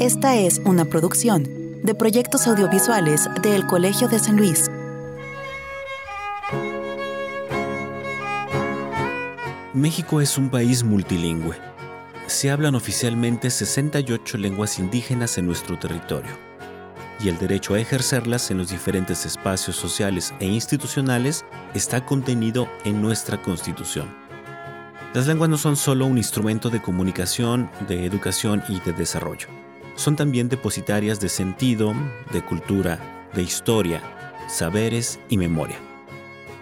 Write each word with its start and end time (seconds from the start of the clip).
Esta 0.00 0.34
es 0.34 0.62
una 0.64 0.86
producción 0.86 1.46
de 1.82 1.94
proyectos 1.94 2.46
audiovisuales 2.46 3.28
del 3.42 3.66
Colegio 3.66 4.08
de 4.08 4.18
San 4.18 4.38
Luis. 4.38 4.70
México 9.74 10.22
es 10.22 10.38
un 10.38 10.48
país 10.48 10.84
multilingüe. 10.84 11.54
Se 12.28 12.50
hablan 12.50 12.76
oficialmente 12.76 13.50
68 13.50 14.38
lenguas 14.38 14.78
indígenas 14.78 15.36
en 15.36 15.44
nuestro 15.44 15.78
territorio 15.78 16.32
y 17.22 17.28
el 17.28 17.36
derecho 17.36 17.74
a 17.74 17.80
ejercerlas 17.80 18.50
en 18.50 18.56
los 18.56 18.70
diferentes 18.70 19.26
espacios 19.26 19.76
sociales 19.76 20.32
e 20.40 20.46
institucionales 20.46 21.44
está 21.74 22.06
contenido 22.06 22.70
en 22.86 23.02
nuestra 23.02 23.42
Constitución. 23.42 24.08
Las 25.12 25.26
lenguas 25.26 25.50
no 25.50 25.58
son 25.58 25.76
solo 25.76 26.06
un 26.06 26.16
instrumento 26.16 26.70
de 26.70 26.80
comunicación, 26.80 27.70
de 27.86 28.06
educación 28.06 28.62
y 28.66 28.80
de 28.80 28.94
desarrollo. 28.94 29.48
Son 30.00 30.16
también 30.16 30.48
depositarias 30.48 31.20
de 31.20 31.28
sentido, 31.28 31.92
de 32.32 32.40
cultura, 32.40 33.28
de 33.34 33.42
historia, 33.42 34.00
saberes 34.48 35.20
y 35.28 35.36
memoria. 35.36 35.76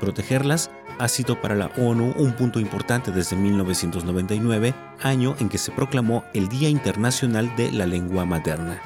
Protegerlas 0.00 0.72
ha 0.98 1.06
sido 1.06 1.40
para 1.40 1.54
la 1.54 1.70
ONU 1.76 2.14
un 2.16 2.32
punto 2.32 2.58
importante 2.58 3.12
desde 3.12 3.36
1999, 3.36 4.74
año 5.00 5.36
en 5.38 5.48
que 5.48 5.58
se 5.58 5.70
proclamó 5.70 6.24
el 6.34 6.48
Día 6.48 6.68
Internacional 6.68 7.54
de 7.54 7.70
la 7.70 7.86
Lengua 7.86 8.24
Materna. 8.24 8.82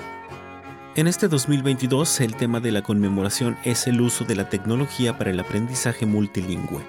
En 0.97 1.07
este 1.07 1.29
2022, 1.29 2.21
el 2.21 2.37
tema 2.37 2.61
de 2.61 2.73
la 2.73 2.83
conmemoración 2.83 3.57
es 3.65 3.87
el 3.87 4.03
uso 4.03 4.27
de 4.27 4.35
la 4.35 4.51
tecnología 4.51 5.17
para 5.17 5.31
el 5.31 5.41
aprendizaje 5.41 6.05
multilingüe. 6.05 6.83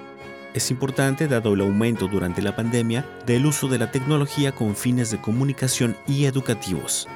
Es 0.53 0.69
importante 0.69 1.29
dado 1.29 1.53
el 1.53 1.61
aumento 1.61 2.09
durante 2.09 2.41
la 2.41 2.57
pandemia 2.57 3.05
del 3.25 3.45
uso 3.45 3.69
de 3.69 3.77
la 3.77 3.89
tecnología 3.89 4.51
con 4.51 4.75
fines 4.75 5.11
de 5.11 5.21
comunicación 5.21 5.95
y 6.09 6.25
educativos. 6.25 7.07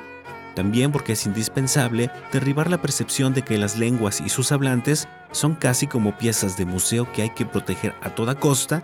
También 0.57 0.91
porque 0.91 1.13
es 1.13 1.27
indispensable 1.27 2.09
derribar 2.33 2.67
la 2.67 2.81
percepción 2.81 3.31
de 3.35 3.43
que 3.43 3.59
las 3.59 3.77
lenguas 3.77 4.19
y 4.21 4.29
sus 4.29 4.51
hablantes 4.51 5.07
son 5.31 5.53
casi 5.53 5.85
como 5.85 6.17
piezas 6.17 6.57
de 6.57 6.65
museo 6.65 7.11
que 7.11 7.21
hay 7.21 7.29
que 7.29 7.45
proteger 7.45 7.93
a 8.01 8.09
toda 8.09 8.33
costa 8.33 8.81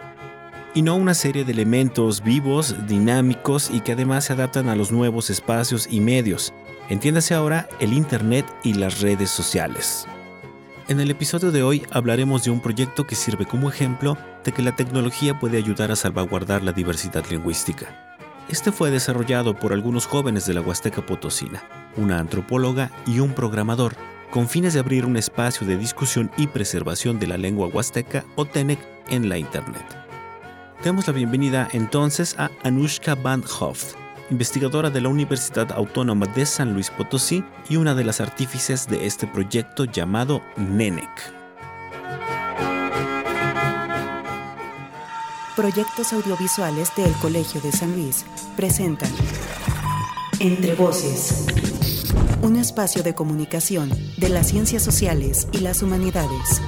y 0.76 0.84
no 0.84 0.96
una 0.96 1.16
serie 1.16 1.44
de 1.44 1.52
elementos 1.52 2.22
vivos, 2.22 2.76
dinámicos 2.88 3.72
y 3.72 3.80
que 3.80 3.94
además 3.94 4.26
se 4.26 4.34
adaptan 4.34 4.70
a 4.70 4.76
los 4.76 4.92
nuevos 4.92 5.32
espacios 5.32 5.88
y 5.90 6.00
medios. 6.00 6.54
Entiéndase 6.90 7.34
ahora 7.34 7.68
el 7.80 7.94
Internet 7.94 8.46
y 8.64 8.76
las 8.76 9.02
redes 9.02 9.32
sociales. 9.32 10.06
En 10.90 11.00
el 11.00 11.10
episodio 11.10 11.52
de 11.52 11.64
hoy 11.64 11.88
hablaremos 11.90 12.44
de 12.44 12.52
un 12.52 12.60
proyecto 12.60 13.08
que 13.08 13.16
sirve 13.16 13.48
como 13.48 13.68
ejemplo 13.68 14.16
de 14.44 14.52
que 14.52 14.62
la 14.62 14.76
tecnología 14.76 15.40
puede 15.40 15.58
ayudar 15.58 15.92
a 15.92 15.96
salvaguardar 15.96 16.62
la 16.62 16.72
diversidad 16.72 17.26
lingüística. 17.32 18.13
Este 18.50 18.72
fue 18.72 18.92
desarrollado 18.92 19.58
por 19.58 19.72
algunos 19.72 20.06
jóvenes 20.06 20.46
de 20.46 20.54
la 20.54 20.62
Huasteca 20.62 21.06
Potosina, 21.06 21.64
una 21.96 22.20
antropóloga 22.20 22.92
y 23.08 23.20
un 23.20 23.34
programador, 23.34 23.96
con 24.32 24.50
fines 24.50 24.74
de 24.74 24.80
abrir 24.80 25.06
un 25.06 25.16
espacio 25.16 25.66
de 25.66 25.78
discusión 25.78 26.30
y 26.38 26.48
preservación 26.48 27.20
de 27.20 27.28
la 27.28 27.38
lengua 27.38 27.68
huasteca 27.68 28.26
o 28.36 28.46
TENEC 28.46 28.80
en 29.10 29.30
la 29.30 29.38
Internet. 29.38 29.86
Demos 30.84 31.08
la 31.08 31.14
bienvenida 31.14 31.70
entonces 31.72 32.36
a 32.38 32.52
Anushka 32.64 33.16
Van 33.16 33.44
Hoft, 33.60 33.96
investigadora 34.30 34.90
de 34.90 35.02
la 35.02 35.10
Universidad 35.10 35.72
Autónoma 35.72 36.26
de 36.26 36.46
San 36.46 36.74
Luis 36.74 36.90
Potosí 36.90 37.44
y 37.70 37.78
una 37.78 37.96
de 37.96 38.04
las 38.04 38.20
artífices 38.20 38.88
de 38.88 39.06
este 39.06 39.26
proyecto 39.26 39.86
llamado 39.86 40.42
NENEC. 40.58 41.43
Proyectos 45.56 46.14
audiovisuales 46.14 46.90
del 46.98 47.14
Colegio 47.22 47.62
de 47.62 47.72
San 47.72 47.96
Luis 47.96 48.26
presentan 48.58 49.12
Entre 50.40 50.74
Voces, 50.74 51.46
un 52.42 52.56
espacio 52.56 53.04
de 53.04 53.14
comunicación 53.14 53.92
de 54.18 54.30
las 54.30 54.48
ciencias 54.48 54.82
sociales 54.82 55.48
y 55.52 55.60
las 55.60 55.84
humanidades. 55.84 56.60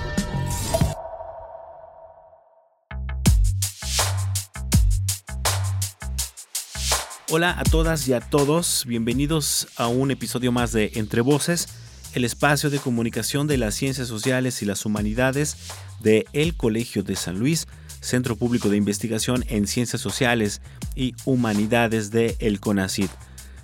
Hola 7.31 7.55
a 7.57 7.63
todas 7.63 8.07
y 8.07 8.13
a 8.13 8.19
todos, 8.19 8.83
bienvenidos 8.85 9.67
a 9.77 9.87
un 9.87 10.11
episodio 10.11 10.51
más 10.51 10.73
de 10.73 10.91
Entre 10.93 11.21
Voces, 11.21 11.69
el 12.13 12.23
espacio 12.23 12.69
de 12.69 12.77
comunicación 12.77 13.47
de 13.47 13.57
las 13.57 13.73
ciencias 13.73 14.07
sociales 14.07 14.61
y 14.61 14.65
las 14.65 14.85
humanidades 14.85 15.57
de 16.01 16.27
el 16.33 16.55
Colegio 16.55 17.01
de 17.01 17.15
San 17.15 17.39
Luis 17.39 17.65
Centro 18.05 18.35
Público 18.35 18.69
de 18.69 18.77
Investigación 18.77 19.43
en 19.47 19.65
Ciencias 19.67 20.01
Sociales 20.01 20.61
y 20.95 21.15
Humanidades 21.25 22.11
de 22.11 22.35
El 22.39 22.59
CONACID. 22.59 23.09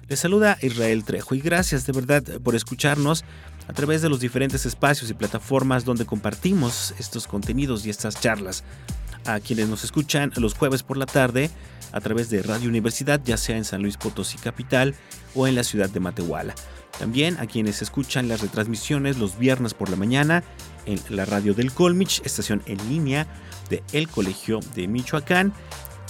Les 0.07 0.19
saluda 0.19 0.57
Israel 0.61 1.03
Trejo 1.03 1.35
y 1.35 1.39
gracias 1.39 1.85
de 1.85 1.93
verdad 1.93 2.23
por 2.43 2.55
escucharnos 2.55 3.23
a 3.67 3.73
través 3.73 4.01
de 4.01 4.09
los 4.09 4.19
diferentes 4.19 4.65
espacios 4.65 5.09
y 5.09 5.13
plataformas 5.13 5.85
donde 5.85 6.05
compartimos 6.05 6.93
estos 6.97 7.27
contenidos 7.27 7.85
y 7.85 7.91
estas 7.91 8.19
charlas. 8.19 8.63
A 9.25 9.39
quienes 9.39 9.69
nos 9.69 9.83
escuchan 9.83 10.31
los 10.35 10.55
jueves 10.55 10.81
por 10.81 10.97
la 10.97 11.05
tarde 11.05 11.51
a 11.91 12.01
través 12.01 12.31
de 12.31 12.41
Radio 12.41 12.67
Universidad, 12.67 13.21
ya 13.23 13.37
sea 13.37 13.57
en 13.57 13.63
San 13.63 13.83
Luis 13.83 13.97
Potosí 13.97 14.39
Capital 14.39 14.95
o 15.35 15.45
en 15.45 15.53
la 15.53 15.63
ciudad 15.63 15.89
de 15.89 15.99
Matehuala. 15.99 16.55
También 16.97 17.37
a 17.39 17.45
quienes 17.45 17.83
escuchan 17.83 18.27
las 18.27 18.41
retransmisiones 18.41 19.19
los 19.19 19.37
viernes 19.37 19.75
por 19.75 19.89
la 19.89 19.95
mañana 19.95 20.43
en 20.85 20.99
la 21.09 21.25
radio 21.25 21.53
del 21.53 21.71
Colmich, 21.71 22.21
estación 22.25 22.63
en 22.65 22.77
línea 22.89 23.27
de 23.71 23.83
El 23.93 24.07
Colegio 24.07 24.59
de 24.75 24.87
Michoacán 24.87 25.53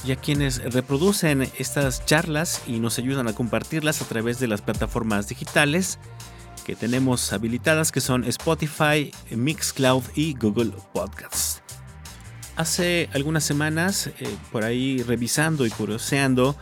y 0.03 0.11
a 0.11 0.17
quienes 0.17 0.61
reproducen 0.73 1.43
estas 1.57 2.05
charlas 2.05 2.61
y 2.67 2.79
nos 2.79 2.97
ayudan 2.97 3.29
a 3.29 3.33
compartirlas 3.33 4.01
a 4.01 4.05
través 4.05 4.39
de 4.39 4.47
las 4.47 4.61
plataformas 4.61 5.29
digitales 5.29 5.99
que 6.65 6.75
tenemos 6.75 7.31
habilitadas 7.33 7.91
que 7.91 8.01
son 8.01 8.23
Spotify, 8.25 9.11
Mixcloud 9.29 10.03
y 10.15 10.33
Google 10.33 10.73
Podcasts. 10.93 11.61
Hace 12.55 13.09
algunas 13.13 13.43
semanas, 13.43 14.07
eh, 14.07 14.27
por 14.51 14.63
ahí 14.63 15.01
revisando 15.03 15.65
y 15.65 15.69
curioseando 15.69 16.55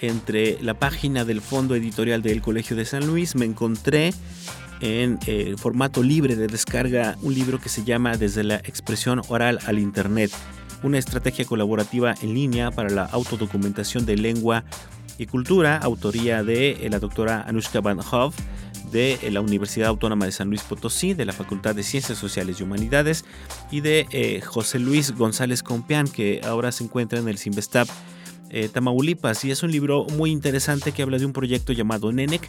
entre 0.00 0.60
la 0.62 0.74
página 0.74 1.24
del 1.24 1.40
fondo 1.40 1.74
editorial 1.74 2.22
del 2.22 2.42
Colegio 2.42 2.76
de 2.76 2.84
San 2.84 3.06
Luis, 3.06 3.34
me 3.34 3.44
encontré 3.44 4.12
en 4.82 5.18
eh, 5.26 5.54
formato 5.56 6.02
libre 6.02 6.36
de 6.36 6.48
descarga 6.48 7.16
un 7.22 7.34
libro 7.34 7.58
que 7.60 7.68
se 7.68 7.84
llama 7.84 8.16
Desde 8.16 8.42
la 8.42 8.56
expresión 8.56 9.22
oral 9.28 9.60
al 9.66 9.78
Internet, 9.78 10.32
una 10.82 10.98
estrategia 10.98 11.44
colaborativa 11.44 12.14
en 12.20 12.34
línea 12.34 12.72
para 12.72 12.90
la 12.90 13.04
autodocumentación 13.04 14.04
de 14.04 14.16
lengua 14.16 14.64
y 15.18 15.26
cultura, 15.26 15.78
autoría 15.78 16.42
de 16.42 16.72
eh, 16.72 16.90
la 16.90 16.98
doctora 16.98 17.42
Anushka 17.42 17.80
Van 17.80 18.00
Hove 18.00 18.34
de 18.90 19.18
eh, 19.22 19.30
la 19.30 19.40
Universidad 19.40 19.88
Autónoma 19.88 20.26
de 20.26 20.32
San 20.32 20.48
Luis 20.48 20.62
Potosí, 20.62 21.14
de 21.14 21.24
la 21.24 21.32
Facultad 21.32 21.76
de 21.76 21.84
Ciencias 21.84 22.18
Sociales 22.18 22.58
y 22.58 22.64
Humanidades, 22.64 23.24
y 23.70 23.80
de 23.80 24.42
José 24.44 24.80
Luis 24.80 25.12
González 25.12 25.62
Compián, 25.62 26.08
que 26.08 26.40
ahora 26.44 26.72
se 26.72 26.84
encuentra 26.84 27.20
en 27.20 27.28
el 27.28 27.38
Simvestab 27.38 27.86
eh, 28.52 28.68
Tamaulipas 28.68 29.44
y 29.44 29.50
es 29.50 29.62
un 29.62 29.72
libro 29.72 30.06
muy 30.16 30.30
interesante 30.30 30.92
que 30.92 31.02
habla 31.02 31.18
de 31.18 31.24
un 31.24 31.32
proyecto 31.32 31.72
llamado 31.72 32.12
NENEC 32.12 32.48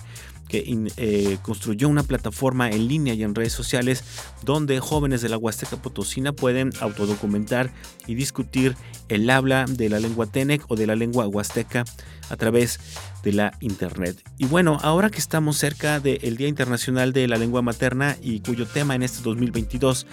que 0.50 0.64
eh, 0.98 1.38
construyó 1.42 1.88
una 1.88 2.04
plataforma 2.04 2.70
en 2.70 2.90
línea 2.90 3.14
y 3.14 3.24
en 3.24 3.34
redes 3.34 3.54
sociales 3.54 4.04
donde 4.44 4.82
jóvenes 4.82 5.22
de 5.22 5.30
la 5.30 5.38
Huasteca 5.38 5.78
Potosina 5.78 6.34
pueden 6.34 6.72
autodocumentar 6.82 7.72
y 8.06 8.16
discutir 8.16 8.76
el 9.08 9.30
habla 9.30 9.66
de 9.68 9.90
la 9.90 10.00
lengua 10.00 10.26
TENEC 10.26 10.70
o 10.70 10.76
de 10.76 10.88
la 10.88 10.96
lengua 10.96 11.28
huasteca 11.28 11.86
a 12.30 12.36
través 12.36 12.80
de 13.24 13.32
la 13.32 13.58
internet. 13.62 14.22
Y 14.38 14.46
bueno, 14.46 14.80
ahora 14.82 15.10
que 15.10 15.20
estamos 15.20 15.58
cerca 15.58 16.00
del 16.00 16.36
Día 16.36 16.50
Internacional 16.50 17.14
de 17.14 17.28
la 17.28 17.38
Lengua 17.38 17.62
Materna 17.62 18.18
y 18.22 18.42
cuyo 18.42 18.68
tema 18.68 18.96
en 18.96 19.04
este 19.04 19.22
2022 19.24 20.06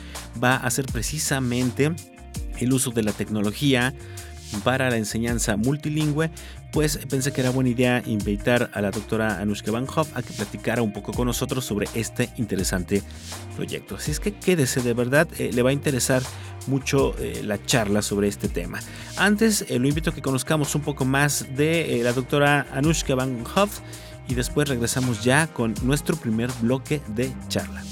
va 0.42 0.56
a 0.56 0.70
ser 0.70 0.86
precisamente 0.86 1.92
el 2.58 2.72
uso 2.72 2.90
de 2.90 3.02
la 3.02 3.12
tecnología 3.12 3.94
para 4.64 4.90
la 4.90 4.96
enseñanza 4.96 5.56
multilingüe, 5.56 6.30
pues 6.72 6.98
pensé 7.08 7.32
que 7.32 7.40
era 7.40 7.50
buena 7.50 7.70
idea 7.70 8.02
invitar 8.06 8.70
a 8.72 8.80
la 8.80 8.90
doctora 8.90 9.40
Anushka 9.40 9.70
Van 9.70 9.86
Hoff 9.94 10.16
a 10.16 10.22
que 10.22 10.32
platicara 10.32 10.82
un 10.82 10.92
poco 10.92 11.12
con 11.12 11.26
nosotros 11.26 11.64
sobre 11.64 11.88
este 11.94 12.30
interesante 12.36 13.02
proyecto. 13.56 13.97
Así 13.97 14.10
es 14.10 14.20
que 14.20 14.32
quédese, 14.32 14.80
de 14.82 14.94
verdad, 14.94 15.28
eh, 15.38 15.50
le 15.52 15.62
va 15.62 15.70
a 15.70 15.72
interesar 15.72 16.22
mucho 16.66 17.14
eh, 17.18 17.42
la 17.44 17.64
charla 17.64 18.02
sobre 18.02 18.28
este 18.28 18.48
tema. 18.48 18.80
Antes, 19.16 19.64
eh, 19.68 19.78
lo 19.78 19.88
invito 19.88 20.10
a 20.10 20.14
que 20.14 20.22
conozcamos 20.22 20.74
un 20.74 20.82
poco 20.82 21.04
más 21.04 21.46
de 21.56 22.00
la 22.04 22.12
doctora 22.12 22.66
Anushka 22.72 23.14
Van 23.14 23.44
Hoff 23.54 23.80
y 24.28 24.34
después 24.34 24.68
regresamos 24.68 25.24
ya 25.24 25.48
con 25.48 25.74
nuestro 25.82 26.16
primer 26.16 26.50
bloque 26.60 27.00
de 27.08 27.32
charla. 27.48 27.82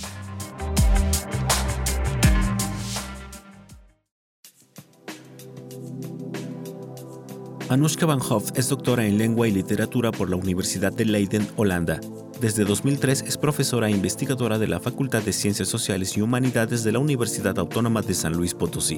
Anushka 7.70 8.06
Van 8.06 8.20
Hoff 8.26 8.50
es 8.54 8.70
doctora 8.70 9.04
en 9.04 9.18
lengua 9.18 9.46
y 9.46 9.50
literatura 9.50 10.10
por 10.10 10.30
la 10.30 10.36
Universidad 10.36 10.90
de 10.90 11.04
Leiden, 11.04 11.46
Holanda. 11.56 12.00
Desde 12.40 12.64
2003 12.64 13.24
es 13.26 13.36
profesora 13.36 13.88
e 13.88 13.90
investigadora 13.90 14.58
de 14.58 14.66
la 14.66 14.80
Facultad 14.80 15.22
de 15.22 15.34
Ciencias 15.34 15.68
Sociales 15.68 16.16
y 16.16 16.22
Humanidades 16.22 16.82
de 16.82 16.92
la 16.92 16.98
Universidad 16.98 17.58
Autónoma 17.58 18.00
de 18.00 18.14
San 18.14 18.32
Luis 18.32 18.54
Potosí. 18.54 18.96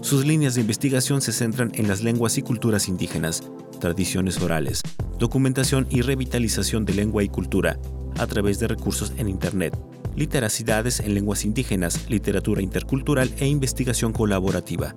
Sus 0.00 0.26
líneas 0.26 0.56
de 0.56 0.62
investigación 0.62 1.20
se 1.20 1.30
centran 1.30 1.70
en 1.76 1.86
las 1.86 2.02
lenguas 2.02 2.38
y 2.38 2.42
culturas 2.42 2.88
indígenas, 2.88 3.44
tradiciones 3.78 4.42
orales, 4.42 4.82
documentación 5.20 5.86
y 5.88 6.00
revitalización 6.00 6.84
de 6.84 6.94
lengua 6.94 7.22
y 7.22 7.28
cultura 7.28 7.78
a 8.18 8.26
través 8.26 8.58
de 8.58 8.66
recursos 8.66 9.12
en 9.16 9.28
Internet, 9.28 9.78
literacidades 10.16 10.98
en 10.98 11.14
lenguas 11.14 11.44
indígenas, 11.44 12.10
literatura 12.10 12.62
intercultural 12.62 13.32
e 13.38 13.46
investigación 13.46 14.12
colaborativa. 14.12 14.96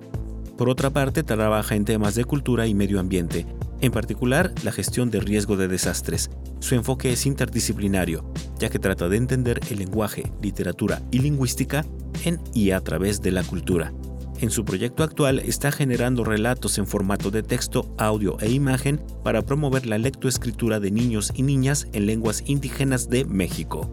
Por 0.56 0.70
otra 0.70 0.88
parte, 0.90 1.22
trabaja 1.22 1.74
en 1.74 1.84
temas 1.84 2.14
de 2.14 2.24
cultura 2.24 2.66
y 2.66 2.74
medio 2.74 2.98
ambiente, 2.98 3.46
en 3.82 3.92
particular 3.92 4.54
la 4.64 4.72
gestión 4.72 5.10
de 5.10 5.20
riesgo 5.20 5.56
de 5.56 5.68
desastres. 5.68 6.30
Su 6.60 6.74
enfoque 6.74 7.12
es 7.12 7.26
interdisciplinario, 7.26 8.32
ya 8.58 8.70
que 8.70 8.78
trata 8.78 9.08
de 9.10 9.18
entender 9.18 9.60
el 9.70 9.78
lenguaje, 9.78 10.32
literatura 10.40 11.02
y 11.10 11.18
lingüística 11.18 11.84
en 12.24 12.40
y 12.54 12.70
a 12.70 12.80
través 12.80 13.20
de 13.20 13.32
la 13.32 13.42
cultura. 13.42 13.92
En 14.40 14.50
su 14.50 14.64
proyecto 14.64 15.02
actual 15.02 15.40
está 15.40 15.72
generando 15.72 16.24
relatos 16.24 16.78
en 16.78 16.86
formato 16.86 17.30
de 17.30 17.42
texto, 17.42 17.94
audio 17.98 18.38
e 18.40 18.50
imagen 18.50 19.00
para 19.22 19.42
promover 19.42 19.86
la 19.86 19.98
lectoescritura 19.98 20.80
de 20.80 20.90
niños 20.90 21.32
y 21.34 21.42
niñas 21.42 21.86
en 21.92 22.06
lenguas 22.06 22.42
indígenas 22.46 23.10
de 23.10 23.26
México. 23.26 23.90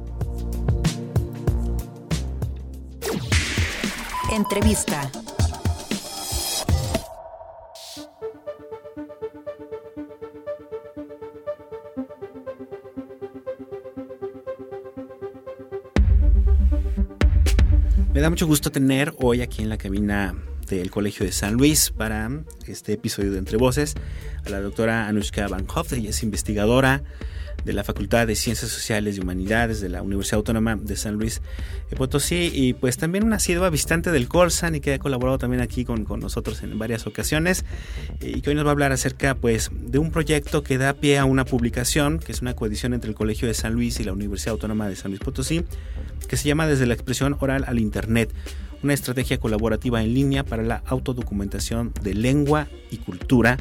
Entrevista. 4.33 5.11
Da 18.23 18.29
mucho 18.29 18.47
gusto 18.47 18.71
tener 18.71 19.13
hoy 19.17 19.41
aquí 19.41 19.63
en 19.63 19.67
la 19.67 19.77
cabina 19.77 20.33
del 20.69 20.89
Colegio 20.91 21.25
de 21.25 21.33
San 21.33 21.55
Luis 21.55 21.89
para 21.89 22.31
este 22.67 22.93
episodio 22.93 23.33
de 23.33 23.37
Entre 23.37 23.57
Voces 23.57 23.95
a 24.45 24.49
la 24.49 24.61
doctora 24.61 25.09
Anushka 25.09 25.45
Van 25.49 25.67
Hoff. 25.75 25.91
Ella 25.91 26.11
es 26.11 26.23
investigadora 26.23 27.03
de 27.65 27.73
la 27.73 27.83
Facultad 27.83 28.27
de 28.27 28.35
Ciencias 28.35 28.71
Sociales 28.71 29.17
y 29.17 29.21
Humanidades 29.21 29.81
de 29.81 29.89
la 29.89 30.01
Universidad 30.01 30.37
Autónoma 30.37 30.75
de 30.75 30.95
San 30.95 31.15
Luis 31.15 31.41
Potosí 31.95 32.51
y 32.53 32.73
pues 32.73 32.97
también 32.97 33.23
una 33.23 33.37
asidua 33.37 33.69
visitante 33.69 34.11
del 34.11 34.27
Colsan 34.27 34.75
y 34.75 34.81
que 34.81 34.93
ha 34.93 34.99
colaborado 34.99 35.37
también 35.37 35.61
aquí 35.61 35.85
con, 35.85 36.05
con, 36.05 36.19
nosotros 36.19 36.63
en 36.63 36.77
varias 36.77 37.05
ocasiones 37.07 37.65
y 38.21 38.41
que 38.41 38.49
hoy 38.49 38.55
nos 38.55 38.65
va 38.65 38.69
a 38.69 38.71
hablar 38.71 38.91
acerca 38.91 39.35
pues 39.35 39.69
de 39.73 39.99
un 39.99 40.11
proyecto 40.11 40.63
que 40.63 40.77
da 40.77 40.93
pie 40.93 41.17
a 41.19 41.25
una 41.25 41.45
publicación 41.45 42.19
que 42.19 42.31
es 42.31 42.41
una 42.41 42.55
coedición 42.55 42.93
entre 42.93 43.09
el 43.09 43.15
Colegio 43.15 43.47
de 43.47 43.53
San 43.53 43.73
Luis 43.73 43.99
y 43.99 44.03
la 44.03 44.13
Universidad 44.13 44.53
Autónoma 44.53 44.89
de 44.89 44.95
San 44.95 45.11
Luis 45.11 45.21
Potosí 45.21 45.63
que 46.27 46.37
se 46.37 46.47
llama 46.47 46.67
Desde 46.67 46.85
la 46.85 46.93
expresión 46.93 47.37
oral 47.39 47.65
al 47.67 47.79
Internet, 47.79 48.33
una 48.81 48.93
estrategia 48.93 49.39
colaborativa 49.39 50.01
en 50.01 50.13
línea 50.13 50.43
para 50.43 50.63
la 50.63 50.83
autodocumentación 50.85 51.93
de 52.01 52.13
lengua 52.13 52.67
y 52.91 52.97
cultura 52.97 53.57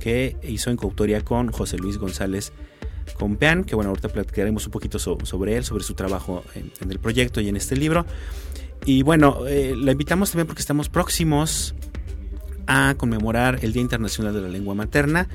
que 0.00 0.36
hizo 0.42 0.70
en 0.70 0.76
coautoría 0.76 1.22
con 1.22 1.50
José 1.50 1.78
Luis 1.78 1.98
González 1.98 2.52
Compeán, 3.18 3.64
que 3.64 3.74
bueno, 3.74 3.90
ahorita 3.90 4.08
platicaremos 4.08 4.66
un 4.66 4.72
poquito 4.72 4.98
sobre 4.98 5.56
él, 5.56 5.64
sobre 5.64 5.84
su 5.84 5.94
trabajo 5.94 6.44
en, 6.54 6.90
el 6.90 6.98
proyecto 6.98 7.40
y 7.40 7.48
en 7.48 7.56
este 7.56 7.76
libro. 7.76 8.06
Y 8.84 9.02
bueno, 9.02 9.46
eh, 9.46 9.74
la 9.76 9.92
invitamos 9.92 10.30
también 10.30 10.46
porque 10.46 10.60
estamos 10.60 10.88
próximos 10.88 11.74
a 12.66 12.94
conmemorar 12.96 13.58
el 13.62 13.72
Día 13.72 13.82
Internacional 13.82 14.34
de 14.34 14.42
la 14.42 14.48
Lengua 14.48 14.74
Materna. 14.74 15.28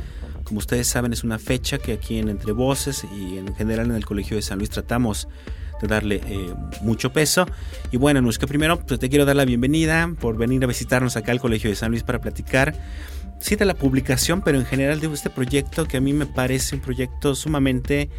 Como 0.43 0.59
ustedes 0.59 0.87
saben, 0.87 1.13
es 1.13 1.23
una 1.23 1.39
fecha 1.39 1.77
que 1.77 1.93
aquí 1.93 2.17
en 2.17 2.29
Entre 2.29 2.51
Voces 2.51 3.05
y 3.15 3.37
en 3.37 3.53
general 3.55 3.87
en 3.87 3.95
el 3.95 4.05
Colegio 4.05 4.35
de 4.35 4.41
San 4.41 4.57
Luis 4.57 4.69
tratamos 4.69 5.27
de 5.81 5.87
darle 5.87 6.21
eh, 6.25 6.53
mucho 6.81 7.11
peso. 7.11 7.45
Y 7.91 7.97
bueno, 7.97 8.27
que 8.31 8.47
primero 8.47 8.79
pues, 8.79 8.99
te 8.99 9.09
quiero 9.09 9.25
dar 9.25 9.35
la 9.35 9.45
bienvenida 9.45 10.13
por 10.19 10.37
venir 10.37 10.63
a 10.63 10.67
visitarnos 10.67 11.15
acá 11.15 11.31
al 11.31 11.39
Colegio 11.39 11.69
de 11.69 11.75
San 11.75 11.91
Luis 11.91 12.03
para 12.03 12.19
platicar 12.19 12.75
sí 13.39 13.55
de 13.55 13.65
la 13.65 13.73
publicación, 13.73 14.41
pero 14.41 14.59
en 14.59 14.65
general 14.65 14.99
de 14.99 15.11
este 15.13 15.29
proyecto 15.29 15.85
que 15.85 15.97
a 15.97 16.01
mí 16.01 16.13
me 16.13 16.25
parece 16.25 16.75
un 16.75 16.81
proyecto 16.81 17.35
sumamente 17.35 18.09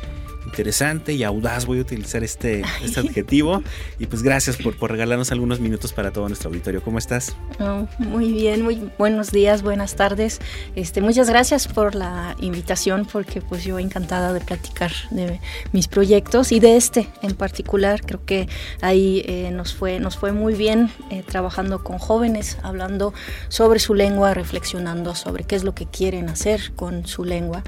interesante 0.46 1.12
y 1.12 1.22
audaz, 1.22 1.66
voy 1.66 1.78
a 1.78 1.82
utilizar 1.82 2.25
este, 2.25 2.62
este 2.84 3.00
adjetivo. 3.00 3.62
Y 3.98 4.06
pues 4.06 4.22
gracias 4.22 4.56
por, 4.56 4.76
por, 4.76 4.90
regalarnos 4.90 5.32
algunos 5.32 5.60
minutos 5.60 5.92
para 5.92 6.10
todo 6.10 6.28
nuestro 6.28 6.48
auditorio. 6.48 6.82
¿Cómo 6.82 6.98
estás? 6.98 7.37
Oh, 7.58 7.87
muy 7.98 8.32
bien, 8.32 8.62
muy 8.62 8.90
buenos 8.98 9.31
días, 9.31 9.62
buenas 9.62 9.94
tardes. 9.96 10.40
Este, 10.75 11.00
muchas 11.00 11.28
gracias 11.28 11.69
por 11.69 11.94
la 11.94 12.37
invitación, 12.40 13.06
porque 13.10 13.40
pues 13.40 13.64
yo 13.64 13.78
encantada 13.78 14.32
de 14.32 14.40
platicar 14.40 14.92
de 15.10 15.40
mis 15.72 15.88
proyectos 15.88 16.52
y 16.52 16.60
de 16.60 16.76
este 16.76 17.08
en 17.22 17.34
particular. 17.34 18.00
Creo 18.04 18.25
que 18.25 18.48
ahí 18.81 19.22
eh, 19.26 19.50
nos, 19.52 19.75
fue, 19.75 20.00
nos 20.00 20.16
fue 20.16 20.32
muy 20.32 20.54
bien 20.54 20.90
eh, 21.10 21.22
trabajando 21.26 21.82
con 21.84 21.98
jóvenes, 21.98 22.58
hablando 22.62 23.12
sobre 23.48 23.78
su 23.78 23.94
lengua, 23.94 24.34
reflexionando 24.34 25.14
sobre 25.14 25.44
qué 25.44 25.56
es 25.56 25.64
lo 25.64 25.75
que 25.75 25.87
quieren 25.87 26.28
hacer 26.28 26.72
con 26.75 27.06
su 27.06 27.25
lengua. 27.25 27.62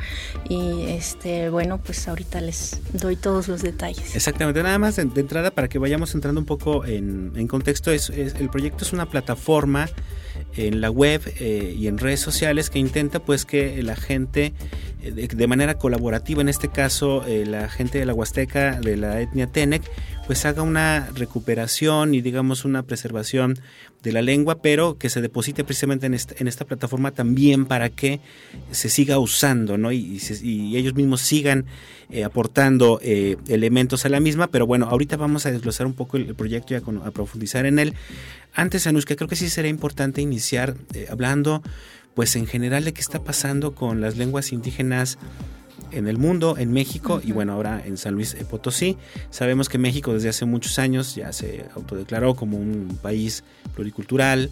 Y 0.48 0.84
este, 0.88 1.50
bueno, 1.50 1.78
pues 1.78 2.08
ahorita 2.08 2.40
les 2.40 2.61
doy 2.92 3.16
todos 3.16 3.48
los 3.48 3.62
detalles. 3.62 4.14
Exactamente, 4.14 4.62
nada 4.62 4.78
más 4.78 4.96
de, 4.96 5.02
entrada 5.02 5.50
para 5.50 5.68
que 5.68 5.78
vayamos 5.78 6.14
entrando 6.14 6.40
un 6.40 6.46
poco 6.46 6.84
en, 6.84 7.46
contexto, 7.48 7.90
es, 7.90 8.10
el 8.10 8.48
proyecto 8.50 8.84
es 8.84 8.92
una 8.92 9.06
plataforma 9.06 9.88
en 10.56 10.80
la 10.80 10.90
web 10.90 11.22
eh, 11.38 11.74
y 11.76 11.86
en 11.86 11.98
redes 11.98 12.20
sociales 12.20 12.70
que 12.70 12.78
intenta 12.78 13.20
pues 13.20 13.44
que 13.44 13.82
la 13.82 13.96
gente 13.96 14.52
eh, 15.02 15.28
de, 15.28 15.46
manera 15.46 15.78
colaborativa, 15.78 16.40
en 16.42 16.48
este 16.48 16.68
caso 16.68 17.24
eh, 17.26 17.44
la 17.46 17.68
gente 17.68 17.98
de 17.98 18.06
la 18.06 18.14
Huasteca, 18.14 18.80
de 18.80 18.96
la 18.96 19.20
etnia 19.20 19.46
Tenec, 19.46 19.82
pues 20.32 20.46
haga 20.46 20.62
una 20.62 21.10
recuperación 21.14 22.14
y 22.14 22.22
digamos 22.22 22.64
una 22.64 22.84
preservación 22.84 23.58
de 24.02 24.12
la 24.12 24.22
lengua, 24.22 24.62
pero 24.62 24.96
que 24.96 25.10
se 25.10 25.20
deposite 25.20 25.62
precisamente 25.62 26.06
en 26.06 26.14
esta, 26.14 26.64
plataforma 26.64 27.10
también 27.10 27.66
para 27.66 27.90
que 27.90 28.18
se 28.70 28.88
siga 28.88 29.18
usando, 29.18 29.76
¿no? 29.76 29.92
Y, 29.92 30.22
ellos 30.74 30.94
mismos 30.94 31.20
sigan 31.20 31.66
eh, 32.08 32.24
aportando 32.24 32.98
eh, 33.02 33.36
elementos 33.46 34.06
a 34.06 34.08
la 34.08 34.20
misma, 34.20 34.46
pero 34.46 34.66
bueno, 34.66 34.86
ahorita 34.86 35.18
vamos 35.18 35.44
a 35.44 35.50
desglosar 35.50 35.86
un 35.86 35.92
poco 35.92 36.16
el, 36.16 36.34
proyecto 36.34 36.72
y 36.72 36.78
a, 36.78 37.10
profundizar 37.10 37.66
en 37.66 37.78
él. 37.78 37.92
Antes, 38.54 38.88
que 39.04 39.16
creo 39.16 39.28
que 39.28 39.36
sí 39.36 39.50
sería 39.50 39.70
importante 39.70 40.22
iniciar 40.22 40.76
eh, 40.94 41.08
hablando, 41.10 41.62
pues 42.14 42.36
en 42.36 42.46
general 42.46 42.86
de 42.86 42.94
qué 42.94 43.02
está 43.02 43.22
pasando 43.22 43.74
con 43.74 44.00
las 44.00 44.16
lenguas 44.16 44.50
indígenas 44.50 45.18
en 45.90 46.08
el 46.08 46.18
mundo, 46.18 46.56
en 46.58 46.72
México 46.72 47.20
y 47.22 47.32
bueno, 47.32 47.52
ahora 47.52 47.82
en 47.84 47.96
San 47.96 48.14
Luis 48.14 48.34
Potosí. 48.48 48.96
Sabemos 49.30 49.68
que 49.68 49.78
México 49.78 50.12
desde 50.12 50.28
hace 50.28 50.44
muchos 50.44 50.78
años 50.78 51.14
ya 51.14 51.32
se 51.32 51.66
autodeclaró 51.74 52.34
como 52.34 52.58
un 52.58 52.98
país 53.02 53.44
pluricultural, 53.74 54.50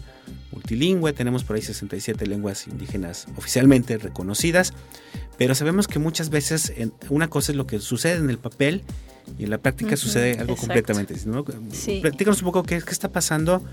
multilingüe, 0.51 1.13
tenemos 1.13 1.43
por 1.43 1.55
ahí 1.55 1.61
67 1.61 2.25
lenguas 2.27 2.67
indígenas 2.67 3.27
oficialmente 3.37 3.97
reconocidas, 3.97 4.73
pero 5.37 5.55
sabemos 5.55 5.87
que 5.87 5.99
muchas 5.99 6.29
veces 6.29 6.73
una 7.09 7.29
cosa 7.29 7.51
es 7.51 7.55
lo 7.55 7.67
que 7.67 7.79
sucede 7.79 8.17
en 8.17 8.29
el 8.29 8.37
papel 8.37 8.83
y 9.37 9.43
en 9.45 9.49
la 9.49 9.57
práctica 9.57 9.95
sucede 9.97 10.39
algo 10.39 10.55
completamente 10.55 11.13
distinto. 11.13 11.45
Platícanos 12.01 12.41
un 12.41 12.45
poco 12.45 12.63
qué, 12.63 12.81
qué 12.81 12.91
está 12.91 13.09
pasando 13.09 13.63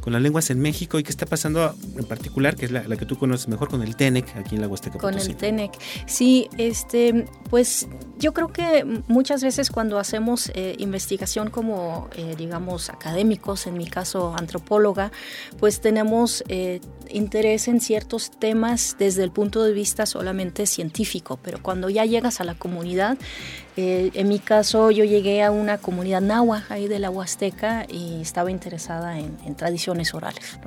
con 0.00 0.12
las 0.12 0.22
lenguas 0.22 0.50
en 0.50 0.60
México 0.60 0.98
y 0.98 1.02
qué 1.02 1.10
está 1.10 1.26
pasando 1.26 1.74
en 1.96 2.04
particular, 2.04 2.56
que 2.56 2.66
es 2.66 2.72
la, 2.72 2.84
que 2.96 3.06
tú 3.06 3.16
conoces 3.16 3.48
mejor 3.48 3.68
con 3.68 3.82
el 3.82 3.96
TENEC 3.96 4.36
aquí 4.36 4.56
en 4.56 4.60
la 4.60 4.68
Huasteca 4.68 4.98
Con 4.98 5.18
el 5.18 5.36
TENEC, 5.36 5.72
sí, 6.06 6.48
este, 6.58 7.26
pues 7.50 7.88
yo 8.18 8.32
creo 8.32 8.48
que 8.48 8.84
muchas 9.08 9.42
veces 9.42 9.70
cuando 9.70 9.98
hacemos 9.98 10.50
eh, 10.54 10.74
investigación 10.78 11.50
como, 11.50 12.08
eh, 12.16 12.34
digamos, 12.36 12.90
académicos, 12.90 13.66
en 13.66 13.74
mi 13.74 13.86
caso 13.86 14.34
antropóloga, 14.36 15.12
pues 15.58 15.80
tenemos 15.80 16.44
eh, 16.48 16.80
interés 17.10 17.68
en 17.68 17.80
ciertos 17.80 18.30
temas 18.30 18.96
desde 18.98 19.24
el 19.24 19.30
punto 19.30 19.62
de 19.62 19.72
vista 19.72 20.06
solamente 20.06 20.66
científico, 20.66 21.38
pero 21.42 21.62
cuando 21.62 21.90
ya 21.90 22.04
llegas 22.04 22.40
a 22.40 22.44
la 22.44 22.54
comunidad, 22.54 23.18
en 23.76 24.28
mi 24.28 24.38
caso 24.38 24.90
yo 24.90 25.04
llegué 25.04 25.42
a 25.42 25.50
una 25.50 25.78
comunidad 25.78 26.20
nahua 26.20 26.64
ahí 26.68 26.88
de 26.88 26.98
la 26.98 27.08
Huasteca 27.08 27.86
y 27.88 28.20
estaba 28.20 28.50
interesada 28.50 29.18
en, 29.18 29.38
en 29.46 29.54
tradición 29.54 29.98
orales. 30.12 30.58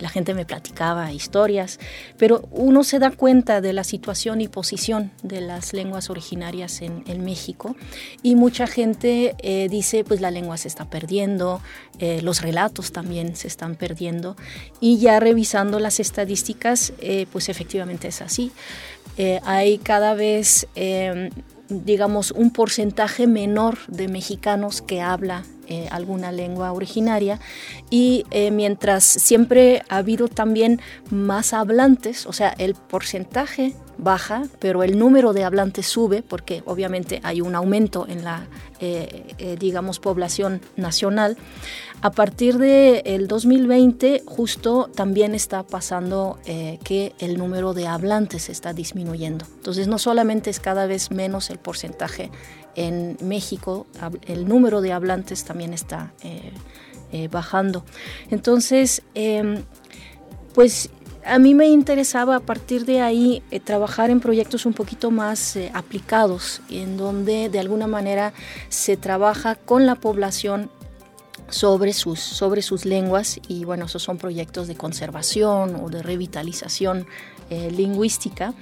La 0.00 0.08
gente 0.08 0.34
me 0.34 0.46
platicaba 0.46 1.12
historias, 1.12 1.78
pero 2.16 2.48
uno 2.50 2.84
se 2.84 2.98
da 2.98 3.10
cuenta 3.10 3.60
de 3.60 3.72
la 3.72 3.84
situación 3.84 4.40
y 4.40 4.48
posición 4.48 5.10
de 5.22 5.40
las 5.40 5.72
lenguas 5.72 6.10
originarias 6.10 6.80
en, 6.82 7.18
México 7.18 7.74
y 8.22 8.36
mucha 8.36 8.68
gente 8.68 9.34
eh, 9.42 9.66
dice 9.68 10.04
pues 10.04 10.20
la 10.20 10.30
lengua 10.30 10.56
se 10.56 10.68
está 10.68 10.84
perdiendo, 10.88 11.60
eh, 11.98 12.22
los 12.22 12.42
relatos 12.42 12.92
también 12.92 13.34
se 13.34 13.48
están 13.48 13.74
perdiendo 13.74 14.36
y 14.80 14.98
ya 14.98 15.18
revisando 15.18 15.80
las 15.80 15.98
estadísticas 15.98 16.92
eh, 17.00 17.26
pues 17.32 17.48
efectivamente 17.48 18.08
es 18.08 18.22
así. 18.22 18.52
hay 19.42 19.78
cada 19.78 20.14
vez 20.14 20.68
digamos, 21.68 22.30
un 22.30 22.50
porcentaje 22.50 23.26
menor 23.26 23.78
de 23.88 24.08
mexicanos 24.08 24.82
que 24.82 25.00
habla 25.00 25.44
eh, 25.66 25.86
alguna 25.90 26.32
lengua 26.32 26.72
originaria. 26.72 27.40
Y 27.90 28.24
eh, 28.30 28.50
mientras 28.50 29.04
siempre 29.04 29.82
ha 29.88 29.98
habido 29.98 30.28
también 30.28 30.80
más 31.10 31.52
hablantes, 31.52 32.26
o 32.26 32.32
sea, 32.32 32.54
el 32.58 32.74
porcentaje 32.74 33.74
baja, 33.98 34.44
pero 34.60 34.82
el 34.82 34.98
número 34.98 35.32
de 35.32 35.44
hablantes 35.44 35.86
sube 35.86 36.22
porque 36.22 36.62
obviamente 36.64 37.20
hay 37.24 37.40
un 37.40 37.54
aumento 37.54 38.06
en 38.08 38.24
la, 38.24 38.46
eh, 38.80 39.34
eh, 39.38 39.56
digamos, 39.58 39.98
población 39.98 40.60
nacional. 40.76 41.36
A 42.00 42.12
partir 42.12 42.58
del 42.58 43.02
el 43.04 43.26
2020, 43.26 44.22
justo 44.24 44.88
también 44.94 45.34
está 45.34 45.64
pasando 45.64 46.38
eh, 46.46 46.78
que 46.84 47.12
el 47.18 47.36
número 47.36 47.74
de 47.74 47.88
hablantes 47.88 48.48
está 48.48 48.72
disminuyendo. 48.72 49.44
Entonces, 49.56 49.88
no 49.88 49.98
solamente 49.98 50.48
es 50.48 50.60
cada 50.60 50.86
vez 50.86 51.10
menos 51.10 51.50
el 51.50 51.58
porcentaje 51.58 52.30
en 52.76 53.16
México, 53.20 53.86
el 54.26 54.46
número 54.46 54.80
de 54.80 54.92
hablantes 54.92 55.44
también 55.44 55.74
está 55.74 56.12
bajando. 57.30 57.84
Entonces, 58.30 59.02
em, 59.14 59.64
pues 60.54 60.90
a 61.28 61.38
mí 61.38 61.54
me 61.54 61.68
interesaba 61.68 62.36
a 62.36 62.40
partir 62.40 62.86
de 62.86 63.00
ahí 63.00 63.42
eh, 63.50 63.60
trabajar 63.60 64.10
en 64.10 64.20
proyectos 64.20 64.66
un 64.66 64.72
poquito 64.72 65.10
más 65.10 65.56
eh, 65.56 65.70
aplicados, 65.74 66.62
en 66.70 66.96
donde 66.96 67.48
de 67.50 67.58
alguna 67.58 67.86
manera 67.86 68.32
se 68.68 68.96
trabaja 68.96 69.54
con 69.54 69.86
la 69.86 69.94
población 69.94 70.70
sobre 71.50 71.92
sus, 71.92 72.20
sobre 72.20 72.62
sus 72.62 72.84
lenguas 72.84 73.40
y 73.46 73.64
bueno, 73.64 73.86
esos 73.86 74.02
son 74.02 74.18
proyectos 74.18 74.68
de 74.68 74.76
conservación 74.76 75.76
o 75.76 75.88
de 75.88 76.02
revitalización 76.02 77.06
eh, 77.50 77.70
lingüística. 77.70 78.54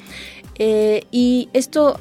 y 0.58 1.48
esto 1.52 2.00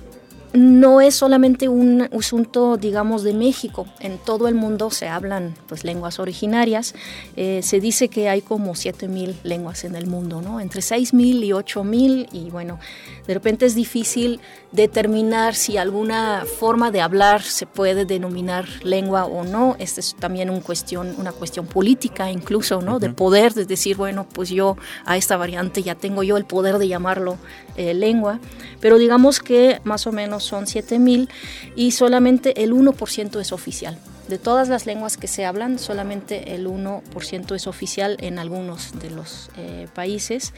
no 0.56 1.02
es 1.02 1.16
solamente 1.16 1.70
un 1.70 2.02
asunto, 2.02 2.78
digamos, 2.78 3.24
de 3.24 3.34
México. 3.34 3.88
En 4.00 4.18
todo 4.18 4.48
el 4.48 4.56
mundo 4.56 4.92
se 4.92 5.08
hablan 5.08 5.56
pues, 5.68 5.84
lenguas 5.84 6.20
originarias. 6.20 6.96
Eh, 7.36 7.62
se 7.64 7.80
dice 7.80 8.08
que 8.08 8.30
hay 8.30 8.42
como 8.42 8.74
7.000 8.74 9.36
lenguas 9.44 9.84
en 9.84 9.96
el 9.96 10.08
mundo, 10.08 10.42
¿no? 10.42 10.60
Entre 10.60 10.82
6.000 10.82 11.44
y 11.44 11.50
8.000. 11.50 12.28
Y 12.32 12.50
bueno, 12.50 12.80
de 13.28 13.34
repente 13.34 13.66
es 13.66 13.76
difícil 13.76 14.40
determinar 14.76 15.56
si 15.56 15.78
alguna 15.78 16.44
forma 16.46 16.92
de 16.92 17.02
hablar 17.02 17.42
se 17.42 17.66
puede 17.66 18.06
denominar 18.06 18.68
lengua 18.84 19.26
o 19.26 19.44
no. 19.44 19.76
Esta 19.80 20.02
es 20.02 20.16
también 20.16 20.50
un 20.50 20.60
cuestión, 20.60 21.16
una 21.18 21.32
cuestión 21.32 21.66
política 21.66 22.30
incluso, 22.30 22.82
¿no? 22.82 23.00
De 23.00 23.10
poder, 23.10 23.54
de 23.54 23.66
decir, 23.66 23.96
bueno, 23.96 24.28
pues 24.32 24.50
yo 24.50 24.78
a 25.06 25.18
esta 25.18 25.38
variante 25.38 25.82
ya 25.82 25.96
tengo 25.96 26.24
yo 26.24 26.38
el 26.38 26.46
poder 26.46 26.78
de 26.78 26.88
llamarlo 26.88 27.38
eh, 27.78 27.94
lengua. 27.94 28.40
Pero 28.82 28.98
digamos 28.98 29.40
que 29.40 29.80
más 29.84 30.08
o 30.08 30.12
menos 30.12 30.44
son 30.44 30.68
7000 30.68 31.30
y 31.76 31.92
solamente 31.92 32.64
el 32.64 32.74
1% 32.74 33.40
es 33.40 33.52
oficial. 33.52 33.98
De 34.28 34.40
todas 34.40 34.70
las 34.70 34.88
lenguas 34.88 35.18
que 35.18 35.28
se 35.28 35.46
hablan, 35.46 35.78
solamente 35.78 36.56
el 36.56 36.68
1% 36.68 37.56
es 37.56 37.68
oficial 37.68 38.18
en 38.20 38.40
algunos 38.40 39.00
de 39.00 39.12
los 39.12 39.52
eh, 39.56 39.88
países 39.94 40.52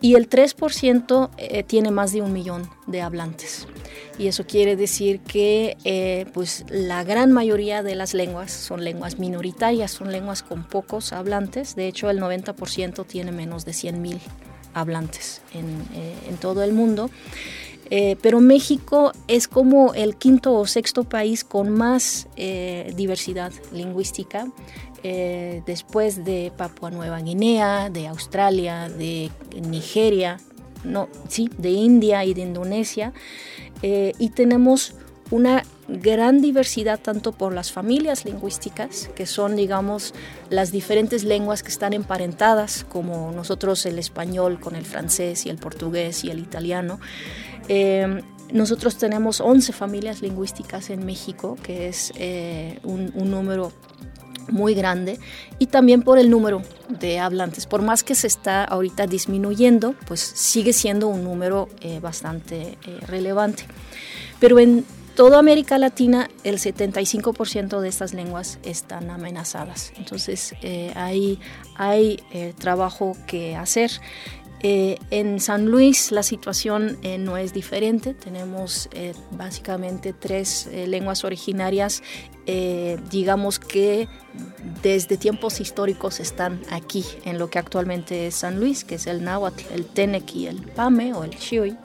y 0.00 0.14
el 0.14 0.28
3% 0.28 1.30
eh, 1.36 1.62
tiene 1.62 1.90
más 1.90 2.12
de 2.12 2.22
un 2.22 2.32
millón 2.32 2.68
de 2.86 3.00
hablantes. 3.02 3.66
Y 4.18 4.26
eso 4.26 4.46
quiere 4.46 4.74
decir 4.76 5.20
que 5.20 5.76
eh, 5.84 6.26
pues 6.34 6.64
la 6.68 7.04
gran 7.04 7.32
mayoría 7.32 7.82
de 7.82 7.94
las 7.94 8.14
lenguas 8.14 8.50
son 8.50 8.82
lenguas 8.82 9.18
minoritarias, 9.18 9.92
son 9.92 10.10
lenguas 10.10 10.42
con 10.42 10.64
pocos 10.64 11.12
hablantes. 11.12 11.76
De 11.76 11.86
hecho, 11.86 12.10
el 12.10 12.20
90% 12.20 13.06
tiene 13.06 13.32
menos 13.32 13.64
de 13.64 13.72
100.000 13.72 14.18
hablantes 14.74 15.40
en, 15.54 15.84
en 16.28 16.36
todo 16.36 16.62
el 16.62 16.72
mundo. 16.72 17.10
Eh, 17.90 18.16
pero 18.20 18.40
México 18.40 19.12
es 19.28 19.48
como 19.48 19.94
el 19.94 20.16
quinto 20.16 20.54
o 20.54 20.66
sexto 20.66 21.04
país 21.04 21.42
con 21.42 21.70
más 21.70 22.28
eh, 22.36 22.92
diversidad 22.96 23.52
lingüística, 23.72 24.46
eh, 25.02 25.62
después 25.66 26.24
de 26.24 26.52
Papua 26.56 26.90
Nueva 26.90 27.20
Guinea, 27.20 27.90
de 27.90 28.08
Australia, 28.08 28.88
de 28.88 29.30
Nigeria, 29.60 30.38
no, 30.84 31.08
sí, 31.28 31.50
de 31.58 31.70
India 31.70 32.24
y 32.24 32.34
de 32.34 32.42
Indonesia. 32.42 33.12
y 33.82 34.30
tenemos 34.30 34.94
una 35.30 35.62
gran 35.88 36.40
diversidad 36.40 37.00
tanto 37.00 37.32
por 37.32 37.54
las 37.54 37.72
familias 37.72 38.24
lingüísticas, 38.24 39.08
que 39.14 39.26
son, 39.26 39.56
digamos, 39.56 40.14
las 40.50 40.70
diferentes 40.70 41.24
lenguas 41.24 41.62
que 41.62 41.70
están 41.70 41.92
emparentadas, 41.92 42.84
como 42.88 43.32
nosotros 43.32 43.84
el 43.86 43.98
español 43.98 44.60
con 44.60 44.74
el 44.74 44.84
francés 44.84 45.46
y 45.46 45.50
el 45.50 45.56
portugués 45.56 46.24
y 46.24 46.30
el 46.30 46.38
italiano, 46.38 47.00
eh, 47.68 48.22
nosotros 48.52 48.96
tenemos 48.96 49.40
11 49.40 49.72
familias 49.72 50.22
lingüísticas 50.22 50.88
en 50.88 51.04
México, 51.04 51.56
que 51.62 51.88
es 51.88 52.12
eh, 52.16 52.78
un, 52.82 53.12
número 53.14 53.72
muy 54.50 54.74
grande, 54.74 55.18
y 55.58 55.66
también 55.66 56.02
por 56.02 56.18
el 56.18 56.30
número 56.30 56.62
de 56.88 57.18
hablantes. 57.18 57.66
Por 57.66 57.82
más 57.82 58.02
que 58.02 58.14
se 58.14 58.26
está 58.26 58.64
ahorita 58.64 59.06
disminuyendo, 59.06 59.94
pues 60.06 60.20
sigue 60.20 60.72
siendo 60.72 61.08
un 61.08 61.24
número 61.24 61.68
eh, 61.80 62.00
bastante 62.00 62.78
relevante. 63.06 63.64
Pero 64.40 64.58
en 64.58 64.84
toda 65.14 65.38
América 65.38 65.78
Latina, 65.78 66.28
el 66.44 66.58
75% 66.58 67.80
de 67.80 67.88
estas 67.88 68.14
lenguas 68.14 68.58
están 68.62 69.10
amenazadas. 69.10 69.92
Entonces, 69.96 70.54
hay, 70.94 71.40
hay 71.76 72.22
trabajo 72.58 73.16
que 73.26 73.56
hacer. 73.56 73.90
Eh, 74.60 74.98
en 75.10 75.38
San 75.38 75.66
Luis 75.66 76.10
la 76.10 76.24
situación 76.24 76.98
eh, 77.02 77.16
no 77.16 77.36
es 77.36 77.52
diferente, 77.52 78.12
tenemos 78.12 78.88
eh, 78.92 79.14
básicamente 79.30 80.12
tres 80.12 80.68
lenguas 80.86 81.24
originarias, 81.24 82.02
digamos 83.10 83.58
que 83.58 84.08
desde 84.82 85.18
tiempos 85.18 85.60
históricos 85.60 86.18
están 86.18 86.62
aquí 86.70 87.04
en 87.26 87.38
lo 87.38 87.50
que 87.50 87.58
actualmente 87.58 88.26
es 88.26 88.36
San 88.36 88.58
Luis, 88.58 88.84
que 88.84 88.94
es 88.94 89.06
el 89.06 89.22
náhuatl, 89.22 89.64
el 89.74 89.84
tenec 89.84 90.34
y 90.34 90.46
el 90.46 90.62
pame 90.62 91.12
o 91.12 91.24
el 91.24 91.34
xioi. 91.34 91.76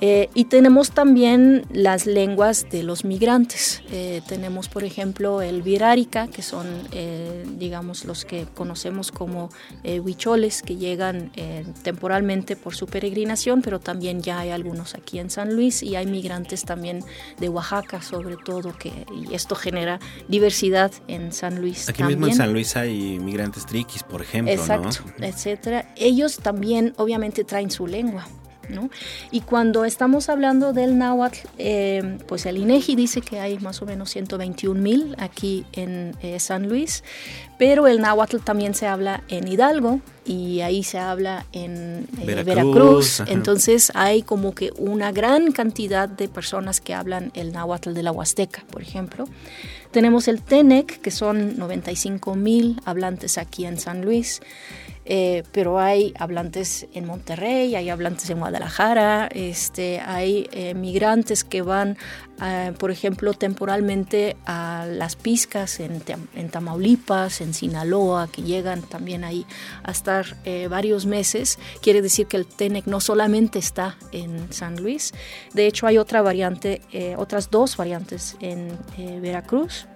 Eh, 0.00 0.30
y 0.34 0.46
tenemos 0.46 0.92
también 0.92 1.66
las 1.70 2.06
lenguas 2.06 2.66
de 2.70 2.82
los 2.82 3.04
migrantes. 3.04 3.82
Eh, 3.92 4.22
tenemos, 4.26 4.68
por 4.68 4.84
ejemplo, 4.84 5.42
el 5.42 5.62
virárica, 5.62 6.26
que 6.28 6.42
son, 6.42 6.66
eh, 6.92 7.44
digamos, 7.58 8.04
los 8.04 8.24
que 8.24 8.46
conocemos 8.54 9.12
como 9.12 9.50
huicholes, 9.84 10.62
que 10.62 10.76
llegan 10.76 11.30
temporalmente 11.82 12.56
por 12.56 12.74
su 12.74 12.86
peregrinación, 12.86 13.62
pero 13.62 13.80
también 13.80 14.22
ya 14.22 14.40
hay 14.40 14.50
algunos 14.50 14.94
aquí 14.94 15.18
en 15.18 15.30
San 15.30 15.54
Luis 15.54 15.82
y 15.82 15.96
hay 15.96 16.06
migrantes 16.06 16.64
también 16.64 17.04
de 17.38 17.48
Oaxaca, 17.48 18.02
sobre 18.02 18.36
todo, 18.36 18.76
que, 18.76 19.06
y 19.28 19.34
esto 19.34 19.54
genera 19.54 20.00
diversidad 20.28 20.92
en 21.08 21.32
San 21.32 21.60
Luis. 21.60 21.88
Aquí 21.88 22.02
mismo 22.04 22.26
en 22.26 22.34
San 22.34 22.52
Luis 22.52 22.76
hay 22.76 23.18
migrantes 23.18 23.66
triquis, 23.66 24.02
por 24.02 24.22
ejemplo. 24.22 24.52
Exacto, 24.52 25.00
etcétera. 25.18 25.92
Ellos 25.96 26.38
también, 26.38 26.94
obviamente, 26.96 27.44
traen 27.44 27.70
su 27.70 27.86
lengua. 27.86 28.26
Y 29.30 29.40
cuando 29.40 29.84
estamos 29.84 30.28
hablando 30.28 30.72
del 30.72 30.98
náhuatl, 30.98 31.38
eh, 31.58 32.18
pues 32.26 32.46
el 32.46 32.56
INEGI 32.58 32.96
dice 32.96 33.20
que 33.20 33.40
hay 33.40 33.58
más 33.58 33.82
o 33.82 33.86
menos 33.86 34.10
121 34.10 34.80
mil 34.80 35.14
aquí 35.18 35.64
en 35.72 36.16
eh, 36.22 36.38
San 36.40 36.68
Luis, 36.68 37.04
pero 37.58 37.86
el 37.86 38.00
náhuatl 38.00 38.38
también 38.38 38.74
se 38.74 38.86
habla 38.86 39.22
en 39.28 39.46
Hidalgo 39.46 40.00
y 40.24 40.60
ahí 40.60 40.82
se 40.82 40.98
habla 40.98 41.46
en 41.52 42.06
eh, 42.20 42.42
Veracruz. 42.44 43.20
Entonces 43.26 43.90
hay 43.94 44.22
como 44.22 44.54
que 44.54 44.72
una 44.76 45.12
gran 45.12 45.52
cantidad 45.52 46.08
de 46.08 46.28
personas 46.28 46.80
que 46.80 46.94
hablan 46.94 47.30
el 47.34 47.52
náhuatl 47.52 47.92
de 47.92 48.02
la 48.02 48.12
Huasteca, 48.12 48.64
por 48.70 48.82
ejemplo. 48.82 49.28
Tenemos 49.90 50.28
el 50.28 50.40
Tenec, 50.40 51.00
que 51.00 51.10
son 51.10 51.58
95 51.58 52.36
mil 52.36 52.80
hablantes 52.84 53.38
aquí 53.38 53.64
en 53.66 53.78
San 53.78 54.04
Luis. 54.04 54.40
Eh, 55.12 55.42
pero 55.50 55.80
hay 55.80 56.14
hablantes 56.20 56.86
en 56.94 57.04
Monterrey, 57.04 57.74
hay 57.74 57.90
hablantes 57.90 58.30
en 58.30 58.38
Guadalajara, 58.38 59.26
este, 59.34 59.98
hay 59.98 60.48
eh, 60.52 60.72
migrantes 60.74 61.42
que 61.42 61.62
van, 61.62 61.98
eh, 62.40 62.72
por 62.78 62.92
ejemplo, 62.92 63.32
temporalmente 63.32 64.36
a 64.46 64.86
las 64.88 65.16
Piscas 65.16 65.80
en, 65.80 66.00
Tamaulipas, 66.48 67.40
en 67.40 67.54
Sinaloa, 67.54 68.28
que 68.30 68.42
llegan 68.42 68.82
también 68.82 69.24
ahí 69.24 69.46
a 69.82 69.90
estar 69.90 70.36
varios 70.68 71.06
meses. 71.06 71.58
Quiere 71.82 72.02
decir 72.02 72.28
que 72.28 72.36
el 72.36 72.46
TENEC 72.46 72.86
no 72.86 73.00
solamente 73.00 73.58
está 73.58 73.96
en 74.12 74.52
San 74.52 74.80
Luis, 74.80 75.12
de 75.54 75.66
hecho 75.66 75.88
hay 75.88 75.98
otra 75.98 76.22
variante, 76.22 76.82
otras 77.16 77.50
dos 77.50 77.76
variantes 77.76 78.36
en 78.40 78.78
Veracruz 79.20 79.88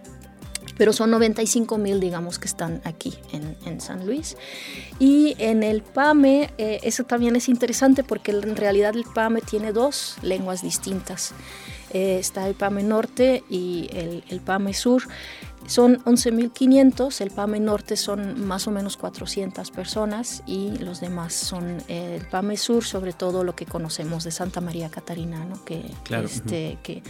pero 0.77 0.93
son 0.93 1.11
95 1.11 1.79
mil, 1.79 2.01
digamos, 2.01 2.39
que 2.39 2.47
están 2.47 2.81
aquí 2.85 3.15
en, 3.33 3.57
en, 3.65 3.81
San 3.81 4.07
Luis. 4.07 4.37
Y 4.99 5.35
en 5.39 5.63
el 5.63 5.83
PAME, 5.83 6.51
eh, 6.59 6.81
eso 6.83 7.05
también 7.05 7.37
es 7.37 7.49
interesante 7.49 8.05
porque 8.05 8.33
en 8.33 8.57
realidad 8.57 8.95
el 8.97 9.05
PAME 9.05 9.41
tiene 9.41 9.73
dos 9.73 10.17
lenguas 10.23 10.63
distintas. 10.63 11.33
Eh, 11.91 12.19
está 12.19 12.49
el 12.49 12.55
PAME 12.55 12.83
norte 12.83 13.45
y 13.49 13.89
el, 13.93 14.25
el 14.29 14.41
PAME 14.41 14.75
sur 14.75 15.05
son 15.67 16.03
11.500, 16.05 17.21
el 17.21 17.31
PAME 17.31 17.61
Norte 17.61 17.97
son 17.97 18.47
más 18.47 18.67
o 18.67 18.71
menos 18.71 18.97
400 18.97 19.71
personas 19.71 20.43
y 20.47 20.77
los 20.79 21.01
demás 21.01 21.33
son 21.33 21.79
eh, 21.89 22.19
el 22.21 22.27
PAME 22.27 22.57
Sur, 22.57 22.85
sobre 22.85 23.13
todo 23.13 23.45
lo 23.45 23.55
que 23.57 23.65
conocemos 23.65 24.25
de 24.25 24.31
Santa 24.31 24.61
María 24.61 24.91
Catarina, 24.91 25.45
¿no? 25.45 25.65
que, 25.65 25.91
este, 26.11 26.79
que 26.83 27.03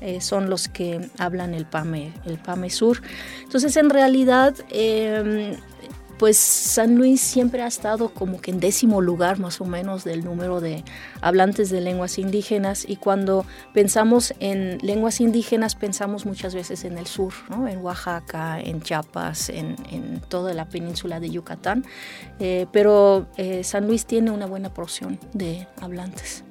eh, 0.00 0.20
son 0.20 0.50
los 0.50 0.68
que 0.68 1.10
hablan 1.18 1.54
el 1.54 1.66
PAME, 1.66 2.12
el 2.26 2.38
PAME 2.38 2.70
Sur. 2.70 3.02
Entonces, 3.42 3.76
en 3.76 3.88
realidad, 3.90 4.54
em, 4.70 5.56
pues 6.22 6.36
San 6.36 6.94
Luis 6.94 7.20
siempre 7.20 7.62
ha 7.62 7.66
estado 7.66 8.10
como 8.10 8.40
que 8.40 8.52
en 8.52 8.60
décimo 8.60 9.00
lugar 9.00 9.40
más 9.40 9.60
o 9.60 9.64
menos 9.64 10.04
del 10.04 10.24
número 10.24 10.60
de 10.60 10.84
hablantes 11.20 11.68
de 11.68 11.80
lenguas 11.80 12.16
indígenas 12.16 12.84
y 12.88 12.94
cuando 12.94 13.44
pensamos 13.74 14.32
en 14.38 14.78
lenguas 14.82 15.20
indígenas 15.20 15.74
pensamos 15.74 16.24
muchas 16.24 16.54
veces 16.54 16.84
en 16.84 16.96
el 16.96 17.08
sur, 17.08 17.32
¿no? 17.50 17.66
en 17.66 17.78
Oaxaca, 17.78 18.60
en 18.60 18.82
Chiapas, 18.82 19.48
en, 19.48 19.74
toda 20.28 20.54
la 20.54 20.68
península 20.68 21.18
de 21.18 21.28
Yucatán, 21.28 21.84
eh, 22.38 22.68
pero 22.70 23.26
eh, 23.36 23.64
San 23.64 23.88
Luis 23.88 24.06
tiene 24.06 24.30
una 24.30 24.46
buena 24.46 24.72
porción 24.72 25.18
de 25.32 25.66
hablantes. 25.80 26.44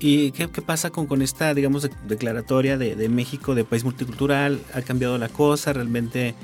¿Y 0.00 0.32
qué, 0.32 0.48
pasa 0.48 0.90
con, 0.90 1.06
con, 1.06 1.22
esta, 1.22 1.54
digamos, 1.54 1.88
declaratoria 2.08 2.76
de, 2.76 2.96
de, 2.96 3.08
México 3.08 3.54
de 3.54 3.64
país 3.64 3.84
multicultural? 3.84 4.60
¿Ha 4.74 4.82
cambiado 4.82 5.18
la 5.18 5.28
cosa? 5.28 5.72
¿Realmente 5.72 6.34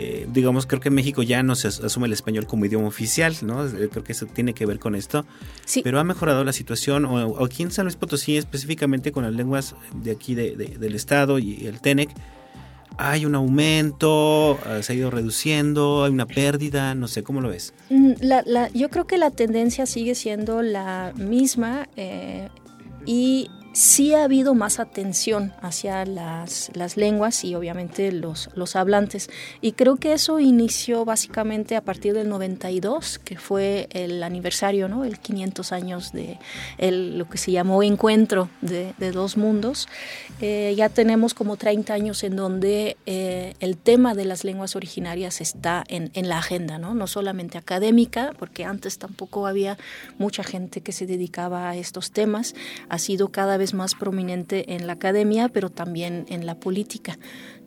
eh, 0.00 0.28
digamos, 0.32 0.66
creo 0.66 0.80
que 0.80 0.90
en 0.90 0.94
México 0.94 1.24
ya 1.24 1.42
no 1.42 1.56
se 1.56 1.66
asume 1.66 2.06
el 2.06 2.12
español 2.12 2.46
como 2.46 2.64
idioma 2.64 2.86
oficial, 2.86 3.34
¿no? 3.42 3.66
Eh, 3.66 3.88
creo 3.90 4.04
que 4.04 4.12
eso 4.12 4.26
tiene 4.26 4.54
que 4.54 4.64
ver 4.64 4.78
con 4.78 4.94
esto. 4.94 5.26
Sí. 5.64 5.80
Pero 5.82 5.98
ha 5.98 6.04
mejorado 6.04 6.44
la 6.44 6.52
situación, 6.52 7.04
o, 7.04 7.44
aquí 7.44 7.64
en 7.64 7.72
San 7.72 7.86
Luis 7.86 7.96
Potosí, 7.96 8.36
específicamente 8.36 9.10
con 9.10 9.24
las 9.24 9.32
lenguas 9.32 9.74
de 9.92 10.12
aquí 10.12 10.36
del 10.36 10.94
Estado 10.94 11.40
y 11.40 11.66
el 11.66 11.80
TENEC, 11.80 12.10
hay 12.96 13.26
un 13.26 13.34
aumento, 13.34 14.60
eh, 14.66 14.84
se 14.84 14.92
ha 14.92 14.96
ido 14.96 15.10
reduciendo, 15.10 16.04
hay 16.04 16.12
una 16.12 16.26
pérdida, 16.26 16.94
no 16.94 17.08
sé, 17.08 17.24
¿cómo 17.24 17.40
lo 17.40 17.48
ves? 17.48 17.74
Mm, 17.90 18.12
yo 18.74 18.90
creo 18.90 19.08
que 19.08 19.18
la 19.18 19.32
tendencia 19.32 19.84
sigue 19.86 20.14
siendo 20.14 20.62
la 20.62 21.12
misma 21.16 21.88
y 23.04 23.50
sí 23.78 24.12
ha 24.12 24.24
habido 24.24 24.54
más 24.54 24.80
atención 24.80 25.52
hacia 25.62 26.04
las, 26.04 26.96
lenguas 26.96 27.44
y 27.44 27.54
obviamente 27.54 28.10
los, 28.10 28.50
los 28.54 28.74
hablantes. 28.74 29.30
Y 29.60 29.72
creo 29.72 29.96
que 29.96 30.14
eso 30.14 30.40
inició 30.40 31.04
básicamente 31.04 31.76
a 31.76 31.80
partir 31.80 32.12
del 32.12 32.28
92, 32.28 33.20
que 33.20 33.36
fue 33.36 33.88
el 33.92 34.24
aniversario, 34.24 34.88
¿no? 34.88 35.04
el 35.04 35.20
500 35.20 35.70
años 35.70 36.12
de 36.12 36.38
lo 36.90 37.28
que 37.28 37.38
se 37.38 37.52
llamó 37.52 37.84
encuentro 37.84 38.50
de, 38.62 38.94
dos 39.12 39.36
mundos. 39.36 39.88
Eh, 40.40 40.74
ya 40.76 40.88
tenemos 40.88 41.32
como 41.32 41.56
30 41.56 41.94
años 41.94 42.24
en 42.24 42.34
donde 42.34 42.96
eh, 43.06 43.54
el 43.60 43.76
tema 43.76 44.14
de 44.14 44.24
las 44.24 44.42
lenguas 44.42 44.74
originarias 44.74 45.40
está 45.40 45.84
en, 45.86 46.10
en 46.14 46.28
la 46.28 46.38
agenda, 46.38 46.78
¿no? 46.78 46.94
no 46.94 47.06
solamente 47.06 47.58
académica, 47.58 48.32
porque 48.40 48.64
antes 48.64 48.98
tampoco 48.98 49.46
había 49.46 49.78
mucha 50.18 50.42
gente 50.42 50.80
que 50.80 50.90
se 50.90 51.06
dedicaba 51.06 51.70
a 51.70 51.76
estos 51.76 52.10
temas, 52.10 52.56
ha 52.88 52.98
sido 52.98 53.28
cada 53.28 53.56
vez 53.56 53.67
más 53.74 53.94
prominente 53.94 54.74
en 54.74 54.86
la 54.86 54.94
academia, 54.94 55.48
pero 55.48 55.70
también 55.70 56.26
en 56.28 56.46
la 56.46 56.54
política. 56.54 57.18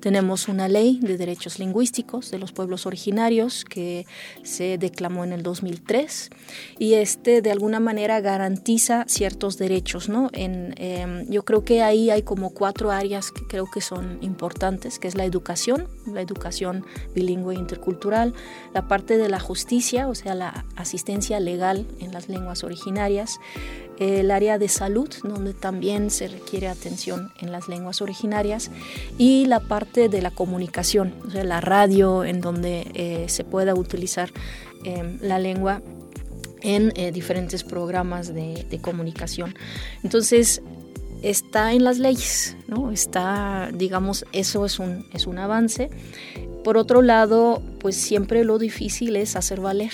Tenemos 0.01 0.47
una 0.47 0.67
ley 0.67 0.99
de 0.99 1.17
derechos 1.17 1.59
lingüísticos 1.59 2.31
de 2.31 2.39
los 2.39 2.51
pueblos 2.51 2.85
originarios 2.85 3.63
que 3.65 4.07
se 4.43 4.77
declamó 4.79 5.23
en 5.23 5.31
el 5.31 5.43
2003 5.43 6.31
y 6.79 6.95
este 6.95 7.41
de 7.43 7.51
alguna 7.51 7.79
manera 7.79 8.19
garantiza 8.19 9.05
ciertos 9.07 9.59
derechos. 9.59 10.09
¿no? 10.09 10.29
En, 10.33 10.73
em, 10.77 11.29
yo 11.29 11.45
creo 11.45 11.63
que 11.63 11.83
ahí 11.83 12.09
hay 12.09 12.23
como 12.23 12.49
cuatro 12.49 12.91
áreas 12.91 13.31
que 13.31 13.45
creo 13.47 13.69
que 13.71 13.81
son 13.81 14.17
importantes, 14.21 14.97
que 14.97 15.07
es 15.07 15.15
la 15.15 15.25
educación, 15.25 15.87
la 16.07 16.21
educación 16.21 16.83
bilingüe 17.13 17.53
e 17.55 17.59
intercultural, 17.59 18.33
la 18.73 18.87
parte 18.87 19.17
de 19.17 19.29
la 19.29 19.39
justicia, 19.39 20.07
o 20.07 20.15
sea, 20.15 20.33
la 20.33 20.65
asistencia 20.75 21.39
legal 21.39 21.85
en 21.99 22.11
las 22.11 22.27
lenguas 22.27 22.63
originarias, 22.63 23.39
el 24.01 24.31
área 24.31 24.57
de 24.57 24.67
salud, 24.67 25.09
donde 25.23 25.53
también 25.53 26.09
se 26.09 26.27
requiere 26.27 26.67
atención 26.67 27.31
en 27.39 27.51
las 27.51 27.67
lenguas 27.67 28.01
originarias, 28.01 28.71
y 29.19 29.45
la 29.45 29.59
parte 29.59 29.90
de 29.93 30.21
la 30.21 30.31
comunicación, 30.31 31.13
o 31.25 31.29
sea, 31.29 31.43
la 31.43 31.61
radio, 31.61 32.23
en 32.23 32.41
donde 32.41 32.87
eh, 32.93 33.25
se 33.27 33.43
pueda 33.43 33.75
utilizar 33.75 34.31
em, 34.83 35.17
la 35.21 35.37
lengua 35.37 35.81
en 36.61 36.93
eh, 36.95 37.11
diferentes 37.11 37.63
programas 37.63 38.33
de, 38.33 38.79
comunicación. 38.81 39.55
Entonces, 40.03 40.61
está 41.21 41.73
en 41.73 41.83
las 41.83 41.99
leyes, 41.99 42.55
¿no? 42.67 42.91
Está, 42.91 43.69
digamos, 43.73 44.25
eso 44.31 44.65
es 44.65 44.79
un, 44.79 45.05
es 45.13 45.27
un 45.27 45.37
avance. 45.37 45.89
Por 46.63 46.77
otro 46.77 47.01
lado, 47.01 47.61
pues 47.79 47.95
siempre 47.95 48.43
lo 48.43 48.59
difícil 48.59 49.15
es 49.15 49.35
hacer 49.35 49.59
valer 49.59 49.91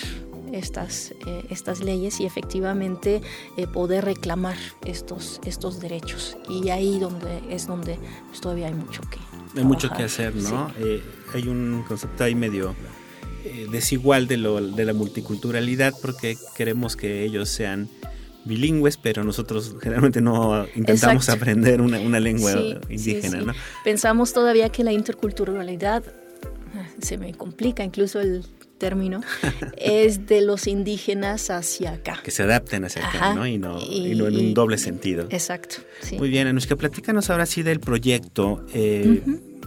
estas, 0.52 1.12
eh, 1.26 1.44
estas 1.50 1.80
leyes 1.80 2.20
y 2.20 2.26
efectivamente 2.26 3.20
eh, 3.56 3.66
poder 3.66 4.04
reclamar 4.04 4.56
estos, 4.84 5.40
estos 5.44 5.80
derechos. 5.80 6.36
Y 6.48 6.70
ahí 6.70 6.98
donde 6.98 7.42
es 7.50 7.66
donde 7.66 7.98
pues, 8.28 8.40
todavía 8.40 8.68
hay 8.68 8.74
mucho 8.74 9.02
que 9.02 9.18
Hay 9.56 9.64
mucho 9.64 9.90
que 9.90 10.02
hacer, 10.02 10.34
¿no? 10.34 10.70
Eh, 10.78 11.02
hay 11.34 11.48
un 11.48 11.84
concepto 11.86 12.24
ahí 12.24 12.34
medio 12.34 12.74
desigual 13.70 14.26
de, 14.26 14.36
lo, 14.36 14.60
de 14.60 14.84
la 14.84 14.92
multiculturalidad 14.92 15.94
porque 16.02 16.36
queremos 16.56 16.96
que 16.96 17.24
ellos 17.24 17.48
sean 17.48 17.88
bilingües, 18.44 18.96
pero 18.96 19.24
nosotros 19.24 19.76
generalmente 19.80 20.20
no 20.20 20.66
intentamos 20.74 21.28
aprender 21.28 21.80
una, 21.80 22.00
una 22.00 22.20
lengua 22.20 22.52
indígena, 22.88 23.40
¿no? 23.40 23.52
Pensamos 23.84 24.32
todavía 24.32 24.70
que 24.70 24.84
la 24.84 24.92
interculturalidad 24.92 26.02
ah, 26.74 26.86
se 27.00 27.18
me 27.18 27.34
complica 27.34 27.84
incluso 27.84 28.20
el 28.20 28.44
término, 28.78 29.20
es 29.76 30.26
de 30.26 30.40
los 30.40 30.66
indígenas 30.66 31.50
hacia 31.50 31.92
acá. 31.92 32.20
Que 32.22 32.30
se 32.30 32.44
adapten 32.44 32.84
hacia 32.84 33.06
acá, 33.06 33.34
¿no? 33.34 33.46
Y 33.46 33.58
no, 33.58 33.78
en 33.80 34.22
un 34.22 34.54
doble 34.54 34.78
sentido. 34.78 35.26
Exacto. 35.30 35.76
Muy 36.16 36.30
bien, 36.30 36.46
Anushka, 36.46 36.76
platícanos 36.76 37.30
ahora 37.30 37.46
sí 37.46 37.62
del 37.62 37.80
proyecto. 37.80 38.64
Eh, 38.72 39.22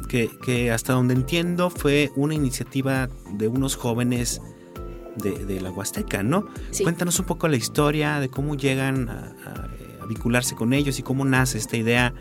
que, 0.07 0.71
hasta 0.71 0.93
donde 0.93 1.13
entiendo 1.13 1.69
fue 1.69 2.11
una 2.15 2.33
iniciativa 2.33 3.09
de 3.33 3.47
unos 3.47 3.75
jóvenes 3.75 4.41
de, 5.15 5.61
la 5.61 5.71
Huasteca, 5.71 6.23
¿no? 6.23 6.47
Cuéntanos 6.83 7.19
un 7.19 7.25
poco 7.25 7.47
la 7.47 7.55
historia 7.55 8.19
de 8.19 8.29
cómo 8.29 8.55
llegan 8.55 9.09
a, 9.09 9.69
vincularse 10.07 10.55
con 10.55 10.73
ellos 10.73 10.99
y 10.99 11.03
cómo 11.03 11.23
nace 11.23 11.57
esta 11.57 11.77
idea 11.77 12.13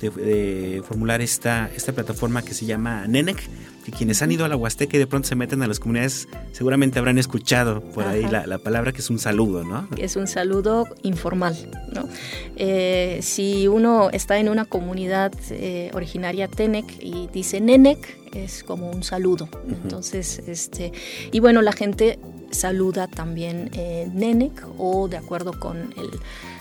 de, 0.00 0.82
formular 0.86 1.20
esta, 1.20 1.70
esta 1.74 1.92
plataforma 1.92 2.42
que 2.42 2.54
se 2.54 2.66
llama 2.66 3.06
NENEC, 3.06 3.48
que 3.84 3.92
quienes 3.92 4.22
han 4.22 4.30
ido 4.32 4.44
a 4.44 4.48
la 4.48 4.56
Huasteca 4.56 4.96
y 4.96 5.00
de 5.00 5.06
pronto 5.06 5.28
se 5.28 5.34
meten 5.34 5.62
a 5.62 5.66
las 5.66 5.80
comunidades 5.80 6.28
seguramente 6.52 6.98
habrán 6.98 7.18
escuchado 7.18 7.80
por 7.80 8.04
ahí 8.04 8.26
la, 8.28 8.58
palabra 8.58 8.92
que 8.92 9.00
es 9.00 9.10
un 9.10 9.18
saludo, 9.18 9.64
¿no? 9.64 9.88
Es 9.96 10.16
un 10.16 10.26
saludo 10.26 10.86
informal, 11.02 11.56
¿no? 11.92 12.08
Eh, 12.56 13.20
si 13.22 13.68
uno 13.68 14.10
está 14.12 14.38
en 14.38 14.48
una 14.48 14.64
comunidad 14.64 15.32
eh, 15.50 15.90
originaria 15.94 16.48
Tenec 16.48 16.86
y 17.00 17.28
dice 17.32 17.60
NENEC, 17.60 18.18
es 18.34 18.62
como 18.62 18.90
un 18.90 19.02
saludo. 19.02 19.48
Entonces, 19.82 20.42
este, 20.46 20.92
y 21.32 21.40
bueno, 21.40 21.62
la 21.62 21.72
gente 21.72 22.18
saluda 22.50 23.06
también 23.06 23.70
eh, 23.74 24.08
NENEC 24.12 24.64
o 24.78 25.08
de 25.08 25.16
acuerdo 25.16 25.58
con 25.58 25.94
el 25.96 26.10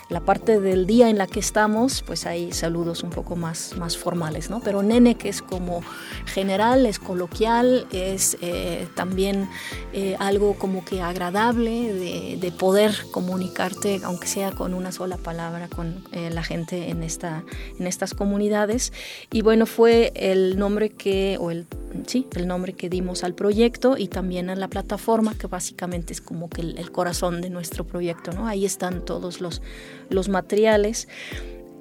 la 0.10 0.22
parte 0.22 0.60
del 0.60 0.88
día 0.88 1.10
en 1.10 1.18
la 1.18 1.28
que 1.28 1.40
estamos, 1.40 2.04
pues 2.06 2.26
hay 2.26 2.52
saludos 2.54 3.04
un 3.04 3.10
poco 3.10 3.36
más, 3.36 3.76
más 3.78 3.98
formales, 3.98 4.50
¿no? 4.50 4.62
Pero 4.62 4.82
nene, 4.82 5.16
que 5.16 5.30
es 5.30 5.42
como 5.42 5.82
general, 6.26 6.86
es 6.86 7.00
coloquial, 7.00 7.88
es 7.92 8.38
eh, 8.42 8.88
también 8.96 9.50
eh, 9.94 10.16
algo 10.20 10.56
como 10.56 10.86
que 10.86 11.02
agradable 11.02 11.94
de, 11.94 12.52
poder 12.58 12.96
comunicarte, 13.12 14.00
aunque 14.04 14.28
sea 14.28 14.52
con 14.52 14.74
una 14.74 14.92
sola 14.92 15.18
palabra, 15.18 15.68
con 15.68 16.04
eh, 16.12 16.30
la 16.32 16.42
gente 16.42 16.90
en, 16.90 17.04
esta, 17.04 17.44
en 17.78 17.86
estas 17.86 18.14
comunidades. 18.14 18.94
Y 19.32 19.42
bueno, 19.42 19.66
fue 19.66 20.12
el 20.16 20.58
nombre 20.58 20.90
que, 20.90 21.38
o 21.40 21.52
el 21.52 21.68
sí, 22.06 22.28
el 22.36 22.48
nombre 22.48 22.74
que 22.74 22.90
dimos 22.90 23.24
al 23.24 23.34
proyecto 23.34 23.98
y 23.98 24.08
también 24.08 24.50
a 24.50 24.56
la 24.56 24.68
plataforma, 24.68 25.36
que 25.36 25.48
básicamente 25.48 26.14
es 26.14 26.22
como 26.22 26.50
que 26.50 26.62
el, 26.62 26.92
corazón 26.92 27.42
de 27.42 27.50
nuestro 27.50 27.86
proyecto, 27.86 28.32
¿no? 28.32 28.48
Ahí 28.48 28.66
están 28.66 29.04
todos 29.06 29.42
los, 29.42 29.62
los 30.10 30.30
materiales. 30.30 31.08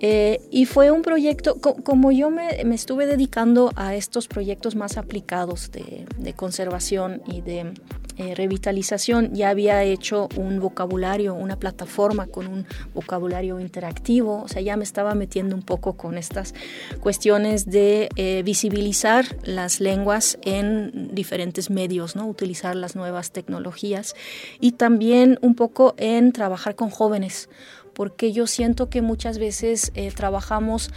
Eh, 0.00 0.40
y 0.50 0.66
fue 0.66 0.90
un 0.90 1.00
proyecto, 1.00 1.58
como 1.58 2.12
yo 2.12 2.30
me, 2.30 2.60
estuve 2.74 3.06
dedicando 3.06 3.70
a 3.76 3.94
estos 3.94 4.28
proyectos 4.28 4.74
más 4.74 4.98
aplicados 4.98 5.70
de, 5.70 6.04
de 6.18 6.32
conservación 6.34 7.22
y 7.26 7.40
de 7.40 7.72
eh, 8.18 8.34
revitalización, 8.34 9.34
ya 9.34 9.50
había 9.50 9.82
hecho 9.82 10.28
un 10.36 10.58
vocabulario, 10.60 11.34
una 11.34 11.56
plataforma 11.56 12.26
con 12.26 12.46
un 12.46 12.66
vocabulario 12.94 13.60
interactivo, 13.60 14.42
o 14.42 14.48
sea, 14.48 14.62
ya 14.62 14.76
me 14.76 14.84
estaba 14.84 15.14
metiendo 15.14 15.54
un 15.54 15.62
poco 15.62 15.94
con 15.94 16.16
estas 16.16 16.54
cuestiones 17.00 17.66
de 17.66 18.08
eh, 18.16 18.42
visibilizar 18.42 19.26
las 19.42 19.80
lenguas 19.80 20.38
en 20.42 21.14
diferentes 21.14 21.70
medios, 21.70 22.16
¿no? 22.16 22.26
utilizar 22.26 22.74
las 22.74 22.96
nuevas 22.96 23.32
tecnologías 23.32 24.14
y 24.60 24.72
también 24.72 25.38
un 25.42 25.54
poco 25.54 25.94
en 25.98 26.32
trabajar 26.32 26.74
con 26.74 26.90
jóvenes 26.90 27.48
porque 27.96 28.30
yo 28.30 28.46
siento 28.46 28.90
que 28.90 29.00
muchas 29.00 29.38
veces 29.38 29.90
eh, 29.94 30.12
trabajamos 30.14 30.90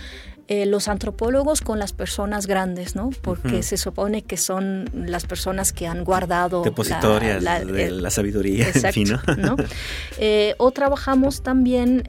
eh, 0.52 0.66
los 0.66 0.88
antropólogos 0.88 1.62
con 1.62 1.78
las 1.78 1.94
personas 1.94 2.48
grandes, 2.48 2.96
¿no? 2.96 3.12
Porque 3.22 3.62
se 3.62 3.78
supone 3.78 4.24
que 4.24 4.36
son 4.36 4.90
las 4.94 5.28
personas 5.28 5.72
que 5.72 5.86
han 5.86 6.04
guardado... 6.04 6.64
Depositorias 6.64 7.44
de 7.44 7.92
la 7.92 8.10
sabiduría, 8.10 8.68
exacto, 8.68 9.36
¿no? 9.38 9.56
Eh, 10.18 10.56
o 10.58 10.72
trabajamos 10.72 11.44
también... 11.44 12.04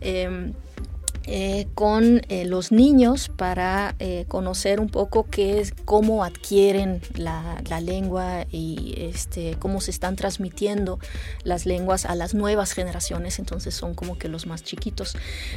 Eh, 1.32 1.68
con 1.74 2.22
eh, 2.28 2.44
los 2.44 2.72
niños 2.72 3.28
para 3.28 3.94
eh, 4.00 4.24
conocer 4.26 4.80
un 4.80 4.88
poco 4.88 5.28
qué 5.30 5.60
es, 5.60 5.72
cómo 5.84 6.24
adquieren 6.24 7.02
la, 7.14 7.62
lengua 7.80 8.46
y 8.50 8.94
este, 8.96 9.54
cómo 9.60 9.80
se 9.80 9.92
están 9.92 10.16
transmitiendo 10.16 10.98
las 11.44 11.66
lenguas 11.66 12.04
a 12.04 12.16
las 12.16 12.34
nuevas 12.34 12.72
generaciones, 12.72 13.38
entonces 13.38 13.76
son 13.76 13.94
como 13.94 14.18
que 14.18 14.26
los 14.26 14.48
más 14.48 14.64
chiquitos. 14.64 15.16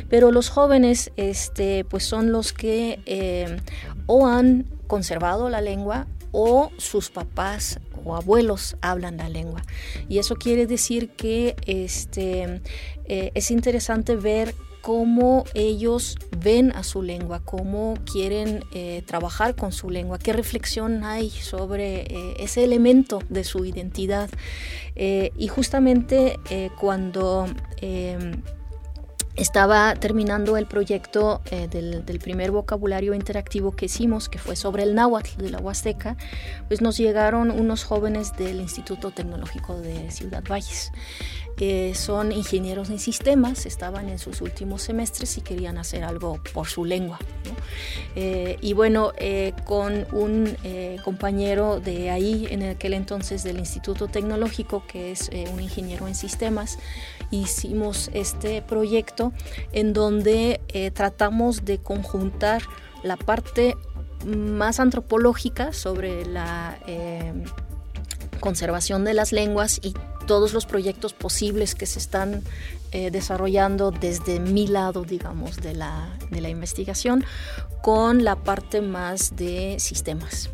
Pero 0.10 0.32
los 0.32 0.50
jóvenes 0.50 1.12
este, 1.18 1.86
pues 1.86 2.04
son 2.04 2.32
los 2.32 2.54
que 2.54 3.60
o 4.06 4.28
han 4.28 4.68
conservado 4.86 5.50
la 5.50 5.62
lengua 5.62 6.06
o 6.32 6.70
sus 6.78 7.10
papás 7.10 7.80
o 8.06 8.16
abuelos 8.16 8.78
hablan 8.82 9.18
la 9.18 9.28
lengua. 9.28 9.64
Y 10.08 10.20
eso 10.20 10.36
quiere 10.36 10.68
decir 10.68 11.10
que 11.10 11.56
este, 11.66 12.62
es 13.08 13.50
interesante 13.50 14.16
ver 14.16 14.54
cómo 14.84 15.46
ellos 15.54 16.17
ven 16.38 16.74
a 16.74 16.84
su 16.84 17.04
lengua, 17.04 17.39
cómo 17.46 17.93
quieren 18.04 18.65
eh, 18.74 19.02
trabajar 19.06 19.56
con 19.56 19.72
su 19.72 19.89
lengua, 19.89 20.19
qué 20.19 20.34
reflexión 20.34 21.06
hay 21.06 21.30
sobre 21.30 22.02
eh, 22.02 22.36
ese 22.39 22.65
elemento 22.65 23.22
de 23.30 23.46
su 23.46 23.63
identidad. 23.63 24.30
Eh, 24.98 25.32
y 25.38 25.48
justamente 25.48 26.38
cuando 26.78 27.48
estaba 29.36 29.96
terminando 29.96 30.58
el 30.58 30.67
proyecto 30.67 31.41
del, 31.72 32.06
del, 32.06 32.19
primer 32.19 32.52
vocabulario 32.52 33.13
interactivo 33.13 33.72
que 33.72 33.86
hicimos, 33.86 34.28
que 34.28 34.38
fue 34.38 34.56
sobre 34.58 34.84
el 34.84 34.96
náhuatl 34.96 35.41
de 35.41 35.50
la 35.50 35.60
Huasteca, 35.60 36.17
pues 36.67 36.82
nos 36.82 36.98
llegaron 36.98 37.52
unos 37.52 37.86
jóvenes 37.86 38.36
del 38.38 38.60
Instituto 38.60 39.12
Tecnológico 39.12 39.80
de 39.80 40.12
Ciudad 40.12 40.43
Valles 40.48 40.91
son 41.94 42.32
ingenieros 42.32 42.89
en 42.89 43.00
sistemas, 43.00 43.66
estaban 43.66 44.10
en 44.10 44.20
sus 44.20 44.42
últimos 44.42 44.82
semestres 44.82 45.38
y 45.38 45.42
querían 45.42 45.78
hacer 45.78 46.04
algo 46.04 46.39
por 46.54 46.68
su 46.68 46.84
lengua. 46.84 47.20
Eh, 48.16 48.58
y 48.62 48.74
bueno, 48.74 49.12
eh, 49.18 49.54
con 49.66 50.06
un 50.12 50.56
eh, 50.63 50.98
compañero 51.04 51.80
de 51.80 52.10
ahí, 52.10 52.48
en 52.50 52.63
aquel 52.63 52.94
entonces 52.94 53.44
del 53.44 53.60
Instituto 53.60 54.08
Tecnológico, 54.08 54.84
que 54.88 55.12
es 55.12 55.30
un 55.54 55.60
ingeniero 55.60 56.08
en 56.08 56.16
sistemas, 56.16 56.78
hicimos 57.32 58.10
este 58.13 58.62
proyecto 58.62 59.32
en 59.72 59.94
donde 59.94 60.62
tratamos 60.94 61.66
de 61.66 61.80
conjuntar 61.80 62.62
la 63.04 63.18
parte 63.18 63.76
más 64.26 64.80
antropológica 64.80 65.74
sobre 65.74 66.26
la 66.26 66.78
conservación 68.39 69.06
de 69.06 69.13
las 69.13 69.32
lenguas 69.32 69.80
y 69.82 69.94
todos 70.26 70.54
los 70.54 70.66
proyectos 70.66 71.14
posibles 71.14 71.76
que 71.76 71.86
se 71.86 72.00
están 72.00 72.44
eh, 72.92 73.12
desarrollando 73.12 73.92
desde 73.92 74.40
mi 74.40 74.68
lado, 74.68 75.04
digamos, 75.04 75.58
de 75.58 75.74
la, 75.74 76.18
de 76.32 76.42
la 76.42 76.50
investigación, 76.50 77.24
con 77.82 78.24
la 78.24 78.36
parte 78.36 78.82
más 78.82 79.36
de 79.36 79.78
sistemas. 79.80 80.50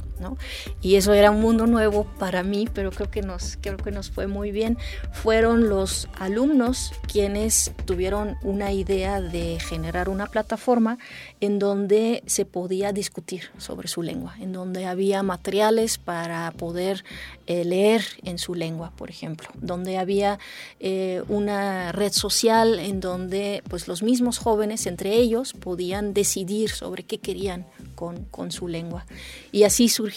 Y 0.82 0.96
eso 0.96 1.14
era 1.14 1.32
un 1.32 1.42
mundo 1.42 1.68
nuevo 1.68 2.06
para 2.20 2.44
mí, 2.44 2.68
pero 2.74 2.92
creo 2.92 3.10
que 3.10 3.22
nos, 3.22 3.58
creo 3.62 3.78
que 3.78 3.92
nos 3.92 4.10
fue 4.10 4.28
muy 4.28 4.52
bien. 4.52 4.78
Fueron 5.12 5.70
los 5.70 6.08
alumnos 6.18 6.92
quienes 7.12 7.72
tuvieron 7.86 8.38
una 8.44 8.72
idea 8.72 9.22
de 9.22 9.60
generar 9.60 10.10
una 10.10 10.28
plataforma 10.28 10.98
en 11.40 11.60
donde 11.60 12.24
se 12.26 12.46
podía 12.46 12.92
discutir 12.92 13.50
sobre 13.58 13.88
su 13.88 14.02
lengua, 14.02 14.36
en 14.40 14.54
donde 14.54 14.86
había 14.86 15.24
materiales 15.24 15.98
para 15.98 16.52
poder 16.52 17.04
eh, 17.48 17.64
leer 17.66 18.04
en 18.24 18.38
su 18.38 18.56
lengua, 18.56 18.92
por 18.96 19.10
ejemplo, 19.10 19.50
donde 19.56 19.98
había 19.98 20.40
eh, 20.80 21.24
una 21.28 21.92
red 21.92 22.12
social 22.12 22.80
en 22.80 23.00
donde 23.00 23.64
pues 23.70 23.88
los 23.88 24.04
mismos 24.04 24.38
jóvenes 24.38 24.86
entre 24.86 25.16
ellos 25.16 25.54
podían 25.54 26.14
decidir 26.14 26.70
sobre 26.70 27.04
qué 27.04 27.20
querían 27.20 27.66
con, 27.96 28.26
con 28.26 28.52
su 28.52 28.68
lengua. 28.68 29.06
Y 29.52 29.64
así 29.64 29.90
surgió 29.90 30.09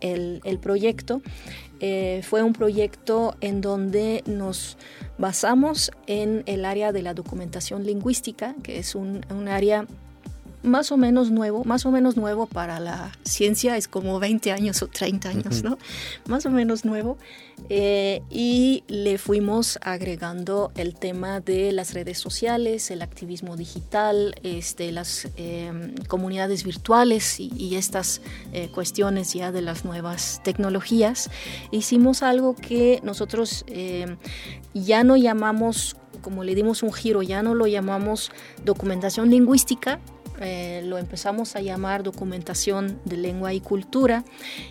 el, 0.00 0.40
el 0.44 0.58
proyecto. 0.58 1.22
Eh, 1.80 2.22
fue 2.22 2.42
un 2.42 2.52
proyecto 2.52 3.36
en 3.40 3.60
donde 3.60 4.22
nos 4.26 4.78
basamos 5.18 5.90
en 6.06 6.42
el 6.46 6.64
área 6.64 6.92
de 6.92 7.02
la 7.02 7.14
documentación 7.14 7.84
lingüística, 7.84 8.54
que 8.62 8.78
es 8.78 8.94
un 8.94 9.48
área 9.48 9.86
más 10.64 10.90
o 10.90 10.96
menos 10.96 11.30
nuevo, 11.30 11.64
más 11.64 11.86
o 11.86 11.90
menos 11.90 12.16
nuevo 12.16 12.46
para 12.46 12.80
la 12.80 13.12
ciencia, 13.22 13.76
es 13.76 13.86
como 13.86 14.18
20 14.18 14.50
años 14.52 14.82
o 14.82 14.88
30 14.88 15.28
años, 15.28 15.62
¿no? 15.62 15.78
Más 16.26 16.46
o 16.46 16.50
menos 16.50 16.84
nuevo. 16.84 17.18
Eh, 17.68 18.22
y 18.30 18.82
le 18.88 19.18
fuimos 19.18 19.78
agregando 19.82 20.72
el 20.74 20.94
tema 20.94 21.40
de 21.40 21.72
las 21.72 21.94
redes 21.94 22.18
sociales, 22.18 22.90
el 22.90 23.02
activismo 23.02 23.56
digital, 23.56 24.34
este, 24.42 24.90
las 24.90 25.28
em, 25.36 25.94
comunidades 26.08 26.64
virtuales 26.64 27.38
y, 27.38 27.74
estas 27.74 28.20
eh, 28.52 28.68
cuestiones 28.72 29.34
ya 29.34 29.50
de 29.50 29.60
las 29.60 29.84
nuevas 29.84 30.40
tecnologías. 30.44 31.30
Hicimos 31.70 32.22
algo 32.22 32.54
que 32.54 33.00
nosotros 33.02 33.64
em, 33.68 34.16
ya 34.74 35.04
no 35.04 35.16
llamamos 35.16 35.96
como 36.20 36.42
le 36.42 36.54
dimos 36.54 36.82
un 36.82 36.92
giro, 36.92 37.22
ya 37.22 37.42
no 37.42 37.54
lo 37.54 37.66
llamamos 37.66 38.30
documentación 38.64 39.30
lingüística, 39.30 40.00
eh, 40.40 40.82
lo 40.84 40.98
empezamos 40.98 41.54
a 41.54 41.60
llamar 41.60 42.02
documentación 42.02 42.98
de 43.04 43.16
lengua 43.16 43.52
y 43.52 43.60
cultura 43.60 44.24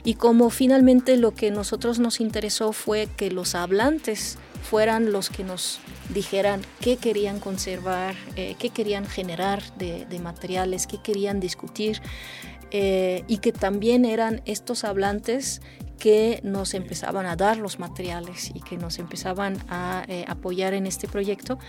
y 0.04 0.16
como 0.16 0.50
finalmente 0.50 1.16
lo 1.16 1.32
que 1.32 1.52
nosotros 1.52 2.00
nos 2.00 2.20
interesó 2.20 2.74
fue 2.74 3.08
que 3.16 3.32
los 3.32 3.56
hablantes 3.56 4.38
fueran 4.64 5.12
los 5.12 5.30
que 5.30 5.44
nos 5.44 5.80
dijeran 6.14 6.62
qué 6.82 6.98
querían 6.98 7.40
conservar, 7.40 8.16
eh, 8.36 8.56
qué 8.60 8.72
querían 8.72 9.06
generar 9.06 9.62
de, 9.78 10.06
materiales, 10.20 10.88
qué 10.88 10.98
querían 11.02 11.40
discutir 11.40 12.02
eh, 12.72 13.24
y 13.28 13.38
que 13.38 13.52
también 13.52 14.04
eran 14.04 14.42
estos 14.46 14.84
hablantes 14.84 15.62
que 16.00 16.40
nos 16.44 16.74
empezaban 16.74 17.26
a 17.26 17.36
dar 17.36 17.58
los 17.58 17.80
materiales 17.80 18.52
y 18.54 18.62
que 18.62 18.78
nos 18.78 19.00
empezaban 19.00 19.58
a 19.70 20.04
eh, 20.08 20.26
apoyar 20.28 20.74
en 20.74 20.86
este 20.86 21.08
proyecto, 21.08 21.60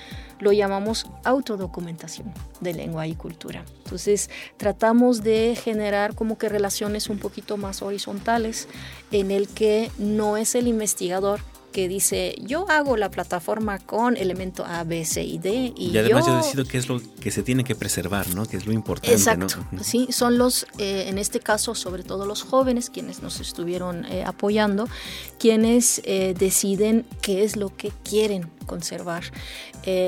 lo 0.41 0.53
llamamos 0.53 1.07
autodocumentación 1.25 2.33
de 2.61 2.75
lengua 2.75 3.07
y 3.07 3.15
cultura. 3.15 3.65
Entonces 3.85 4.31
tratamos 4.57 5.23
de 5.23 5.57
generar 5.57 6.15
como 6.15 6.39
que 6.39 6.49
relaciones 6.49 7.09
un 7.09 7.19
poquito 7.19 7.57
más 7.57 7.83
horizontales 7.83 8.69
en 9.13 9.31
el 9.31 9.49
que 9.49 9.91
no 9.99 10.37
es 10.37 10.55
el 10.55 10.69
investigador 10.69 11.41
que 11.75 11.89
dice, 11.89 12.37
yo 12.41 12.71
hago 12.71 12.97
la 12.97 13.11
plataforma 13.11 13.81
con 13.81 14.17
elemento 14.17 14.65
A, 14.65 14.85
B, 14.85 15.05
C 15.05 15.25
y 15.25 15.39
D. 15.39 15.75
Y, 15.77 15.99
además 15.99 16.25
yo, 16.25 16.37
decido 16.37 16.65
qué 16.65 16.79
es 16.79 16.89
lo 16.89 17.01
que 17.25 17.31
se 17.31 17.43
tiene 17.43 17.65
que 17.65 17.75
preservar, 17.75 18.29
¿no? 18.35 18.45
Que 18.45 18.59
es 18.59 18.67
lo 18.67 18.73
importante. 18.75 19.17
Exacto, 19.17 19.65
sí, 19.81 20.09
son 20.11 20.37
los, 20.37 20.67
eh, 20.77 21.07
en 21.09 21.17
este 21.17 21.41
caso, 21.41 21.75
sobre 21.75 22.03
todo 22.03 22.27
los 22.27 22.43
jóvenes, 22.43 22.91
quienes 22.91 23.23
nos 23.23 23.41
estuvieron 23.41 24.05
eh, 24.05 24.25
apoyando, 24.27 24.91
quienes 25.39 26.03
eh, 26.05 26.35
deciden 26.39 27.07
qué 27.23 27.43
es 27.43 27.57
lo 27.57 27.75
que 27.75 27.93
quieren 28.05 28.51
conservar. 28.67 29.25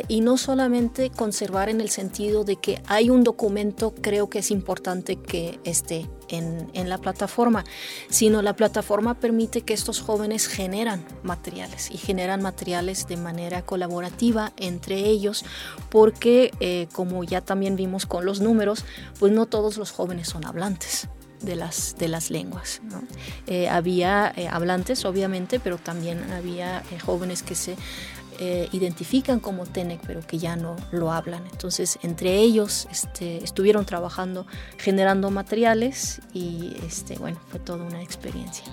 y 0.09 0.23
no 0.23 0.39
solamente 0.39 1.11
conservar 1.11 1.69
en 1.69 1.83
el 1.83 1.91
sentido 1.91 2.45
de 2.45 2.57
que 2.57 2.81
hay 2.87 3.11
un 3.11 3.25
documento, 3.25 3.95
creo 4.01 4.31
que 4.31 4.39
es 4.39 4.51
importante 4.51 5.17
que 5.17 5.61
esté 5.65 6.07
en, 6.29 6.89
la 6.89 6.99
plataforma, 6.99 7.65
sino 8.09 8.43
la 8.43 8.55
plataforma 8.55 9.15
permite 9.15 9.63
que 9.63 9.75
estos 9.75 10.01
jóvenes 10.01 10.47
generan 10.47 11.05
materiales 11.23 11.91
y 11.91 11.99
generan 11.99 12.43
materiales 12.43 13.07
de 13.09 13.17
manera 13.17 13.63
colaborativa 13.63 14.53
entre 14.57 15.07
ellos, 15.07 15.45
porque 15.91 16.53
eh, 16.61 16.89
como 16.93 17.06
ya 17.25 17.41
también 17.41 17.77
vimos 17.77 18.07
con 18.07 18.25
los 18.25 18.41
números, 18.41 18.85
pues 19.19 19.33
no 19.33 19.47
todos 19.47 19.77
los 19.77 19.91
jóvenes 19.91 20.29
son 20.29 20.45
hablantes 20.45 21.09
de 21.41 21.57
las, 21.57 21.97
de 21.99 22.09
las 22.09 22.31
lenguas. 22.31 22.81
Eh, 23.47 23.69
había 23.69 24.33
eh, 24.37 24.49
hablantes, 24.49 25.05
obviamente, 25.05 25.61
pero 25.61 25.79
también 25.79 26.33
había 26.33 26.83
jóvenes 27.05 27.43
que 27.43 27.55
se 27.55 27.77
eh, 28.39 28.69
identifican 28.73 29.41
como 29.41 29.65
TENEC, 29.65 30.01
pero 30.07 30.21
que 30.21 30.39
ya 30.39 30.57
no 30.57 30.77
lo 30.93 31.11
hablan. 31.11 31.47
Entonces, 31.51 31.99
entre 32.03 32.37
ellos 32.39 32.87
este, 32.91 33.43
estuvieron 33.43 33.87
trabajando, 33.87 34.47
generando 34.77 35.31
materiales 35.31 36.21
y 36.35 36.77
este, 36.87 37.17
bueno, 37.17 37.41
fue 37.49 37.61
toda 37.61 37.85
una 37.85 38.03
experiencia. 38.03 38.65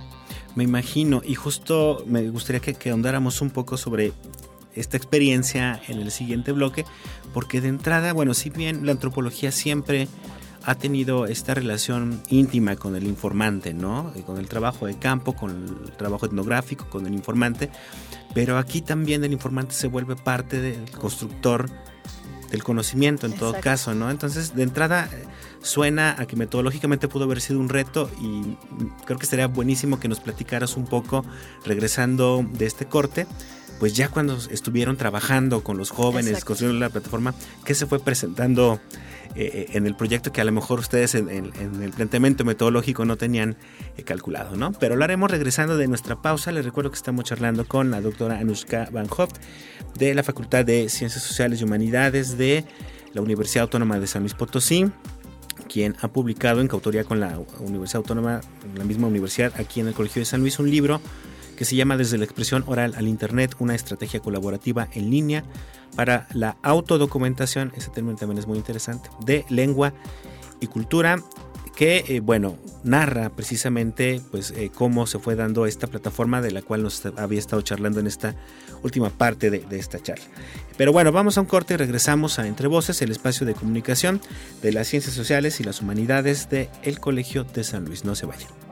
Me 0.56 0.66
imagino, 0.66 1.22
y 1.26 1.36
justo 1.36 2.04
me 2.06 2.30
gustaría 2.30 2.60
que, 2.60 2.74
que 2.74 2.90
ahondáramos 2.90 3.42
un 3.42 3.52
poco 3.52 3.78
sobre 3.78 4.12
esta 4.76 4.98
experiencia 4.98 5.82
en 5.88 6.00
el 6.00 6.12
siguiente 6.12 6.52
bloque, 6.52 6.86
porque 7.34 7.62
de 7.62 7.70
entrada, 7.70 8.14
bueno, 8.14 8.34
si 8.34 8.50
bien 8.50 8.86
la 8.86 8.92
antropología 8.92 9.52
siempre 9.52 10.08
ha 10.66 10.76
tenido 10.76 11.26
esta 11.26 11.54
relación 11.54 12.22
íntima 12.30 12.76
con 12.76 12.96
el 12.96 13.06
informante, 13.06 13.74
¿no? 13.74 14.14
Con 14.26 14.38
el 14.38 14.48
trabajo 14.48 14.86
de 14.86 14.98
campo, 14.98 15.34
con 15.34 15.52
el 15.86 15.92
trabajo 15.92 16.26
etnográfico, 16.26 16.90
con 16.90 17.06
el 17.06 17.14
informante, 17.14 17.70
pero 18.34 18.58
aquí 18.58 18.82
también 18.82 19.24
el 19.24 19.34
informante 19.34 19.74
se 19.74 19.88
vuelve 19.88 20.16
parte 20.16 20.62
del 20.62 20.90
constructor 20.92 21.70
del 22.50 22.64
conocimiento 22.64 23.26
en 23.26 23.34
todo 23.34 23.60
caso, 23.60 23.94
¿no? 23.96 24.12
Entonces, 24.12 24.56
de 24.56 24.64
entrada 24.64 25.10
suena 25.64 26.16
a 26.20 26.28
que 26.28 26.36
metodológicamente 26.36 27.08
pudo 27.08 27.24
haber 27.24 27.42
sido 27.42 27.60
un 27.60 27.68
reto 27.68 28.12
y 28.22 28.58
creo 29.06 29.18
que 29.18 29.26
sería 29.26 29.48
buenísimo 29.48 30.00
que 30.00 30.08
nos 30.08 30.20
platicaras 30.20 30.78
un 30.78 30.86
poco, 30.86 31.26
regresando 31.66 32.46
de 32.54 32.68
este 32.68 32.86
corte, 32.86 33.26
pues 33.84 33.94
ya 33.94 34.08
cuando 34.08 34.38
estuvieron 34.50 34.96
trabajando 34.96 35.62
con 35.62 35.78
los 35.78 35.90
jóvenes, 35.90 36.46
construyendo 36.46 36.80
la 36.80 36.90
plataforma, 36.90 37.36
¿qué 37.66 37.76
se 37.76 37.86
fue 37.86 38.00
presentando 38.00 38.80
eh, 39.36 39.72
en 39.74 39.86
el 39.86 39.94
proyecto 39.94 40.32
que 40.32 40.40
a 40.40 40.46
lo 40.46 40.54
mejor 40.54 40.80
ustedes 40.80 41.16
en, 41.16 41.28
el 41.28 41.92
planteamiento 41.92 42.46
metodológico 42.46 43.04
no 43.04 43.18
tenían 43.18 43.58
eh, 43.98 44.04
calculado, 44.04 44.56
¿no? 44.56 44.72
Pero 44.72 44.96
lo 44.96 45.04
haremos 45.04 45.30
regresando 45.30 45.76
de 45.76 45.90
nuestra 45.90 46.22
pausa. 46.22 46.54
Les 46.54 46.64
recuerdo 46.64 46.92
que 46.92 46.96
estamos 46.96 47.26
charlando 47.26 47.68
con 47.68 47.92
la 47.92 48.00
doctora 48.00 48.38
Anushka 48.38 48.88
Van 48.90 49.08
Hoft 49.10 49.36
de 50.00 50.16
la 50.16 50.24
Facultad 50.24 50.64
de 50.64 50.88
Ciencias 50.88 51.22
Sociales 51.22 51.60
y 51.60 51.66
Humanidades 51.66 52.38
de 52.38 52.64
la 53.12 53.20
Universidad 53.20 53.64
Autónoma 53.64 54.00
de 54.00 54.08
San 54.08 54.22
Luis 54.22 54.34
Potosí 54.34 54.90
quien 55.68 55.98
ha 56.02 56.08
publicado 56.08 56.62
en 56.62 56.70
coautoría 56.70 57.04
con 57.04 57.20
la 57.20 57.38
Universidad 57.60 57.98
Autónoma, 57.98 58.40
la 58.78 58.86
misma 58.86 59.08
universidad, 59.08 59.52
aquí 59.60 59.82
en 59.82 59.88
el 59.90 59.94
Colegio 59.94 60.22
de 60.22 60.26
San 60.26 60.40
Luis, 60.40 60.58
un 60.58 60.72
libro 60.72 61.02
que 61.56 61.66
se 61.66 61.76
llama 61.76 61.98
Desde 61.98 62.18
la 62.18 62.26
expresión 62.26 62.64
oral 62.68 62.94
al 62.96 63.08
Internet, 63.08 63.56
una 63.60 63.76
estrategia 63.76 64.20
colaborativa 64.20 64.88
en 64.94 65.10
línea 65.10 65.44
para 65.96 66.28
la 66.34 66.58
autodocumentación, 66.64 67.72
ese 67.76 67.90
término 67.90 68.18
también 68.18 68.40
es 68.40 68.48
muy 68.48 68.58
interesante, 68.58 69.10
de 69.26 69.46
lengua 69.50 69.94
y 70.60 70.68
cultura 70.68 71.22
que 71.76 72.06
eh, 72.08 72.20
bueno 72.20 72.58
narra 72.84 73.30
precisamente 73.30 74.22
pues 74.32 74.52
eh, 74.52 74.70
cómo 74.74 75.08
se 75.08 75.20
fue 75.20 75.36
dando 75.36 75.66
esta 75.66 75.88
plataforma 75.88 76.42
de 76.42 76.52
la 76.52 76.62
cual 76.62 76.84
nos 76.84 77.04
había 77.18 77.40
estado 77.40 77.62
charlando 77.62 78.00
en 78.00 78.08
esta 78.08 78.36
última 78.84 79.10
parte 79.10 79.50
de, 79.50 79.60
de, 79.60 79.80
esta 79.80 80.00
charla. 80.00 80.26
Pero 80.78 80.92
bueno, 80.92 81.12
vamos 81.12 81.38
a 81.38 81.42
un 81.42 81.48
corte 81.48 81.74
y 81.74 81.78
regresamos 81.78 82.40
a 82.40 82.48
Entre 82.48 82.68
Voces, 82.68 83.02
el 83.02 83.12
espacio 83.12 83.48
de 83.48 83.54
comunicación 83.54 84.22
de 84.62 84.72
las 84.72 84.88
ciencias 84.88 85.16
sociales 85.16 85.60
y 85.60 85.64
las 85.64 85.82
humanidades 85.82 86.50
del 86.50 86.70
el 86.84 87.00
Colegio 87.00 87.44
de 87.44 87.64
San 87.64 87.86
Luis. 87.86 88.06
No 88.06 88.16
se 88.16 88.26
vayan. 88.26 88.63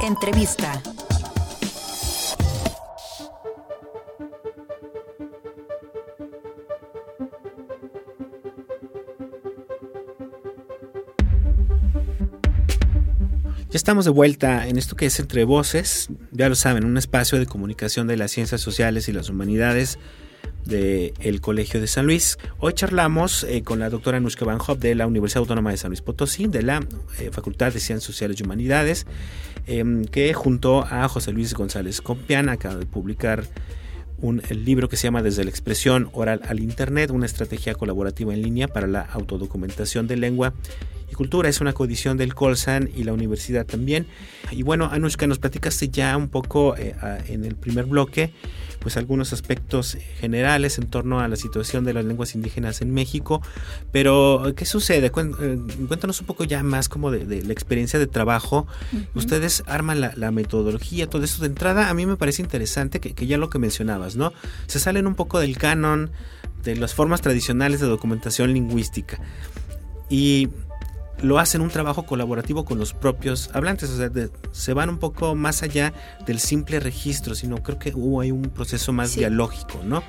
Entrevista. 0.03 0.83
Ya 13.69 13.79
estamos 13.79 14.05
de 14.05 14.11
vuelta 14.11 14.69
en 14.69 14.79
esto 14.79 14.97
que 14.97 15.07
es 15.07 15.19
Entre 15.19 15.45
Voces, 15.45 16.09
ya 16.31 16.49
lo 16.49 16.55
saben, 16.55 16.85
un 16.85 16.97
espacio 16.97 17.39
de 17.39 17.47
comunicación 17.47 18.07
de 18.07 18.17
las 18.17 18.31
ciencias 18.31 18.61
sociales 18.61 19.09
y 19.09 19.13
las 19.13 19.29
humanidades 19.29 19.99
del 20.67 21.41
Colegio 21.41 21.81
de 21.81 21.87
San 21.87 22.07
Luis. 22.07 22.39
Hoy 22.59 22.73
charlamos 22.73 23.45
eh, 23.45 23.63
con 23.63 23.79
la 23.79 23.89
doctora 23.89 24.19
Nushka 24.21 24.45
Van 24.45 24.59
Hoff 24.59 24.79
de 24.79 24.95
la 24.95 25.07
Universidad 25.07 25.41
Autónoma 25.41 25.71
de 25.71 25.77
San 25.77 25.91
Luis 25.91 26.03
Potosí, 26.03 26.47
de 26.49 26.63
la 26.63 26.85
eh, 27.19 27.31
Facultad 27.31 27.73
de 27.73 27.81
Ciencias 27.81 28.05
Sociales 28.05 28.41
y 28.41 28.43
Humanidades, 28.43 29.07
em, 29.67 30.05
que 30.05 30.35
junto 30.35 30.85
a 30.85 31.09
José 31.09 31.33
Luis 31.33 31.55
González 31.55 32.01
Compián 32.01 32.49
acaba 32.49 32.77
de 32.77 32.87
publicar 32.87 33.45
un 34.19 34.43
libro 34.51 34.89
que 34.89 34.97
se 34.97 35.05
llama 35.05 35.23
Desde 35.23 35.45
la 35.45 35.51
expresión 35.51 36.09
oral 36.13 36.41
al 36.49 36.61
Internet, 36.61 37.11
una 37.11 37.27
estrategia 37.27 37.75
colaborativa 37.75 38.35
en 38.35 38.43
línea 38.43 38.67
para 38.67 38.87
la 38.87 39.03
autodocumentación 39.03 40.07
de 40.07 40.17
lengua 40.17 40.55
y 41.11 41.15
cultura. 41.15 41.49
Es 41.49 41.61
una 41.61 41.75
coedición 41.75 42.17
del 42.17 42.35
Colsan 42.35 42.91
y 42.97 43.05
la 43.05 43.13
universidad 43.13 43.67
también. 43.67 44.07
Y 44.51 44.63
bueno, 44.63 44.89
Anushka, 44.91 45.27
nos 45.27 45.39
platicaste 45.39 45.91
ya 45.91 46.17
un 46.17 46.29
poco 46.29 46.77
eh, 46.77 46.95
en 47.29 47.45
el 47.45 47.55
primer 47.55 47.85
bloque 47.85 48.33
pues 48.87 48.97
algunos 48.97 49.33
aspectos 49.33 49.99
generales 50.21 50.79
en 50.79 50.87
torno 50.87 51.19
a 51.19 51.27
la 51.27 51.35
situación 51.35 51.85
de 51.85 51.93
las 51.93 52.05
lenguas 52.05 52.37
indígenas 52.37 52.83
en 52.83 52.95
México, 52.95 53.43
pero 53.91 54.53
¿qué 54.55 54.65
sucede? 54.65 55.07
Eh, 55.09 55.11
cuéntanos 55.89 56.21
un 56.21 56.27
poco 56.29 56.45
ya 56.45 56.63
más 56.63 56.89
como 56.89 57.11
de, 57.11 57.43
la 57.43 57.53
experiencia 57.53 57.99
de 57.99 58.07
trabajo. 58.07 58.69
Ustedes 59.17 59.65
arman 59.67 60.01
la, 60.01 60.31
metodología, 60.31 61.11
todo 61.11 61.25
eso 61.25 61.43
de 61.43 61.49
entrada, 61.49 61.91
a 61.91 61.95
mí 61.95 62.07
me 62.07 62.17
parece 62.17 62.43
interesante 62.43 63.01
que, 63.01 63.13
que 63.13 63.27
ya 63.27 63.39
lo 63.39 63.51
que 63.51 63.59
mencionabas, 63.59 64.15
¿no? 64.15 64.33
Se 64.69 64.79
salen 64.79 65.09
un 65.09 65.17
poco 65.17 65.41
del 65.41 65.59
canon 65.59 66.13
de 66.63 66.77
las 66.77 66.95
formas 66.95 67.23
tradicionales 67.23 67.81
de 67.81 67.89
documentación 67.89 68.53
lingüística. 68.53 69.19
Y 70.09 70.49
lo 71.23 71.39
hacen 71.39 71.61
un 71.61 71.71
trabajo 71.71 72.05
colaborativo 72.05 72.65
con 72.65 72.79
los 72.79 72.93
propios 72.93 73.51
hablantes, 73.53 73.91
o 73.91 73.97
sea, 73.97 74.11
se 74.53 74.73
van 74.73 74.91
un 74.91 74.99
poco 74.99 75.35
más 75.35 75.63
allá 75.63 75.93
del 76.27 76.41
simple 76.41 76.81
registro, 76.81 77.35
sino 77.35 77.63
creo 77.63 77.79
que 77.79 77.93
hubo 77.95 78.21
ahí 78.21 78.31
un 78.31 78.43
proceso 78.43 78.93
más 78.93 79.15
dialógico, 79.15 79.81
¿no? 79.85 80.03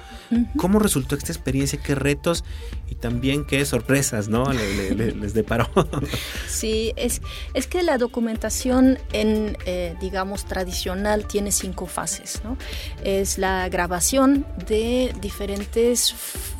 ¿Cómo 0.58 0.80
resultó 0.80 1.15
esta 1.15 1.32
experiencia? 1.32 1.80
¿Qué 1.82 1.96
retos 1.96 2.43
y 2.89 2.96
también 2.96 3.46
qué 3.46 3.63
sorpresas, 3.65 4.28
¿no? 4.28 4.52
les 4.52 5.34
deparó. 5.34 5.70
sí, 6.48 6.93
es, 6.96 7.22
es 7.54 7.67
que 7.67 7.84
la 7.84 7.98
documentación 7.98 9.00
en, 9.13 9.58
eh, 9.65 9.96
digamos, 10.02 10.46
tradicional 10.46 11.28
tiene 11.28 11.52
cinco 11.52 11.86
fases, 11.86 12.41
¿no? 12.43 12.58
Es 13.04 13.38
la 13.38 13.70
grabación 13.70 14.46
de 14.67 15.13
diferentes 15.22 16.13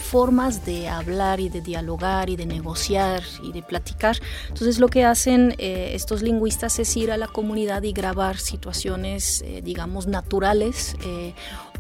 formas 0.08 0.66
de 0.66 0.88
hablar 0.88 1.42
y 1.42 1.50
de 1.50 1.62
dialogar 1.62 2.30
y 2.30 2.38
de 2.38 2.46
negociar 2.46 3.22
y 3.44 3.52
de 3.52 3.62
platicar. 3.62 4.18
Entonces 4.48 4.80
lo 4.80 4.88
que 4.88 5.04
hacen 5.04 5.54
eh, 5.58 5.92
estos 5.94 6.22
lingüistas 6.22 6.80
es 6.80 6.96
ir 6.96 7.12
a 7.12 7.18
la 7.18 7.28
comunidad 7.28 7.84
y 7.84 7.92
grabar 7.92 8.38
situaciones, 8.38 9.44
eh, 9.46 9.62
digamos, 9.62 10.08
naturales 10.08 10.96
eh, 11.04 11.34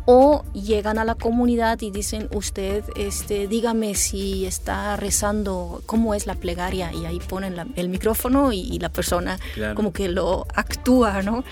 o 0.06 0.44
llegan 0.54 1.00
a 1.00 1.06
la 1.06 1.16
comunidad 1.16 1.82
y 1.82 1.90
dicen 1.92 2.28
usted 2.34 2.84
este 2.96 3.48
dígame 3.48 3.96
si 3.96 4.46
está 4.46 4.96
rezando 4.96 5.82
cómo 5.86 6.14
es 6.14 6.26
la 6.26 6.36
plegaria 6.36 6.94
y 6.94 7.06
ahí 7.06 7.20
ponen 7.20 7.56
el 7.76 7.90
micrófono 7.90 8.54
y, 8.54 8.80
la 8.80 8.88
persona 8.88 9.38
como 9.76 9.92
que 9.92 10.08
lo 10.08 10.48
actúa 10.56 11.22
no 11.24 11.44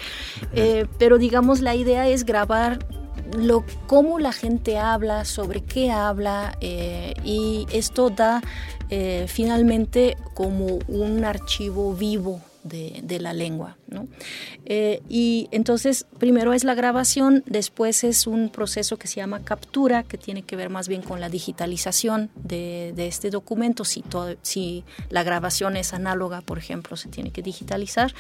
pero 1.00 1.18
digamos 1.18 1.60
la 1.60 1.76
idea 1.76 2.08
es 2.08 2.24
grabar 2.24 2.80
lo 3.38 3.64
cómo 3.88 4.20
la 4.20 4.32
gente 4.32 4.78
habla 4.78 5.26
sobre 5.26 5.62
qué 5.62 5.92
habla 5.92 6.58
y 6.62 7.66
esto 7.72 8.10
da 8.10 8.42
eh, 8.90 9.26
finalmente 9.28 10.16
como 10.36 10.80
un 10.88 11.26
archivo 11.26 11.94
vivo 11.94 12.40
de, 12.64 13.20
la 13.20 13.34
lengua. 13.34 13.78
¿No? 13.88 14.08
Eh, 14.66 15.02
y 15.10 15.48
entonces, 15.52 16.06
primero 16.18 16.54
es 16.54 16.64
la 16.64 16.74
grabación, 16.76 17.44
después 17.46 18.04
es 18.04 18.28
un 18.28 18.50
proceso 18.50 18.98
que 18.98 19.08
se 19.08 19.18
llama 19.18 19.44
captura, 19.44 20.04
que 20.04 20.18
tiene 20.18 20.44
que 20.44 20.56
ver 20.56 20.70
más 20.70 20.88
bien 20.88 21.02
con 21.02 21.22
la 21.22 21.30
digitalización 21.30 22.30
de, 22.36 22.94
este 22.98 23.30
documento. 23.30 23.86
Si, 23.86 24.04
si 24.42 24.84
la 25.10 25.24
grabación 25.24 25.78
es 25.78 25.94
análoga, 25.94 26.42
por 26.42 26.58
ejemplo, 26.58 26.98
se 26.98 27.10
tiene 27.10 27.32
que 27.32 27.42
digitalizar. 27.42 28.14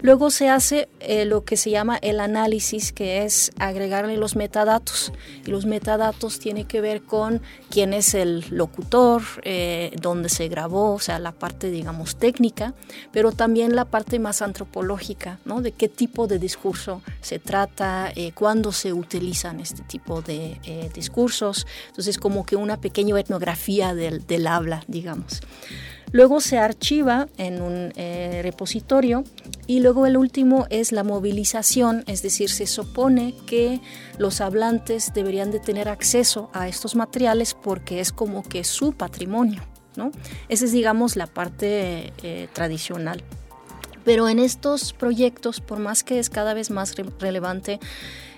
Luego 0.00 0.30
se 0.30 0.48
hace 0.48 0.88
eh, 1.00 1.24
lo 1.24 1.44
que 1.44 1.56
se 1.56 1.70
llama 1.70 1.98
el 2.02 2.20
análisis, 2.20 2.92
que 2.92 3.24
es 3.24 3.52
agregarle 3.58 4.16
los 4.16 4.36
metadatos. 4.36 5.12
Y 5.46 5.50
los 5.50 5.66
metadatos 5.66 6.38
tienen 6.38 6.66
que 6.66 6.80
ver 6.80 7.02
con 7.02 7.42
quién 7.70 7.92
es 7.92 8.14
el 8.14 8.44
locutor, 8.50 9.22
eh, 9.42 9.92
dónde 10.00 10.28
se 10.28 10.48
grabó, 10.48 10.94
o 10.94 11.00
sea, 11.00 11.18
la 11.18 11.32
parte, 11.32 11.70
digamos, 11.70 12.16
técnica, 12.16 12.74
pero 13.12 13.32
también 13.32 13.74
la 13.74 13.84
parte 13.84 14.18
más 14.18 14.42
antropológica, 14.42 14.83
¿no? 15.44 15.60
De 15.60 15.72
qué 15.72 15.88
tipo 15.88 16.26
de 16.26 16.38
discurso 16.38 17.02
se 17.20 17.38
trata, 17.38 18.12
eh, 18.14 18.32
cuándo 18.32 18.72
se 18.72 18.92
utilizan 18.92 19.60
este 19.60 19.82
tipo 19.82 20.22
de 20.22 20.60
eh, 20.64 20.90
discursos. 20.94 21.66
Entonces, 21.88 22.18
como 22.18 22.44
que 22.46 22.56
una 22.56 22.80
pequeña 22.80 23.18
etnografía 23.18 23.94
del, 23.94 24.46
habla, 24.46 24.84
digamos. 24.88 25.40
Luego 26.12 26.40
se 26.40 26.58
archiva 26.58 27.26
en 27.38 27.60
un 27.60 27.92
eh, 27.96 28.40
repositorio 28.42 29.24
Y 29.66 29.80
luego 29.80 30.06
el 30.06 30.16
último 30.16 30.66
es 30.70 30.92
la 30.92 31.02
movilización, 31.02 32.04
es 32.06 32.22
decir, 32.22 32.50
se 32.50 32.66
supone 32.66 33.34
que 33.46 33.80
los 34.18 34.40
hablantes 34.40 35.12
deberían 35.14 35.50
de 35.50 35.58
tener 35.58 35.88
acceso 35.88 36.50
a 36.52 36.68
estos 36.68 36.94
materiales 36.94 37.54
porque 37.54 38.00
es 38.00 38.12
como 38.12 38.42
que 38.42 38.62
su 38.62 38.92
patrimonio, 38.92 39.62
¿no? 39.96 40.10
Esa 40.48 40.66
es, 40.66 40.72
digamos, 40.72 41.16
la 41.16 41.26
parte 41.26 42.12
eh, 42.22 42.48
tradicional. 42.52 43.24
Pero 44.04 44.28
en 44.28 44.38
estos 44.38 44.92
proyectos, 44.92 45.60
por 45.60 45.78
más 45.78 46.04
que 46.04 46.18
es 46.18 46.30
cada 46.30 46.54
vez 46.54 46.70
más 46.70 46.94
relevante 47.18 47.80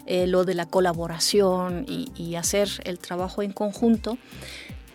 eh, 0.06 0.26
lo 0.26 0.44
de 0.44 0.54
la 0.54 0.66
colaboración 0.66 1.84
y, 1.88 2.36
hacer 2.36 2.68
el 2.84 2.98
trabajo 2.98 3.42
en 3.42 3.52
conjunto, 3.52 4.18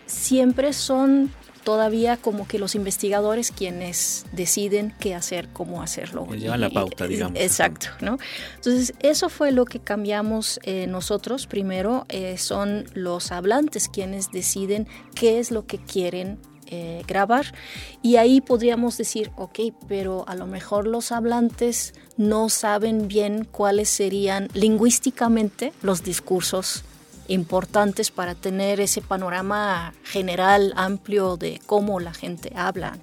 siempre 0.06 0.72
son 0.72 1.30
todavía 1.64 2.16
como 2.16 2.48
que 2.48 2.58
los 2.58 2.74
investigadores 2.74 3.52
quienes 3.52 4.24
deciden 4.32 4.94
qué 5.00 5.14
hacer, 5.14 5.48
cómo 5.52 5.82
hacerlo. 5.82 6.26
llevan 6.34 6.60
la 6.60 6.70
pauta, 6.70 7.06
digamos. 7.06 7.38
Exacto, 7.38 7.88
¿no? 8.00 8.18
Entonces, 8.56 8.94
eso 9.00 9.28
fue 9.28 9.52
lo 9.52 9.64
que 9.64 9.80
cambiamos 9.80 10.60
eh, 10.62 10.86
nosotros. 10.86 11.46
Primero, 11.46 12.06
eh, 12.08 12.38
son 12.38 12.86
los 12.94 13.32
hablantes 13.32 13.88
quienes 13.88 14.30
deciden 14.30 14.86
qué 15.14 15.38
es 15.38 15.50
lo 15.50 15.66
que 15.66 15.78
quieren 15.78 16.38
eh, 16.74 17.02
grabar 17.06 17.52
y 18.00 18.16
ahí 18.16 18.40
podríamos 18.40 18.96
decir, 18.96 19.30
ok, 19.36 19.58
pero 19.88 20.24
a 20.26 20.34
lo 20.34 20.46
mejor 20.46 20.86
los 20.86 21.12
hablantes 21.12 21.92
no 22.16 22.48
saben 22.48 23.08
bien 23.08 23.44
cuáles 23.44 23.90
serían 23.90 24.48
lingüísticamente 24.54 25.74
los 25.82 26.02
discursos 26.02 26.82
importantes 27.28 28.10
para 28.10 28.34
tener 28.34 28.80
ese 28.80 29.02
panorama 29.02 29.92
general 30.02 30.72
amplio 30.74 31.36
de 31.36 31.60
cómo 31.66 32.00
la 32.00 32.14
gente 32.14 32.54
habla. 32.56 32.98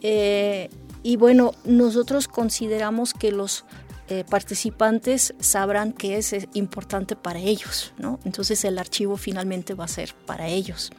Eh, 0.00 0.70
y 1.02 1.16
bueno, 1.16 1.54
nosotros 1.64 2.28
consideramos 2.28 3.12
que 3.12 3.32
los 3.32 3.64
eh, 4.08 4.24
participantes 4.28 5.34
sabrán 5.40 5.92
que 5.92 6.16
es 6.16 6.34
importante 6.54 7.16
para 7.16 7.38
ellos, 7.40 7.92
¿no? 7.98 8.20
Entonces 8.24 8.64
el 8.64 8.78
archivo 8.78 9.16
finalmente 9.16 9.74
va 9.74 9.86
a 9.86 9.88
ser 9.88 10.14
para 10.26 10.48
ellos. 10.48 10.92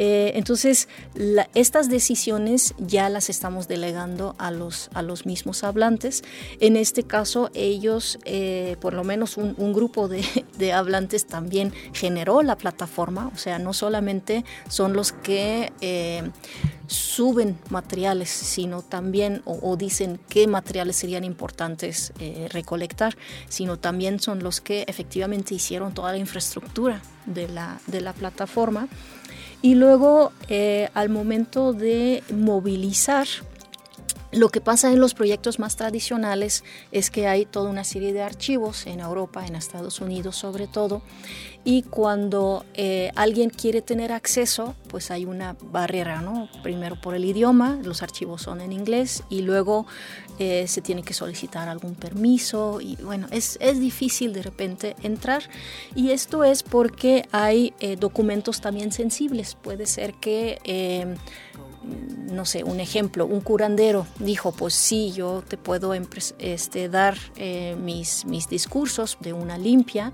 Eh, 0.00 0.30
entonces, 0.36 0.88
estas 1.54 1.88
decisiones 1.90 2.72
ya 2.78 3.08
las 3.08 3.28
estamos 3.28 3.66
delegando 3.66 4.36
a 4.38 4.52
los, 4.52 4.90
a 4.94 5.02
los 5.02 5.26
mismos 5.26 5.64
hablantes. 5.64 6.22
En 6.60 6.76
este 6.76 7.02
caso, 7.02 7.50
ellos, 7.52 8.20
eh, 8.24 8.76
por 8.80 8.94
lo 8.94 9.02
menos 9.02 9.36
un, 9.36 9.72
grupo 9.72 10.06
de, 10.06 10.72
hablantes 10.72 11.26
también 11.26 11.72
generó 11.92 12.44
la 12.44 12.56
plataforma, 12.56 13.32
o 13.34 13.36
sea, 13.36 13.58
no 13.58 13.72
solamente 13.72 14.44
son 14.68 14.92
los 14.92 15.10
que 15.10 15.72
eh, 15.80 16.30
suben 16.86 17.58
materiales, 17.68 18.30
sino 18.30 18.82
también, 18.82 19.42
o, 19.46 19.76
dicen 19.76 20.20
qué 20.28 20.46
materiales 20.46 20.94
serían 20.94 21.24
importantes 21.24 22.12
recolectar, 22.50 23.16
sino 23.48 23.78
también 23.78 24.20
son 24.20 24.44
los 24.44 24.60
que 24.60 24.84
efectivamente 24.86 25.56
hicieron 25.56 25.92
toda 25.92 26.12
la 26.12 26.18
infraestructura 26.18 27.02
de 27.26 27.48
la, 27.48 27.80
de 27.88 28.00
la 28.00 28.12
plataforma. 28.12 28.88
Y 29.62 29.74
luego, 29.74 30.32
eh, 30.48 30.88
al 30.94 31.08
momento 31.08 31.72
de 31.72 32.22
movilizar, 32.34 33.26
lo 34.30 34.50
que 34.50 34.60
pasa 34.60 34.92
en 34.92 35.00
los 35.00 35.14
proyectos 35.14 35.58
más 35.58 35.76
tradicionales 35.76 36.62
es 36.92 37.10
que 37.10 37.26
hay 37.26 37.46
toda 37.46 37.70
una 37.70 37.84
serie 37.84 38.12
de 38.12 38.22
archivos 38.22 38.86
en 38.86 39.00
Europa, 39.00 39.46
en 39.46 39.56
Estados 39.56 40.00
Unidos 40.00 40.36
sobre 40.36 40.66
todo, 40.66 41.00
y 41.68 41.82
cuando 41.82 42.64
eh, 42.72 43.10
alguien 43.14 43.50
quiere 43.50 43.82
tener 43.82 44.10
acceso, 44.10 44.74
pues 44.88 45.10
hay 45.10 45.26
una 45.26 45.54
barrera, 45.60 46.22
¿no? 46.22 46.48
Primero 46.62 46.98
por 46.98 47.14
el 47.14 47.26
idioma, 47.26 47.78
los 47.82 48.02
archivos 48.02 48.40
son 48.40 48.62
en 48.62 48.72
inglés, 48.72 49.22
y 49.28 49.42
luego 49.42 49.86
eh, 50.38 50.66
se 50.66 50.80
tiene 50.80 51.02
que 51.02 51.12
solicitar 51.12 51.68
algún 51.68 51.94
permiso, 51.94 52.80
y 52.80 52.96
bueno, 52.96 53.26
es, 53.30 53.58
es 53.60 53.80
difícil 53.80 54.32
de 54.32 54.40
repente 54.40 54.96
entrar, 55.02 55.42
y 55.94 56.12
esto 56.12 56.42
es 56.42 56.62
porque 56.62 57.28
hay 57.32 57.74
eh, 57.80 57.96
documentos 57.96 58.62
también 58.62 58.90
sensibles, 58.90 59.54
puede 59.54 59.84
ser 59.84 60.14
que 60.14 61.18
no 61.82 62.44
sé, 62.44 62.64
un 62.64 62.80
ejemplo, 62.80 63.26
un 63.26 63.40
curandero 63.40 64.06
dijo, 64.18 64.52
pues 64.52 64.74
sí, 64.74 65.12
yo 65.12 65.42
te 65.46 65.56
puedo 65.56 65.94
este, 65.94 66.88
dar 66.88 67.16
eh, 67.36 67.76
mis, 67.80 68.24
mis 68.26 68.48
discursos 68.48 69.18
de 69.20 69.32
una 69.32 69.58
limpia, 69.58 70.12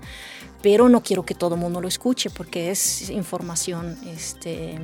pero 0.61 0.89
no 0.89 1.01
quiero 1.01 1.23
que 1.25 1.35
todo 1.35 1.55
el 1.55 1.61
mundo 1.61 1.81
lo 1.81 1.87
escuche 1.87 2.29
porque 2.29 2.71
es 2.71 3.09
información 3.09 3.97
este, 4.07 4.79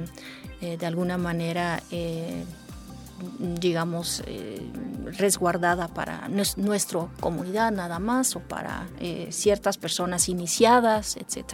eh, 0.62 0.78
de 0.78 0.86
alguna 0.86 1.18
manera 1.18 1.82
eh, 1.92 2.44
digamos, 3.40 4.24
eh, 4.26 4.62
resguardada 5.18 5.88
para 5.88 6.28
nuestra 6.58 7.08
comunidad 7.20 7.72
nada 7.72 8.00
más 8.00 8.36
o 8.36 8.40
para 8.40 8.88
eh, 9.00 9.28
ciertas 9.32 9.78
personas 9.78 10.30
iniciadas, 10.30 11.18
etc. 11.18 11.54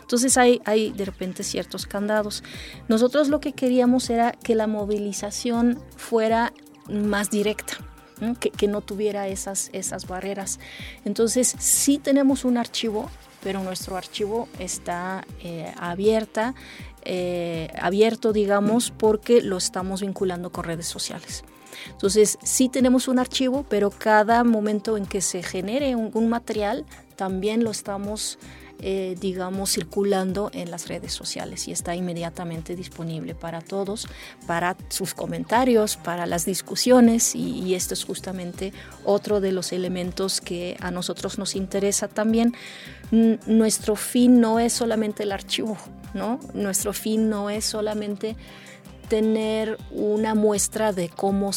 Entonces 0.00 0.36
hay, 0.36 0.60
hay 0.64 0.92
de 0.92 1.04
repente 1.04 1.42
ciertos 1.42 1.86
candados. 1.86 2.42
Nosotros 2.88 3.28
lo 3.28 3.40
que 3.40 3.52
queríamos 3.52 4.10
era 4.10 4.32
que 4.32 4.54
la 4.54 4.66
movilización 4.66 5.80
fuera 5.96 6.52
más 6.88 7.30
directa. 7.30 7.74
Que, 8.40 8.66
no 8.66 8.80
tuviera 8.80 9.28
esas, 9.28 9.68
esas 9.74 10.06
barreras. 10.06 10.58
Entonces, 11.04 11.54
sí 11.58 11.98
tenemos 11.98 12.46
un 12.46 12.56
archivo, 12.56 13.10
pero 13.46 13.62
nuestro 13.62 13.96
archivo 13.96 14.48
está 14.58 15.24
eh, 15.40 15.72
abierta 15.78 16.56
eh, 17.04 17.68
abierto, 17.80 18.32
digamos, 18.32 18.90
porque 18.90 19.40
lo 19.40 19.56
estamos 19.56 20.00
vinculando 20.00 20.50
con 20.50 20.64
redes 20.64 20.88
sociales. 20.88 21.44
Entonces, 21.92 22.38
sí 22.42 22.68
tenemos 22.68 23.06
un 23.06 23.20
archivo, 23.20 23.64
pero 23.68 23.90
cada 23.90 24.42
momento 24.42 24.96
en 24.96 25.06
que 25.06 25.20
se 25.20 25.44
genere 25.44 25.94
un 25.94 26.28
material, 26.28 26.84
también 27.14 27.62
lo 27.62 27.70
estamos 27.70 28.40
eh, 28.80 29.16
digamos, 29.18 29.72
circulando 29.72 30.50
en 30.52 30.70
las 30.70 30.88
redes 30.88 31.12
sociales 31.12 31.66
y 31.66 31.72
está 31.72 31.94
inmediatamente 31.94 32.76
disponible 32.76 33.34
para 33.34 33.62
todos, 33.62 34.06
para 34.46 34.76
sus 34.88 35.14
comentarios, 35.14 35.96
para 35.96 36.26
las 36.26 36.44
discusiones 36.44 37.34
y, 37.34 37.74
esto 37.74 37.94
es 37.94 38.04
justamente 38.04 38.72
otro 39.04 39.40
de 39.40 39.52
los 39.52 39.72
elementos 39.72 40.40
que 40.40 40.76
a 40.80 40.90
nosotros 40.90 41.38
nos 41.38 41.56
interesa 41.56 42.08
también. 42.08 42.54
nuestro 43.10 43.96
fin 43.96 44.40
no 44.40 44.58
es 44.58 44.72
solamente 44.72 45.22
el 45.22 45.32
archivo, 45.32 45.76
¿no? 46.14 46.38
Nuestro 46.54 46.92
fin 46.92 47.28
no 47.30 47.50
es 47.50 47.64
solamente 47.64 48.36
tener 49.08 49.78
una 49.90 50.34
muestra 50.34 50.92
de 50.92 51.08
cómo 51.08 51.50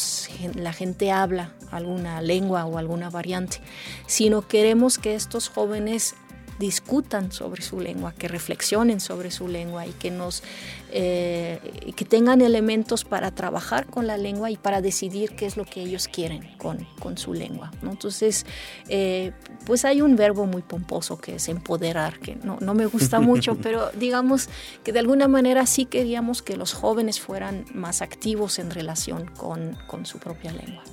la 0.54 0.72
gente 0.72 1.10
habla 1.10 1.52
alguna 1.70 2.20
lengua 2.22 2.64
o 2.64 2.78
alguna 2.78 3.10
variante, 3.10 3.58
sino 4.06 4.46
queremos 4.46 4.98
que 4.98 5.14
estos 5.14 5.48
jóvenes 5.48 6.14
discutan 6.60 7.32
sobre 7.32 7.62
su 7.62 7.80
lengua, 7.80 8.12
que 8.12 8.28
reflexionen 8.28 9.00
sobre 9.00 9.30
su 9.30 9.48
lengua 9.48 9.86
y 9.86 9.92
que 9.92 10.10
nos 10.10 10.44
eh, 10.92 11.58
que 11.96 12.04
tengan 12.04 12.42
elementos 12.42 13.04
para 13.04 13.30
trabajar 13.30 13.86
con 13.86 14.06
la 14.06 14.18
lengua 14.18 14.50
y 14.50 14.56
para 14.56 14.82
decidir 14.82 15.30
qué 15.36 15.46
es 15.46 15.56
lo 15.56 15.64
que 15.64 15.80
ellos 15.80 16.06
quieren 16.06 16.46
con, 16.58 16.86
con 17.00 17.16
su 17.16 17.32
lengua. 17.32 17.70
Entonces, 17.82 18.44
eh, 18.88 19.32
pues 19.64 19.84
hay 19.84 20.02
un 20.02 20.16
verbo 20.16 20.46
muy 20.46 20.62
pomposo 20.62 21.18
que 21.18 21.36
es 21.36 21.48
empoderar, 21.48 22.20
que 22.20 22.36
no, 22.36 22.58
no 22.60 22.74
me 22.74 22.86
gusta 22.86 23.20
mucho, 23.30 23.56
pero 23.56 23.90
digamos 23.92 24.48
que 24.84 24.92
de 24.92 24.98
alguna 24.98 25.28
manera 25.28 25.64
sí 25.64 25.86
queríamos 25.86 26.42
que 26.42 26.56
los 26.56 26.74
jóvenes 26.74 27.20
fueran 27.20 27.64
más 27.72 28.02
activos 28.02 28.58
en 28.58 28.70
relación 28.70 29.26
con, 29.26 29.78
con 29.86 30.04
su 30.04 30.18
propia 30.18 30.52
lengua. 30.52 30.84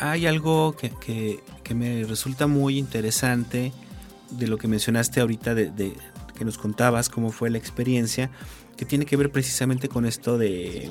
Hay 0.00 0.26
algo 0.26 0.76
que, 0.76 0.90
que, 0.90 1.40
que 1.64 1.74
me 1.74 2.04
resulta 2.04 2.46
muy 2.46 2.78
interesante 2.78 3.72
de 4.30 4.46
lo 4.46 4.58
que 4.58 4.68
mencionaste 4.68 5.20
ahorita, 5.20 5.54
de, 5.54 5.94
que 6.36 6.44
nos 6.44 6.58
contabas 6.58 7.08
cómo 7.08 7.30
fue 7.30 7.50
la 7.50 7.58
experiencia, 7.58 8.30
que 8.76 8.84
tiene 8.84 9.06
que 9.06 9.16
ver 9.16 9.30
precisamente 9.30 9.88
con 9.88 10.06
esto 10.06 10.38
de, 10.38 10.90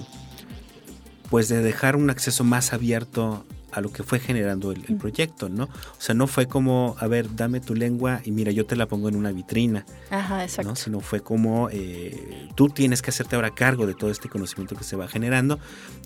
pues 1.30 1.48
de 1.48 1.62
dejar 1.62 1.96
un 1.96 2.10
acceso 2.10 2.44
más 2.44 2.74
abierto 2.74 3.46
a 3.72 3.82
lo 3.82 3.92
que 3.92 4.02
fue 4.02 4.20
generando 4.20 4.72
el, 4.72 4.82
proyecto, 4.98 5.50
¿no? 5.50 5.66
O 5.66 6.00
sea, 6.00 6.16
no 6.16 6.26
fue 6.28 6.48
como, 6.48 6.96
a 7.00 7.08
ver, 7.08 7.36
dame 7.36 7.60
tu 7.60 7.76
lengua 7.76 8.22
y 8.24 8.32
mira, 8.32 8.52
yo 8.52 8.66
te 8.66 8.76
la 8.76 8.88
pongo 8.88 9.10
en 9.10 9.16
una 9.16 9.32
vitrina. 9.32 9.86
Ajá, 10.10 10.44
exacto. 10.44 10.76
Sino 10.76 11.00
fue 11.02 11.20
como, 11.20 11.70
eh, 11.72 12.50
tú 12.56 12.70
tienes 12.70 13.02
que 13.02 13.12
hacerte 13.12 13.36
ahora 13.36 13.54
cargo 13.54 13.86
de 13.86 13.94
todo 13.94 14.10
este 14.10 14.30
conocimiento 14.30 14.76
que 14.76 14.84
se 14.84 14.96
va 14.96 15.08
generando. 15.08 15.60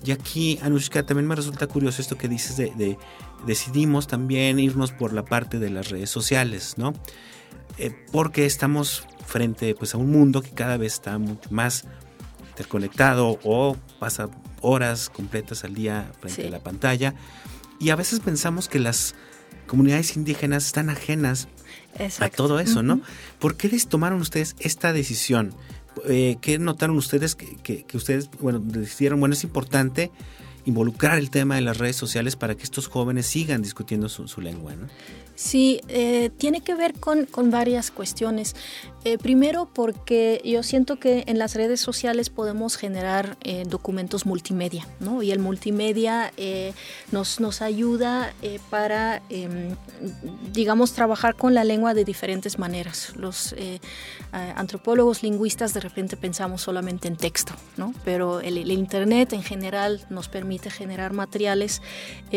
Y 0.04 0.10
aquí, 0.10 0.58
Anushka, 0.62 1.04
también 1.04 1.26
me 1.26 1.34
resulta 1.34 1.66
curioso 1.66 2.02
esto 2.02 2.18
que 2.18 2.28
dices 2.28 2.56
de, 2.56 2.98
decidimos 3.46 4.06
también 4.06 4.58
irnos 4.58 4.92
por 4.92 5.12
la 5.12 5.24
parte 5.24 5.58
de 5.58 5.70
las 5.70 5.90
redes 5.90 6.10
sociales, 6.10 6.74
¿no? 6.76 6.94
Eh, 7.78 7.94
porque 8.10 8.46
estamos 8.46 9.06
frente 9.26 9.74
pues, 9.74 9.94
a 9.94 9.98
un 9.98 10.10
mundo 10.10 10.42
que 10.42 10.50
cada 10.50 10.76
vez 10.76 10.94
está 10.94 11.18
mucho 11.18 11.50
más 11.50 11.84
interconectado 12.50 13.38
o 13.44 13.76
pasa 13.98 14.28
horas 14.60 15.08
completas 15.08 15.64
al 15.64 15.74
día 15.74 16.12
frente 16.20 16.46
a 16.46 16.50
la 16.50 16.60
pantalla 16.60 17.14
y 17.78 17.90
a 17.90 17.96
veces 17.96 18.20
pensamos 18.20 18.68
que 18.68 18.78
las 18.78 19.14
comunidades 19.66 20.16
indígenas 20.16 20.66
están 20.66 20.90
ajenas 20.90 21.48
a 22.20 22.28
todo 22.28 22.60
eso, 22.60 22.82
¿no? 22.82 23.00
¿Por 23.38 23.56
qué 23.56 23.68
les 23.68 23.88
tomaron 23.88 24.20
ustedes 24.20 24.54
esta 24.60 24.92
decisión? 24.92 25.54
Eh, 26.08 26.36
¿Qué 26.40 26.58
notaron 26.58 26.96
ustedes 26.96 27.34
que, 27.34 27.86
ustedes, 27.94 28.30
bueno, 28.40 28.60
decidieron, 28.60 29.18
bueno, 29.18 29.34
es 29.34 29.44
importante 29.44 30.10
involucrar 30.64 31.18
el 31.18 31.30
tema 31.30 31.56
de 31.56 31.60
las 31.60 31.78
redes 31.78 31.96
sociales 31.96 32.36
para 32.36 32.54
que 32.54 32.62
estos 32.62 32.88
jóvenes 32.88 33.26
sigan 33.26 33.62
discutiendo 33.62 34.08
su, 34.08 34.40
lengua. 34.40 34.74
¿no? 34.74 34.88
Sí, 35.34 35.80
eh, 35.88 36.30
tiene 36.36 36.60
que 36.60 36.74
ver 36.74 36.94
con, 36.94 37.26
con 37.26 37.50
varias 37.50 37.90
cuestiones. 37.90 38.54
Eh, 39.04 39.18
primero 39.18 39.68
porque 39.72 40.40
yo 40.44 40.62
siento 40.62 40.96
que 40.96 41.24
en 41.26 41.38
las 41.38 41.54
redes 41.54 41.80
sociales 41.80 42.30
podemos 42.30 42.76
generar 42.76 43.36
eh, 43.42 43.64
documentos 43.68 44.26
multimedia, 44.26 44.86
¿no? 45.00 45.22
Y 45.22 45.32
el 45.32 45.38
multimedia 45.38 46.32
nos, 47.10 47.40
nos 47.40 47.62
ayuda 47.62 48.32
para, 48.70 49.22
em, 49.28 49.76
digamos, 50.52 50.92
trabajar 50.92 51.34
con 51.34 51.54
la 51.54 51.64
lengua 51.64 51.94
de 51.94 52.04
diferentes 52.04 52.58
maneras. 52.58 53.14
Los 53.16 53.54
antropólogos 54.32 55.22
lingüistas 55.22 55.74
de 55.74 55.80
repente 55.80 56.16
pensamos 56.16 56.62
solamente 56.62 57.08
en 57.08 57.16
texto, 57.16 57.54
¿no? 57.76 57.94
Pero 58.04 58.40
el, 58.40 58.70
Internet 58.70 59.32
en 59.32 59.42
general 59.42 60.04
nos 60.10 60.28
permite 60.28 60.70
generar 60.70 61.12
materiales 61.12 61.82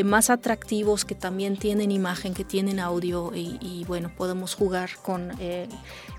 más 0.03 0.29
atractivos 0.29 1.05
que 1.05 1.15
también 1.15 1.57
tienen 1.57 1.91
imagen, 1.91 2.33
que 2.33 2.43
tienen 2.43 2.79
audio 2.79 3.31
y, 3.33 3.83
bueno, 3.87 4.11
podemos 4.15 4.55
jugar 4.55 4.91
con 5.01 5.31
eh, 5.39 5.67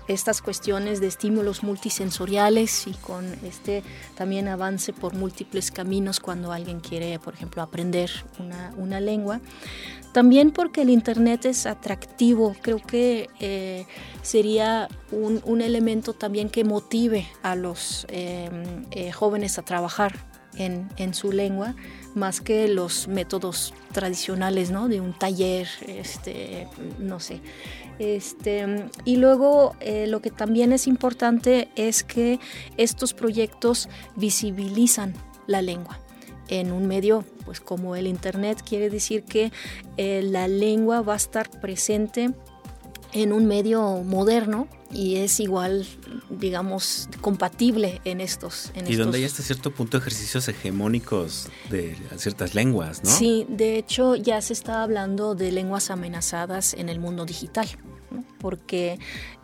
estas 0.07 0.41
cuestiones 0.41 0.99
de 1.01 1.07
estímulos 1.07 1.63
multisensoriales 1.63 2.87
y 2.87 2.93
con 2.93 3.25
este 3.43 3.83
también 4.15 4.47
avance 4.47 4.93
por 4.93 5.13
múltiples 5.13 5.71
caminos 5.71 6.19
cuando 6.19 6.51
alguien 6.51 6.79
quiere, 6.79 7.19
por 7.19 7.33
ejemplo, 7.33 7.61
aprender 7.61 8.09
una, 8.77 8.99
lengua. 8.99 9.41
También 10.13 10.51
porque 10.51 10.81
el 10.81 10.89
Internet 10.89 11.45
es 11.45 11.65
atractivo, 11.65 12.55
creo 12.61 12.79
que 12.79 13.29
eh, 13.39 13.85
sería 14.23 14.87
un, 15.11 15.61
elemento 15.61 16.13
también 16.13 16.49
que 16.49 16.63
motive 16.63 17.27
a 17.43 17.55
los 17.55 18.07
eh, 18.09 19.11
jóvenes 19.13 19.59
a 19.59 19.61
trabajar 19.61 20.36
en, 20.57 21.13
su 21.13 21.31
lengua 21.31 21.75
más 22.15 22.41
que 22.41 22.67
los 22.67 23.07
métodos 23.07 23.73
tradicionales, 23.91 24.71
¿no? 24.71 24.87
De 24.87 25.01
un 25.01 25.13
taller, 25.13 25.67
este, 25.87 26.67
no 26.99 27.19
sé. 27.19 27.41
Este, 27.99 28.85
y 29.05 29.17
luego 29.17 29.75
eh, 29.79 30.07
lo 30.07 30.21
que 30.21 30.29
también 30.29 30.71
es 30.71 30.87
importante 30.87 31.69
es 31.75 32.03
que 32.03 32.39
estos 32.77 33.13
proyectos 33.13 33.89
visibilizan 34.15 35.13
la 35.47 35.61
lengua 35.61 35.99
en 36.49 36.71
un 36.71 36.87
medio 36.87 37.25
pues 37.45 37.59
como 37.59 37.95
el 37.95 38.07
internet 38.07 38.61
quiere 38.67 38.89
decir 38.89 39.23
que 39.23 39.51
eh, 39.97 40.21
la 40.23 40.47
lengua 40.47 41.01
va 41.01 41.13
a 41.13 41.17
estar 41.17 41.49
presente 41.49 42.31
en 43.13 43.33
un 43.33 43.45
medio 43.45 44.03
moderno 44.03 44.67
y 44.91 45.17
es 45.17 45.39
igual, 45.39 45.85
digamos, 46.29 47.09
compatible 47.21 48.01
en 48.05 48.21
estos. 48.21 48.71
y 48.87 48.95
donde 48.95 49.17
hay 49.17 49.25
hasta 49.25 49.43
cierto 49.43 49.71
punto 49.71 49.97
ejercicios 49.97 50.47
hegemónicos 50.47 51.49
de 51.69 51.95
ciertas 52.17 52.55
lenguas, 52.55 53.03
¿no? 53.03 53.09
Sí, 53.09 53.45
de 53.49 53.77
hecho 53.77 54.15
ya 54.15 54.41
se 54.41 54.53
está 54.53 54.83
hablando 54.83 55.35
de 55.35 55.51
lenguas 55.51 55.91
amenazadas 55.91 56.73
en 56.73 56.89
el 56.89 56.99
mundo 56.99 57.25
digital, 57.25 57.67
porque 58.39 58.97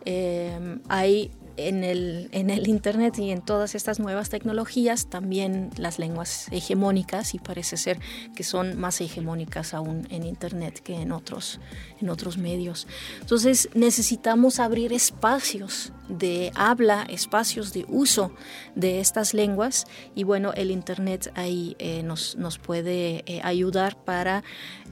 eh, 0.04 0.78
hay 0.88 1.30
en 1.56 1.84
el, 1.84 2.28
en 2.32 2.50
el 2.50 2.68
Internet 2.68 3.18
y 3.18 3.30
en 3.30 3.40
todas 3.40 3.74
estas 3.74 4.00
nuevas 4.00 4.28
tecnologías 4.28 5.06
también 5.06 5.70
las 5.76 5.98
lenguas 5.98 6.48
hegemónicas 6.50 7.34
y 7.34 7.38
parece 7.38 7.76
ser 7.76 8.00
que 8.34 8.42
son 8.42 8.78
más 8.78 9.00
hegemónicas 9.00 9.74
aún 9.74 10.06
en 10.10 10.24
Internet 10.24 10.80
que 10.80 10.96
en 10.96 11.12
otros, 11.12 11.60
en 12.04 12.10
otros 12.10 12.36
medios. 12.36 12.86
Entonces 13.20 13.70
necesitamos 13.74 14.60
abrir 14.60 14.92
espacios 14.92 15.92
de 16.08 16.52
habla, 16.54 17.06
espacios 17.08 17.72
de 17.72 17.86
uso 17.88 18.30
de 18.74 19.00
estas 19.00 19.32
lenguas 19.32 19.86
y 20.14 20.24
bueno, 20.24 20.52
el 20.52 20.70
Internet 20.70 21.32
ahí 21.34 21.76
eh, 21.78 22.02
nos, 22.02 22.36
nos 22.36 22.58
puede 22.58 23.24
eh, 23.26 23.40
ayudar 23.42 23.96
para 23.96 24.44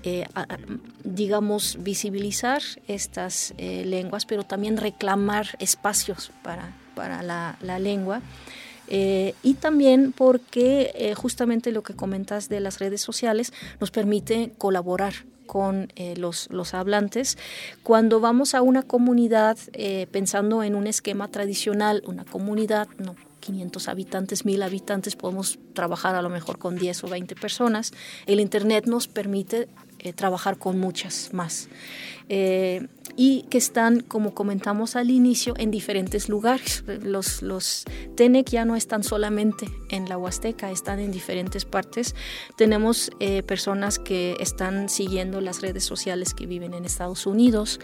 eh, 0.05 0.27
digamos, 1.05 1.77
visibilizar 1.81 2.63
estas 2.89 3.55
lenguas, 3.59 4.27
pero 4.27 4.43
también 4.43 4.77
reclamar 4.77 5.47
espacios 5.61 6.33
para, 6.43 6.75
para 6.97 7.23
la, 7.23 7.79
lengua. 7.79 8.21
Y 8.89 9.55
también 9.61 10.13
porque 10.13 11.15
justamente 11.17 11.71
lo 11.71 11.85
que 11.85 11.95
comentas 11.95 12.49
de 12.49 12.59
las 12.59 12.81
redes 12.81 13.01
sociales 13.01 13.53
nos 13.79 13.93
permite 13.93 14.53
colaborar 14.59 15.15
con 15.47 15.93
los, 16.17 16.49
los, 16.51 16.75
hablantes. 16.75 17.39
Cuando 17.83 18.21
vamos 18.21 18.55
a 18.55 18.63
una 18.63 18.83
comunidad, 18.83 19.59
pensando 20.11 20.63
en 20.63 20.75
un 20.75 20.87
esquema 20.87 21.29
tradicional, 21.29 22.03
una 22.07 22.25
comunidad, 22.25 22.89
no 22.99 23.15
500 23.43 23.89
habitantes, 23.89 24.45
1000 24.47 24.63
habitantes, 24.63 25.17
podemos 25.17 25.59
trabajar 25.75 26.15
a 26.15 26.23
lo 26.23 26.31
mejor 26.31 26.59
con 26.59 26.77
10 26.77 27.05
o 27.05 27.09
20 27.09 27.35
personas. 27.35 27.93
El 28.27 28.41
Internet 28.41 28.87
nos 28.87 29.09
permite 29.09 29.69
eh, 29.99 30.15
trabajar 30.15 30.57
con 30.57 30.79
muchas 30.79 31.31
más. 31.35 31.69
Eh, 32.29 32.87
y 33.17 33.43
que 33.51 33.59
están, 33.59 34.01
como 34.01 34.35
comentamos 34.35 34.97
al 34.97 35.11
inicio, 35.11 35.55
en 35.59 35.71
diferentes 35.71 36.29
lugares. 36.29 36.85
Los, 37.03 37.43
los 37.43 37.85
TENEC 38.17 38.49
ya 38.51 38.65
no 38.65 38.77
están 38.77 39.03
solamente 39.05 39.69
en 39.91 40.09
la 40.09 40.17
Huasteca, 40.17 40.71
están 40.71 40.99
en 40.99 41.13
diferentes 41.13 41.65
partes. 41.65 42.15
Tenemos 42.57 43.11
eh, 43.21 43.43
personas 43.43 43.99
que 43.99 44.37
están 44.41 44.89
siguiendo 44.89 45.41
las 45.41 45.61
redes 45.61 45.85
sociales 45.85 46.35
que 46.35 46.47
viven 46.47 46.75
en 46.75 46.85
Estados 46.85 47.27
Unidos 47.27 47.81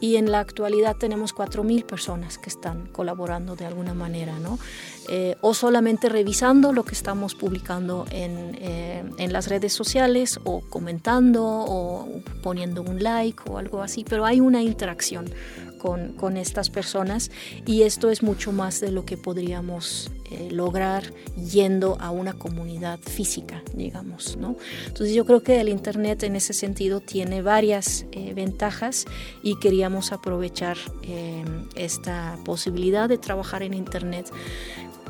y 0.00 0.16
en 0.16 0.30
la 0.30 0.40
actualidad 0.40 0.96
tenemos 0.96 1.34
4.000 1.34 1.84
personas 1.84 2.38
que 2.38 2.48
están 2.48 2.86
colaborando 2.86 3.56
de 3.56 3.66
alguna 3.66 3.94
manera, 3.94 4.38
¿no? 4.38 4.58
Eh, 5.08 5.36
o 5.40 5.52
solamente 5.52 6.08
revisando 6.08 6.72
lo 6.72 6.84
que 6.84 6.94
estamos 6.94 7.34
publicando 7.34 8.06
en, 8.10 8.56
eh, 8.60 9.02
en 9.18 9.32
las 9.32 9.48
redes 9.48 9.72
sociales 9.72 10.38
o 10.44 10.60
comentando 10.60 11.44
o 11.44 12.22
poniendo 12.42 12.82
un 12.82 13.02
like 13.02 13.42
o 13.50 13.58
algo 13.58 13.82
así, 13.82 14.04
pero 14.08 14.24
hay 14.24 14.40
una 14.40 14.61
interacción 14.62 15.30
con, 15.78 16.12
con, 16.12 16.36
estas 16.36 16.70
personas 16.70 17.30
y 17.66 17.82
esto 17.82 18.10
es 18.10 18.22
mucho 18.22 18.52
más 18.52 18.80
de 18.80 18.92
lo 18.92 19.04
que 19.04 19.16
podríamos 19.16 20.10
eh, 20.32 20.48
lograr 20.50 21.12
yendo 21.36 21.98
a 22.00 22.10
una 22.10 22.32
comunidad 22.32 22.98
física, 23.00 23.62
digamos, 23.74 24.38
¿no? 24.38 24.56
Entonces 24.86 25.14
yo 25.14 25.26
creo 25.26 25.42
que 25.42 25.60
el 25.60 25.68
Internet 25.68 26.22
en 26.22 26.36
ese 26.36 26.54
sentido 26.54 27.00
tiene 27.00 27.42
varias 27.42 28.06
eh, 28.12 28.32
ventajas 28.32 29.04
y 29.42 29.58
queríamos 29.58 30.10
aprovechar 30.10 30.78
eh, 31.02 31.44
esta 31.74 32.38
posibilidad 32.44 33.10
de 33.10 33.18
trabajar 33.18 33.62
en 33.62 33.74
Internet 33.74 34.30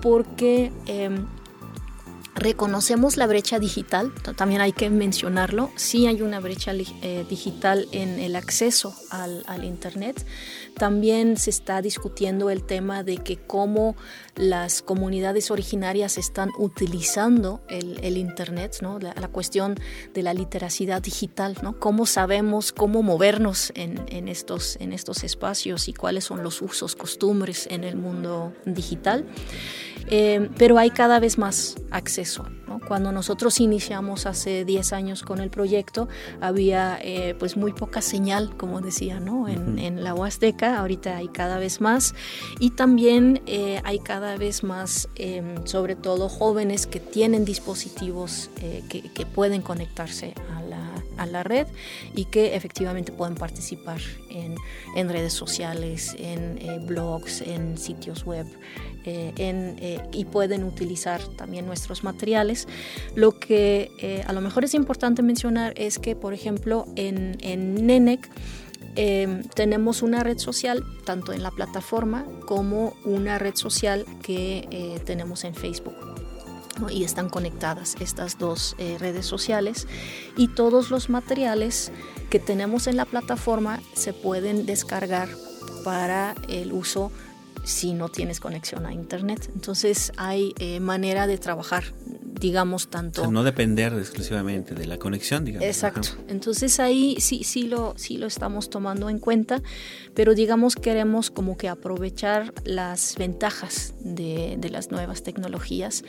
porque 0.00 0.72
em, 0.86 1.26
reconocemos 2.35 3.16
la 3.16 3.26
brecha 3.26 3.59
digital, 3.59 4.12
también 4.37 4.61
hay 4.61 4.72
que 4.72 4.91
mencionarlo, 4.91 5.70
sí 5.76 6.07
hay 6.07 6.22
una 6.22 6.41
brecha 6.41 6.72
eh, 6.74 7.26
digital 7.28 7.89
en 7.93 8.18
el 8.18 8.37
acceso 8.37 8.95
al, 9.11 9.45
al, 9.47 9.64
Internet. 9.64 10.24
También 10.76 11.37
se 11.37 11.51
está 11.51 11.83
discutiendo 11.83 12.51
el 12.51 12.64
tema 12.64 13.03
de 13.03 13.18
que 13.18 13.37
cómo 13.37 13.95
las 14.35 14.83
comunidades 14.83 15.51
originarias 15.51 16.16
están 16.16 16.51
utilizando 16.59 17.61
el, 17.68 17.99
el 18.03 18.16
Internet, 18.16 18.78
¿no? 18.80 18.99
La, 18.99 19.14
la, 19.14 19.28
cuestión 19.28 19.76
de 20.14 20.22
la 20.22 20.33
literacidad 20.35 21.03
digital, 21.03 21.57
¿no? 21.62 21.78
cómo 21.78 22.07
sabemos 22.07 22.72
cómo 22.72 23.03
movernos 23.03 23.72
en, 23.74 24.03
en, 24.09 24.28
estos, 24.28 24.76
en 24.80 24.93
estos 24.93 25.24
espacios 25.24 25.89
y 25.89 25.93
cuáles 25.93 26.24
son 26.24 26.43
los 26.43 26.62
usos, 26.62 26.97
costumbres 26.97 27.66
en 27.70 27.85
el 27.85 27.97
mundo 27.97 28.53
digital. 28.64 29.26
Eh, 30.09 30.49
pero 30.59 30.78
hay 30.78 30.91
cada 30.91 31.20
vez 31.20 31.39
más 31.39 31.76
acceso. 31.91 32.22
¿No? 32.66 32.81
Cuando 32.87 33.12
nosotros 33.12 33.61
iniciamos 33.61 34.27
hace 34.27 34.64
10 34.64 34.93
años 34.93 35.23
con 35.23 35.41
el 35.41 35.51
proyecto, 35.51 36.09
había 36.41 36.99
eh, 37.03 37.35
pues 37.39 37.57
muy 37.57 37.73
poca 37.73 38.03
señal, 38.03 38.57
como 38.57 38.81
decía, 38.81 39.20
¿no? 39.20 39.49
en, 39.49 39.79
en, 39.79 40.03
la 40.03 40.14
Huasteca, 40.14 40.79
ahorita 40.79 41.16
hay 41.16 41.29
cada 41.29 41.59
vez 41.59 41.81
más, 41.81 42.14
y 42.59 42.70
también 42.70 43.43
eh, 43.47 43.81
hay 43.85 43.99
cada 43.99 44.37
vez 44.37 44.64
más, 44.64 45.09
em, 45.16 45.66
sobre 45.66 45.97
todo 45.97 46.29
jóvenes 46.29 46.87
que 46.87 47.01
tienen 47.01 47.45
dispositivos 47.45 48.51
que, 48.89 49.11
que 49.12 49.27
pueden 49.27 49.62
conectarse 49.62 50.35
a 50.57 50.62
la 50.62 50.91
a 51.17 51.27
la 51.27 51.43
red 51.43 51.67
y 52.15 52.27
que 52.27 52.55
efectivamente 52.55 53.13
pueden 53.13 53.35
participar 53.35 54.01
en, 54.31 55.09
redes 55.09 55.33
sociales, 55.33 56.15
en 56.19 56.59
eh, 56.59 56.79
blogs, 56.81 57.43
en 57.43 57.77
sitios 57.77 58.25
web 58.25 58.47
eh, 59.05 59.33
eh, 59.37 60.01
y 60.13 60.25
pueden 60.25 60.65
utilizar 60.65 61.21
también 61.37 61.67
nuestros 61.67 62.05
materiales. 62.05 62.69
Lo 63.15 63.39
que 63.39 64.23
a 64.27 64.33
lo 64.33 64.41
mejor 64.41 64.65
es 64.65 64.75
importante 64.75 65.23
mencionar 65.23 65.75
es 65.77 65.99
que, 65.99 66.17
por 66.17 66.35
ejemplo, 66.35 66.87
en, 66.97 67.37
en 67.41 67.87
NENEC, 67.87 68.29
tenemos 69.55 70.03
una 70.03 70.23
red 70.23 70.39
social 70.39 70.85
tanto 71.05 71.33
en 71.33 71.43
la 71.43 71.51
plataforma 71.51 72.27
como 72.47 72.95
una 73.05 73.39
red 73.39 73.55
social 73.55 74.05
que 74.23 75.01
tenemos 75.05 75.45
en 75.45 75.55
Facebook. 75.55 76.12
Y 76.91 77.05
están 77.05 77.29
conectadas 77.29 77.97
estas 78.01 78.39
dos 78.39 78.75
eh, 78.79 78.97
redes 78.99 79.27
sociales. 79.27 79.87
Y 80.37 80.49
todos 80.49 80.91
los 80.91 81.11
materiales 81.11 81.93
que 82.31 82.39
tenemos 82.39 82.87
en 82.87 82.97
la 82.97 83.05
plataforma 83.05 83.81
se 83.95 84.12
pueden 84.12 84.66
descargar 84.66 85.29
para 85.85 86.35
el 86.49 86.73
uso 86.73 87.12
si 87.65 87.93
no 87.93 88.09
tienes 88.09 88.41
conexión 88.41 88.87
a 88.87 88.93
internet. 88.93 89.51
Entonces 89.55 90.13
hay 90.17 90.55
eh, 90.59 90.81
manera 90.81 91.27
de 91.27 91.39
trabajar 91.39 91.85
digamos, 92.43 92.89
tanto... 92.89 93.31
no 93.31 93.45
depender 93.45 93.93
exclusivamente 93.95 94.75
de 94.75 94.87
la 94.87 94.99
conexión, 94.99 95.45
digamos. 95.45 95.67
Exacto. 95.67 96.09
Entonces 96.27 96.81
ahí 96.81 97.17
sí, 97.21 97.45
sí, 97.45 97.69
lo, 97.69 97.95
sí 97.97 98.19
lo 98.19 98.27
estamos 98.27 98.69
tomando 98.69 99.09
en 99.09 99.21
cuenta, 99.21 99.63
pero 100.13 100.35
digamos 100.35 100.75
queremos 100.75 101.31
como 101.31 101.57
que 101.57 101.69
aprovechar 101.69 102.53
las 102.65 103.15
ventajas 103.17 103.95
de, 104.01 104.59
las 104.71 104.91
nuevas 104.91 105.23
tecnologías 105.23 106.03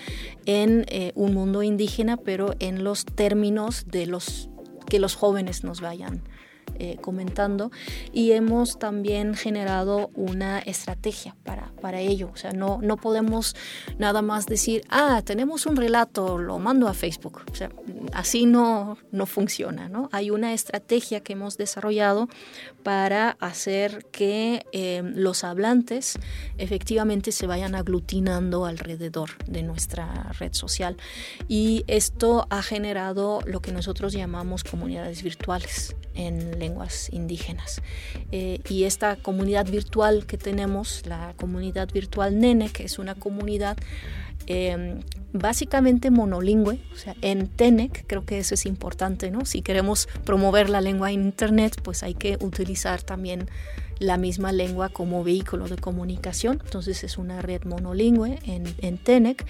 en 0.45 0.85
eh, 0.87 1.11
un 1.13 1.35
mundo 1.35 1.61
indígena, 1.61 2.17
pero 2.17 2.55
en 2.59 2.83
los 2.83 3.05
términos 3.05 3.85
de 3.85 4.07
los 4.07 4.49
que 4.87 4.99
los 4.99 5.13
jóvenes 5.15 5.63
nos 5.63 5.81
vayan 5.81 6.23
eh, 6.79 6.97
comentando 7.01 7.71
y 8.11 8.31
hemos 8.31 8.79
también 8.79 9.35
generado 9.35 10.09
una 10.15 10.59
estrategia 10.59 11.35
para, 11.43 11.71
para 11.81 11.99
ello. 11.99 12.31
O 12.33 12.35
sea, 12.35 12.51
no, 12.51 12.79
no 12.81 12.97
podemos 12.97 13.55
nada 13.99 14.23
más 14.23 14.47
decir, 14.47 14.81
ah, 14.89 15.21
tenemos 15.23 15.67
un 15.67 15.75
relato, 15.75 16.39
lo 16.39 16.57
mando 16.57 16.87
a 16.87 16.93
Facebook. 16.93 17.43
O 17.51 17.55
sea, 17.55 17.69
así 18.11 18.47
no, 18.47 18.97
no 19.11 19.25
funciona, 19.27 19.87
¿no? 19.87 20.09
Hay 20.11 20.31
una 20.31 20.53
estrategia 20.53 21.19
que 21.19 21.33
hemos 21.33 21.57
desarrollado 21.57 22.27
para 22.81 23.37
hacer 23.39 24.05
que 24.11 24.65
eh, 24.71 25.03
los 25.03 25.43
hablantes 25.43 26.17
efectivamente 26.57 27.31
se 27.31 27.45
vayan 27.45 27.75
aglutinando 27.75 28.65
alrededor 28.65 29.29
de 29.45 29.61
nuestra 29.61 30.31
red 30.39 30.53
social. 30.53 30.97
Y 31.47 31.83
esto 31.87 32.47
ha 32.49 32.63
generado 32.63 33.41
lo 33.45 33.61
que 33.61 33.71
nosotros 33.71 34.13
llamamos 34.13 34.63
comunidades 34.63 35.21
virtuales 35.21 35.95
en 36.15 36.59
lenguas 36.59 37.09
indígenas. 37.11 37.81
Eh, 38.31 38.59
y 38.69 38.83
esta 38.83 39.15
comunidad 39.15 39.65
virtual 39.69 40.25
que 40.25 40.37
tenemos, 40.37 41.05
la 41.05 41.33
comunidad 41.37 41.89
virtual 41.91 42.39
Nene, 42.39 42.69
que 42.69 42.83
es 42.83 42.99
una 42.99 43.15
comunidad 43.15 43.77
em, 44.45 44.99
básicamente 45.31 46.11
monolingüe, 46.11 46.79
o 46.93 46.95
sea, 46.95 47.15
en 47.21 47.47
TENEC, 47.47 48.05
creo 48.07 48.25
que 48.25 48.39
eso 48.39 48.53
es 48.55 48.65
importante, 48.65 49.31
¿no? 49.31 49.45
Si 49.45 49.61
queremos 49.61 50.07
promover 50.25 50.69
la 50.69 50.81
lengua 50.81 51.11
en 51.11 51.23
Internet, 51.23 51.79
pues 51.81 52.03
hay 52.03 52.13
que 52.13 52.37
utilizar 52.41 53.01
también 53.01 53.49
la 53.99 54.17
misma 54.17 54.51
lengua 54.51 54.89
como 54.89 55.23
vehículo 55.23 55.67
de 55.67 55.77
comunicación. 55.77 56.61
Entonces 56.63 57.03
es 57.03 57.17
una 57.17 57.41
red 57.41 57.63
monolingüe 57.63 58.39
en, 58.45 58.73
en 58.79 58.97
TENEC 58.97 59.45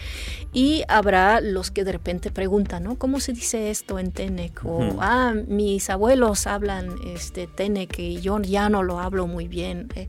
y 0.53 0.83
habrá 0.87 1.41
los 1.41 1.71
que 1.71 1.83
de 1.83 1.91
repente 1.91 2.31
preguntan, 2.31 2.83
¿no? 2.83 2.97
¿Cómo 2.97 3.19
se 3.19 3.33
dice 3.33 3.69
esto 3.69 3.99
en 3.99 4.11
TENEC? 4.11 4.65
O, 4.65 4.97
ah, 4.99 5.33
mis 5.47 5.89
abuelos 5.89 6.47
hablan 6.47 6.89
este, 7.05 7.47
TENEC 7.47 7.99
y 7.99 8.21
yo 8.21 8.39
ya 8.41 8.69
no 8.69 8.83
lo 8.83 8.99
hablo 8.99 9.27
muy 9.27 9.47
bien. 9.47 9.89
Eh, 9.95 10.07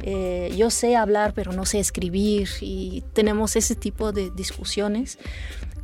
eh, 0.00 0.54
yo 0.56 0.70
sé 0.70 0.96
hablar, 0.96 1.32
pero 1.34 1.52
no 1.52 1.66
sé 1.66 1.78
escribir 1.78 2.48
y 2.60 3.02
tenemos 3.12 3.56
ese 3.56 3.74
tipo 3.74 4.12
de 4.12 4.30
discusiones. 4.30 5.18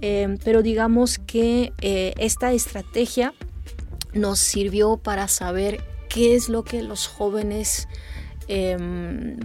Eh, 0.01 0.36
pero 0.45 0.62
digamos 0.62 1.18
que 1.18 1.72
esta 1.80 2.53
estrategia 2.53 3.32
nos 4.12 4.38
sirvió 4.38 4.97
para 4.97 5.28
saber 5.28 5.82
qué 6.15 6.37
es 6.37 6.49
lo 6.49 6.62
que 6.62 6.81
los 6.81 7.09
jóvenes 7.09 7.89
em, 8.47 9.37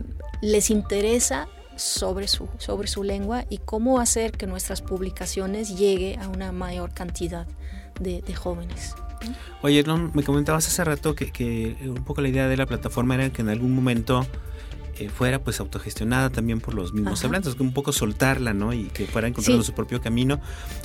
les 0.43 0.70
interesa 0.70 1.47
sobre 1.76 2.28
su, 2.28 2.47
sobre 2.59 2.88
su 2.88 3.03
lengua 3.03 3.45
y 3.49 3.57
cómo 3.57 3.99
hacer 3.99 4.34
que 4.34 4.45
nuestras 4.45 4.84
publicaciones 4.84 5.76
llegue 5.76 6.20
a 6.22 6.28
una 6.28 6.51
mayor 6.51 6.93
cantidad 6.93 7.47
de, 7.99 8.22
jóvenes. 8.36 8.93
Oye, 9.63 9.84
me 10.13 10.22
comentabas 10.24 10.67
hace 10.67 10.84
rato 10.84 11.15
que, 11.15 11.76
un 11.82 12.03
poco 12.05 12.22
la 12.22 12.30
idea 12.30 12.47
de 12.47 12.55
la 12.55 12.67
plataforma 12.67 13.15
era 13.15 13.32
que 13.32 13.41
en 13.41 13.49
algún 13.49 13.74
momento 13.74 14.28
eh, 14.99 15.07
fuera 15.07 15.39
pues 15.39 15.61
autogestionada 15.61 16.29
también 16.29 16.59
por 16.59 16.73
los 16.73 16.91
mismos 16.91 17.23
hablantes, 17.23 17.55
que 17.55 17.63
un 17.63 17.71
poco 17.71 17.93
soltarla, 17.93 18.53
¿no? 18.53 18.73
Y 18.73 18.87
que 18.87 19.05
fuera 19.05 19.29
encontrando 19.29 19.63
su 19.63 19.73
propio 19.73 20.01
camino. 20.01 20.41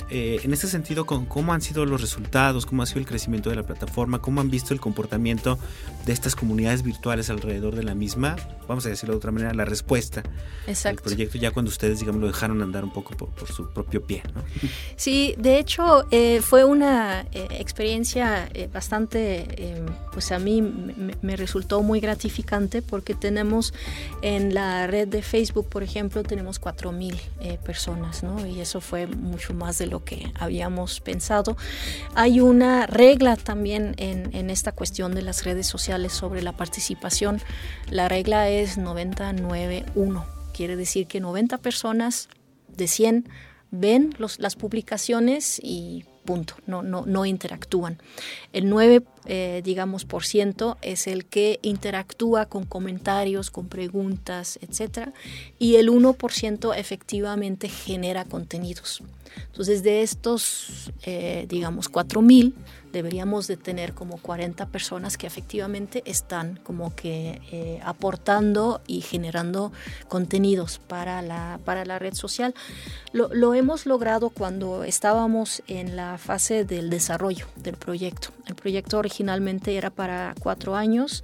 Eh, 0.09 0.39
en 0.41 0.53
ese 0.53 0.69
sentido, 0.69 1.05
con 1.05 1.25
¿cómo 1.25 1.51
han 1.53 1.61
sido 1.61 1.85
los 1.85 1.99
resultados? 1.99 2.65
¿Cómo 2.65 2.81
ha 2.81 2.85
sido 2.85 3.01
el 3.01 3.07
crecimiento 3.07 3.49
de 3.49 3.57
la 3.57 3.63
plataforma? 3.63 4.21
¿Cómo 4.21 4.39
han 4.39 4.49
visto 4.49 4.73
el 4.73 4.79
comportamiento 4.79 5.59
de 6.05 6.13
estas 6.13 6.33
comunidades 6.33 6.81
virtuales 6.81 7.29
alrededor 7.29 7.75
de 7.75 7.83
la 7.83 7.93
misma? 7.93 8.37
Vamos 8.69 8.85
a 8.85 8.89
decirlo 8.89 9.15
de 9.15 9.17
otra 9.17 9.31
manera, 9.31 9.53
la 9.53 9.65
respuesta 9.65 10.23
Exacto. 10.65 11.01
al 11.01 11.03
proyecto 11.03 11.37
ya 11.37 11.51
cuando 11.51 11.69
ustedes, 11.69 11.99
digamos, 11.99 12.21
lo 12.21 12.27
dejaron 12.27 12.61
andar 12.61 12.85
un 12.85 12.93
poco 12.93 13.17
por, 13.17 13.29
su 13.51 13.69
propio 13.73 14.01
pie, 14.01 14.23
¿no? 14.33 14.43
Sí, 14.95 15.35
de 15.37 15.59
hecho 15.59 16.05
eh, 16.09 16.39
fue 16.41 16.63
una 16.63 17.25
experiencia 17.31 18.49
bastante, 18.73 19.83
pues 20.13 20.31
a 20.31 20.39
mí 20.39 20.61
me, 20.61 21.15
me 21.21 21.35
resultó 21.35 21.81
muy 21.81 21.99
gratificante 21.99 22.81
porque 22.81 23.13
tenemos 23.13 23.73
en 24.21 24.53
la 24.53 24.87
red 24.87 25.07
de 25.07 25.21
Facebook, 25.21 25.67
por 25.69 25.83
ejemplo, 25.83 26.23
tenemos 26.23 26.61
4.000 26.61 27.19
eh, 27.39 27.57
personas, 27.63 28.23
¿no? 28.23 28.45
Y 28.45 28.59
eso 28.61 28.81
fue 28.81 29.07
mucho 29.07 29.53
más 29.53 29.77
de 29.77 29.87
lo 29.87 30.03
que 30.03 30.31
habíamos 30.39 30.99
pensado. 30.99 31.57
Hay 32.15 32.39
una 32.39 32.87
regla 32.87 33.35
también 33.35 33.95
en, 33.97 34.35
en 34.35 34.49
esta 34.49 34.71
cuestión 34.71 35.15
de 35.15 35.21
las 35.21 35.43
redes 35.43 35.67
sociales 35.67 36.13
sobre 36.13 36.41
la 36.41 36.53
participación. 36.53 37.41
La 37.89 38.07
regla 38.07 38.49
es 38.49 38.77
99.1. 38.77 40.25
Quiere 40.53 40.75
decir 40.75 41.07
que 41.07 41.19
90 41.19 41.57
personas 41.57 42.29
de 42.67 42.87
100 42.87 43.29
ven 43.71 44.13
los, 44.17 44.39
las 44.39 44.55
publicaciones 44.55 45.59
y 45.61 46.05
punto, 46.25 46.55
no, 46.65 46.83
no, 46.83 47.05
no 47.05 47.25
interactúan. 47.25 47.99
El 48.51 48.69
9, 48.69 49.03
eh, 49.25 49.61
digamos, 49.63 50.05
por 50.05 50.25
ciento 50.25 50.77
es 50.81 51.07
el 51.07 51.25
que 51.25 51.59
interactúa 51.61 52.47
con 52.47 52.65
comentarios, 52.65 53.51
con 53.51 53.67
preguntas, 53.67 54.59
etc. 54.61 55.09
Y 55.59 55.75
el 55.75 55.89
1% 55.89 56.75
efectivamente 56.75 57.69
genera 57.69 58.25
contenidos. 58.25 59.01
Entonces, 59.47 59.83
de 59.83 60.01
estos, 60.01 60.91
eh, 61.03 61.45
digamos, 61.49 61.91
4.000, 61.91 62.53
deberíamos 62.95 63.47
de 63.47 63.57
tener 63.57 63.93
como 63.93 64.17
40 64.17 64.67
personas 64.67 65.17
que 65.17 65.27
efectivamente 65.27 66.01
están 66.05 66.61
como 66.63 66.95
que 66.95 67.41
eh, 67.51 67.81
aportando 67.83 68.81
y 68.87 69.01
generando 69.01 69.73
contenidos 70.07 70.79
para 70.79 71.21
la, 71.21 71.59
para 71.65 71.83
la 71.83 71.99
red 71.99 72.13
social. 72.13 72.55
Lo, 73.11 73.27
lo, 73.33 73.53
hemos 73.53 73.85
logrado 73.85 74.29
cuando 74.29 74.85
estábamos 74.85 75.61
en 75.67 75.97
la 75.97 76.17
fase 76.17 76.63
del 76.63 76.89
desarrollo 76.89 77.47
del 77.57 77.75
proyecto. 77.75 78.29
El 78.47 78.55
proyecto 78.55 78.97
originalmente 78.97 79.75
era 79.75 79.89
para 79.89 80.33
cuatro 80.39 80.77
años. 80.77 81.23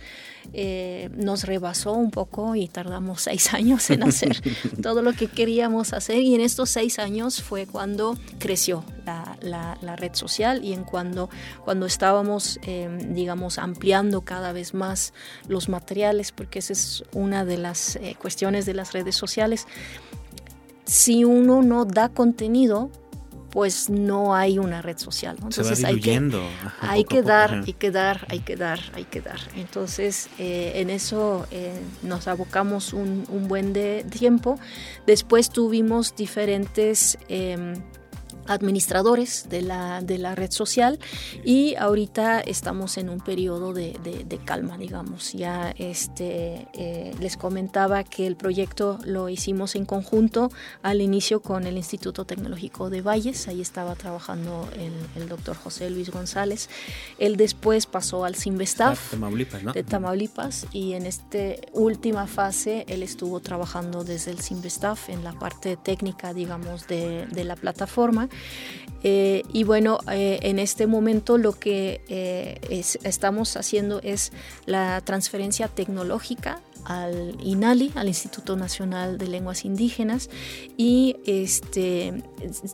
Eh, 0.53 1.09
nos 1.15 1.43
rebasó 1.45 1.93
un 1.93 2.11
poco 2.11 2.55
y 2.55 2.67
tardamos 2.67 3.22
seis 3.30 3.53
años 3.53 3.89
en 3.89 4.03
hacer 4.03 4.41
todo 4.82 5.01
lo 5.01 5.13
que 5.13 5.28
queríamos 5.28 5.93
hacer 5.93 6.17
y 6.17 6.36
en 6.36 6.41
estos 6.41 6.69
seis 6.69 6.99
años 6.99 7.41
fue 7.41 7.65
cuando 7.65 8.17
creció 8.39 8.84
la, 9.06 9.78
la, 9.82 9.95
red 9.95 10.14
social 10.14 10.64
y 10.64 10.74
en 10.74 10.84
cuando, 10.84 11.30
cuando 11.64 11.86
estábamos, 11.86 12.60
em, 12.64 13.14
digamos, 13.14 13.58
ampliando 13.58 14.22
cada 14.22 14.54
vez 14.54 14.74
más 14.74 15.14
los 15.47 15.70
materiales, 15.70 16.32
porque 16.32 16.60
esa 16.60 16.74
es 16.74 17.04
una 17.14 17.45
de 17.45 17.58
las 17.58 17.95
eh, 17.97 18.16
cuestiones 18.20 18.66
de 18.66 18.74
las 18.74 18.93
redes 18.93 19.16
sociales. 19.16 19.68
Si 20.86 21.24
uno 21.24 21.62
no 21.62 21.86
da 21.86 22.10
contenido, 22.10 22.89
pues 23.52 23.89
no 23.89 24.34
hay 24.34 24.58
una 24.58 24.82
red 24.82 24.97
social. 24.97 25.36
Entonces 25.43 25.84
hay 25.84 25.99
que, 25.99 26.12
hay 26.80 27.04
que 27.04 27.22
dar, 27.22 27.64
hay 27.66 27.74
que 27.74 27.91
dar, 27.91 28.26
hay 28.30 28.39
que 28.39 28.56
dar, 28.56 28.80
hay 28.93 29.04
que 29.04 29.22
dar. 29.22 29.39
Entonces 29.56 30.30
eh, 30.39 30.74
en 30.76 30.89
eso 30.89 31.45
eh, 31.52 31.74
nos 32.02 32.28
abocamos 32.28 32.93
un, 32.93 33.26
buen 33.47 33.74
de 33.74 34.06
tiempo. 34.10 34.58
Después 35.06 35.49
tuvimos 35.49 36.16
diferentes... 36.16 37.18
Em, 37.28 37.74
administradores 38.47 39.47
de 39.49 39.61
la, 39.61 40.01
de 40.01 40.17
la 40.17 40.35
red 40.35 40.51
social 40.51 40.99
y 41.43 41.75
ahorita 41.75 42.41
estamos 42.41 42.97
en 42.97 43.09
un 43.09 43.19
periodo 43.19 43.73
de, 43.73 43.97
de, 44.03 44.37
calma, 44.39 44.77
digamos. 44.77 45.33
Ya 45.33 45.73
este, 45.77 46.67
eh, 46.73 47.13
les 47.19 47.37
comentaba 47.37 48.03
que 48.03 48.27
el 48.27 48.35
proyecto 48.35 48.97
lo 49.05 49.29
hicimos 49.29 49.75
en 49.75 49.85
conjunto 49.85 50.51
al 50.81 51.01
inicio 51.01 51.41
con 51.41 51.67
el 51.67 51.77
Instituto 51.77 52.25
Tecnológico 52.25 52.89
de 52.89 53.01
Valles, 53.01 53.47
ahí 53.47 53.61
estaba 53.61 53.95
trabajando 53.95 54.67
el, 54.75 55.21
el 55.21 55.29
doctor 55.29 55.55
José 55.55 55.89
Luis 55.89 56.09
González. 56.09 56.69
Él 57.19 57.37
después 57.37 57.85
pasó 57.85 58.25
al 58.25 58.35
Simvestaf 58.35 59.13
de 59.73 59.83
Tamaulipas 59.83 60.67
y 60.71 60.93
en 60.93 61.05
esta 61.05 61.21
última 61.73 62.27
fase 62.27 62.85
él 62.87 63.03
estuvo 63.03 63.39
trabajando 63.39 64.03
desde 64.03 64.31
el 64.31 64.39
Simvestaf 64.39 65.09
en 65.09 65.23
la 65.23 65.33
parte 65.33 65.77
técnica, 65.77 66.33
digamos, 66.33 66.87
de, 66.87 67.27
de 67.27 67.43
la 67.43 67.55
plataforma 67.55 68.29
eh, 69.03 69.43
y 69.51 69.63
bueno, 69.63 69.99
eh, 70.11 70.39
en 70.43 70.59
este 70.59 70.86
momento 70.88 71.38
lo 71.38 71.53
que 71.53 72.01
eh, 72.07 72.59
estamos 73.03 73.57
haciendo 73.57 73.99
es 74.03 74.32
la 74.65 75.01
transferencia 75.01 75.67
tecnológica 75.67 76.61
al 76.86 77.38
INALI, 77.43 77.91
al 77.95 78.07
Instituto 78.07 78.55
Nacional 78.55 79.19
de 79.19 79.27
Lenguas 79.27 79.65
Indígenas, 79.65 80.29
y 80.77 81.17
este, 81.25 82.23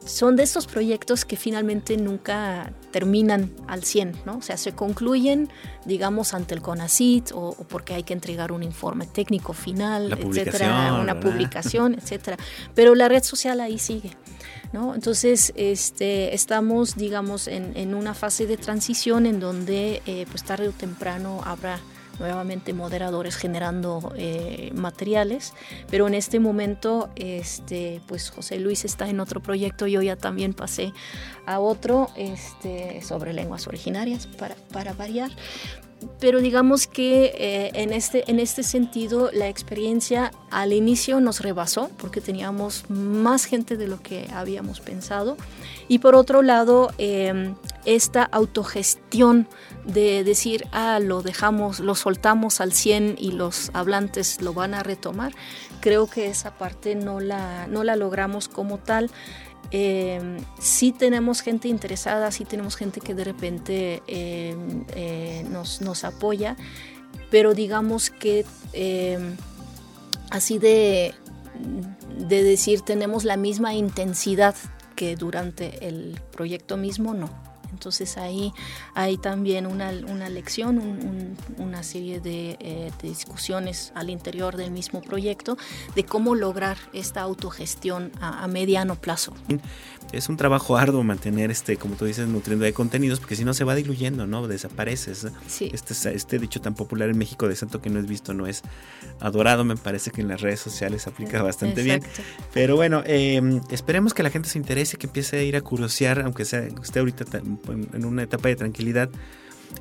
son 0.06 0.38
de 0.38 0.44
estos 0.44 0.66
proyectos 0.66 1.26
que 1.26 1.36
finalmente 1.36 1.98
nunca 1.98 2.74
terminan 2.92 3.52
al 3.68 3.84
100, 3.84 4.16
¿no? 4.26 4.38
O 4.38 4.42
sea, 4.42 4.56
se 4.56 4.72
concluyen, 4.72 5.50
digamos, 5.86 6.34
ante 6.34 6.56
el 6.56 6.62
CONACIT 6.62 7.32
o, 7.34 7.54
porque 7.68 7.96
hay 7.96 8.04
que 8.04 8.14
entregar 8.14 8.54
un 8.54 8.64
informe 8.64 9.08
técnico 9.08 9.52
final, 9.52 10.14
etcétera, 10.14 11.00
una 11.02 11.20
publicación, 11.20 11.94
etcétera. 11.94 12.38
Pero 12.76 12.96
la 12.96 13.10
red 13.10 13.24
social 13.24 13.60
ahí 13.60 13.78
sigue. 13.78 14.12
¿No? 14.74 14.96
Entonces, 14.96 15.54
este, 15.56 16.34
estamos, 16.34 16.96
digamos, 16.96 17.48
en, 17.48 17.76
en 17.76 17.96
una 17.96 18.14
fase 18.14 18.48
de 18.48 18.58
transición 18.58 19.26
en 19.26 19.40
donde, 19.40 20.02
eh, 20.06 20.26
pues 20.30 20.44
tarde 20.44 20.70
o 20.70 20.72
temprano 20.72 21.42
habrá 21.46 21.80
nuevamente 22.20 22.74
moderadores 22.74 23.36
generando 23.36 24.14
eh, 24.18 24.72
materiales, 24.74 25.54
pero 25.90 26.08
en 26.08 26.14
este 26.14 26.40
momento 26.40 27.10
este, 27.16 28.02
pues 28.08 28.30
José 28.30 28.60
Luis 28.60 28.86
está 28.86 29.08
en 29.10 29.20
otro 29.20 29.42
proyecto, 29.42 29.88
yo 29.88 30.02
ya 30.02 30.16
también 30.16 30.54
pasé 30.54 30.94
a 31.46 31.60
otro 31.60 32.10
este, 32.16 33.02
sobre 33.02 33.34
lenguas 33.34 33.68
originarias 33.68 34.28
para, 34.28 34.56
para 34.72 34.94
variar. 34.94 35.32
Pero 36.20 36.42
digamos 36.42 36.88
que 36.88 37.34
eh, 37.38 37.72
en, 37.74 37.92
este, 37.92 38.30
en 38.30 38.40
este 38.40 38.64
sentido 38.64 39.30
la 39.34 39.48
experiencia 39.48 40.32
al 40.52 40.74
inicio 40.74 41.20
nos 41.20 41.42
rebasó 41.42 41.90
porque 41.98 42.22
teníamos 42.22 42.86
más 42.90 43.46
gente 43.46 43.78
de 43.78 43.88
lo 43.88 44.02
que 44.02 44.28
habíamos 44.34 44.80
pensado. 44.80 45.38
Y 45.88 46.00
por 46.00 46.16
otro 46.16 46.42
lado, 46.42 46.92
eh, 46.98 47.54
esta 47.86 48.24
autogestión 48.24 49.48
de 49.86 50.24
decir, 50.24 50.68
ah, 50.72 51.00
lo 51.00 51.22
dejamos, 51.22 51.80
lo 51.80 51.96
soltamos 51.96 52.62
al 52.62 52.74
100 52.74 53.16
y 53.18 53.32
los 53.32 53.72
hablantes 53.74 54.42
lo 54.42 54.54
van 54.54 54.74
a 54.74 54.84
retomar, 54.84 55.34
creo 55.80 56.08
que 56.08 56.28
esa 56.28 56.52
parte 56.58 56.96
no 56.96 57.20
la, 57.20 57.68
no 57.68 57.84
la 57.84 57.96
logramos 57.96 58.48
como 58.50 58.78
tal. 58.78 59.10
Eh, 59.72 60.38
sí 60.60 60.92
tenemos 60.92 61.42
gente 61.42 61.68
interesada, 61.68 62.32
sí 62.32 62.46
tenemos 62.46 62.76
gente 62.76 63.02
que 63.02 63.14
de 63.14 63.24
repente 63.24 64.02
eh, 64.08 64.56
eh, 64.96 65.46
nos, 65.50 65.82
nos, 65.82 66.04
apoya, 66.04 66.56
pero 67.30 67.54
digamos 67.54 68.10
que 68.10 68.46
así 70.30 70.58
de, 70.60 71.14
de 72.18 72.44
decir 72.44 72.82
tenemos 72.82 73.26
la 73.26 73.36
misma 73.36 73.74
intensidad 73.74 74.56
que 74.96 75.16
durante 75.16 75.88
el 75.88 76.20
proyecto 76.32 76.78
mismo, 76.78 77.14
no. 77.14 77.47
Entonces 77.78 78.18
ahí 78.18 78.54
hay 78.96 79.18
también 79.18 79.68
una, 79.68 79.92
una 80.08 80.30
lección, 80.30 81.38
una 81.60 81.84
serie 81.84 82.20
de, 82.20 82.58
eh, 82.60 82.92
de, 83.00 83.10
discusiones 83.10 83.92
al 83.94 84.10
interior 84.10 84.58
del 84.58 84.72
mismo 84.72 85.00
proyecto 85.00 85.60
de 85.94 86.04
cómo 86.04 86.34
lograr 86.34 86.78
esta 86.92 87.22
autogestión 87.22 88.12
a, 88.20 88.48
mediano 88.48 88.96
plazo. 88.96 89.34
Es 90.12 90.30
un 90.30 90.38
trabajo 90.38 90.78
arduo 90.78 91.04
mantener, 91.04 91.52
este, 91.52 91.78
como 91.78 91.96
tú 91.96 92.06
dices, 92.06 92.28
nutriendo 92.28 92.66
de 92.66 92.74
contenidos, 92.74 93.20
porque 93.20 93.36
si 93.36 93.44
no 93.44 93.54
se 93.54 93.64
va 93.64 93.76
diluyendo, 93.76 94.26
¿no? 94.26 94.48
Desapareces. 94.48 95.28
Sí. 95.48 95.70
Este, 95.74 95.94
este 96.16 96.40
dicho 96.40 96.62
tan 96.62 96.76
popular 96.76 97.10
en 97.10 97.18
México 97.18 97.48
de 97.48 97.56
santo 97.56 97.82
que 97.82 97.90
no 97.90 98.00
es 98.00 98.08
visto, 98.08 98.34
no 98.34 98.48
es 98.48 98.62
adorado, 99.20 99.66
me 99.66 99.76
parece 99.76 100.12
que 100.12 100.22
en 100.22 100.30
las 100.30 100.42
redes 100.42 100.60
sociales 100.60 101.08
aplica 101.08 101.42
bastante 101.42 101.82
Exacto. 101.82 102.08
bien. 102.16 102.28
Pero 102.54 102.76
bueno, 102.76 103.04
eh, 103.06 103.62
esperemos 103.70 104.14
que 104.14 104.24
la 104.24 104.30
gente 104.30 104.50
se 104.50 104.58
interese, 104.58 104.98
que 104.98 105.08
empiece 105.08 105.38
a 105.38 105.44
ir 105.44 105.56
a 105.56 105.62
curiosear, 105.62 106.22
aunque 106.22 106.46
sea 106.46 106.68
esté 106.82 107.00
ahorita 107.00 107.26
en 107.38 108.06
una 108.06 108.24
etapa 108.24 108.50
de 108.50 108.56
tranquilidad. 108.56 109.10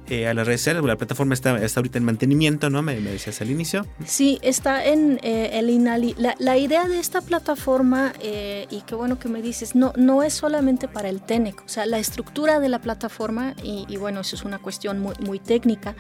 Eh, 0.09 0.29
a 0.29 0.35
las 0.35 0.47
redes 0.47 0.61
sociales, 0.61 0.85
la 0.85 0.97
plataforma 0.97 1.35
está, 1.35 1.63
está 1.63 1.81
ahorita 1.81 1.99
en 1.99 2.05
mantenimiento, 2.05 2.71
¿no? 2.71 2.83
Me, 2.83 3.01
me, 3.01 3.11
decías 3.11 3.41
al 3.41 3.51
inicio. 3.51 3.87
Sí, 4.05 4.39
está 4.43 4.85
en 4.85 5.19
eh, 5.23 5.51
el 5.55 5.69
INALI. 5.69 6.15
La, 6.17 6.35
la, 6.39 6.57
idea 6.57 6.87
de 6.87 7.01
esta 7.01 7.21
plataforma, 7.21 8.13
eh, 8.21 8.67
y 8.71 8.83
qué 8.83 8.95
bueno 8.95 9.19
que 9.19 9.29
me 9.29 9.43
dices, 9.43 9.75
no, 9.75 9.93
no 9.97 10.23
es 10.23 10.35
solamente 10.35 10.87
para 10.87 11.09
el 11.09 11.21
TENEC, 11.21 11.63
o 11.65 11.69
sea, 11.69 11.87
la 11.87 11.99
estructura 11.99 12.61
de 12.61 12.69
la 12.69 12.79
plataforma, 12.81 13.55
y, 13.63 13.85
y 13.89 13.97
bueno, 13.97 14.21
eso 14.21 14.37
es 14.37 14.45
una 14.45 14.59
cuestión 14.59 15.01
muy, 15.01 15.15
muy 15.21 15.41
técnica, 15.41 15.97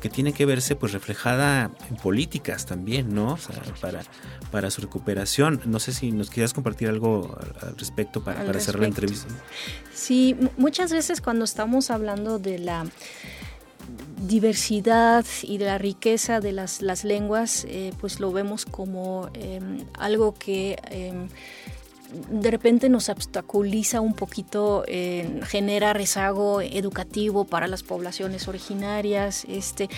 que 0.00 0.08
tiene 0.08 0.32
que 0.32 0.46
verse 0.46 0.76
pues 0.76 0.92
reflejada 0.92 1.70
en 1.88 1.96
políticas 1.96 2.66
también, 2.66 3.14
¿no? 3.14 3.32
O 3.32 3.36
sea, 3.36 3.62
para, 3.80 4.02
para 4.50 4.70
su 4.70 4.80
recuperación. 4.80 5.60
No 5.66 5.78
sé 5.78 5.92
si 5.92 6.12
nos 6.12 6.30
quieras 6.30 6.52
compartir 6.52 6.88
algo 6.88 7.36
al, 7.62 7.76
respecto 7.76 8.22
para, 8.22 8.40
al 8.40 8.46
para 8.46 8.52
respecto. 8.54 8.72
cerrar 8.72 8.80
la 8.82 8.88
entrevista. 8.88 9.28
Sí, 9.92 10.36
muchas 10.56 10.92
veces 10.92 11.20
cuando 11.20 11.44
estamos 11.44 11.90
hablando 11.90 12.38
de 12.38 12.58
la 12.58 12.86
diversidad 14.26 15.24
y 15.42 15.58
de 15.58 15.64
la 15.64 15.78
riqueza 15.78 16.40
de 16.40 16.52
las, 16.52 16.82
las 16.82 17.04
lenguas, 17.04 17.64
eh, 17.68 17.92
pues 18.00 18.20
lo 18.20 18.32
vemos 18.32 18.64
como 18.66 19.30
eh, 19.34 19.60
algo 19.94 20.34
que 20.34 20.78
eh, 20.90 21.12
de 22.30 22.50
repente 22.50 22.88
nos 22.88 23.08
obstaculiza 23.08 24.00
un 24.00 24.14
poquito, 24.14 24.84
eh, 24.86 25.40
genera 25.44 25.92
rezago 25.92 26.60
educativo 26.60 27.44
para 27.44 27.66
las 27.66 27.82
poblaciones 27.82 28.48
originarias, 28.48 29.44
este, 29.48 29.88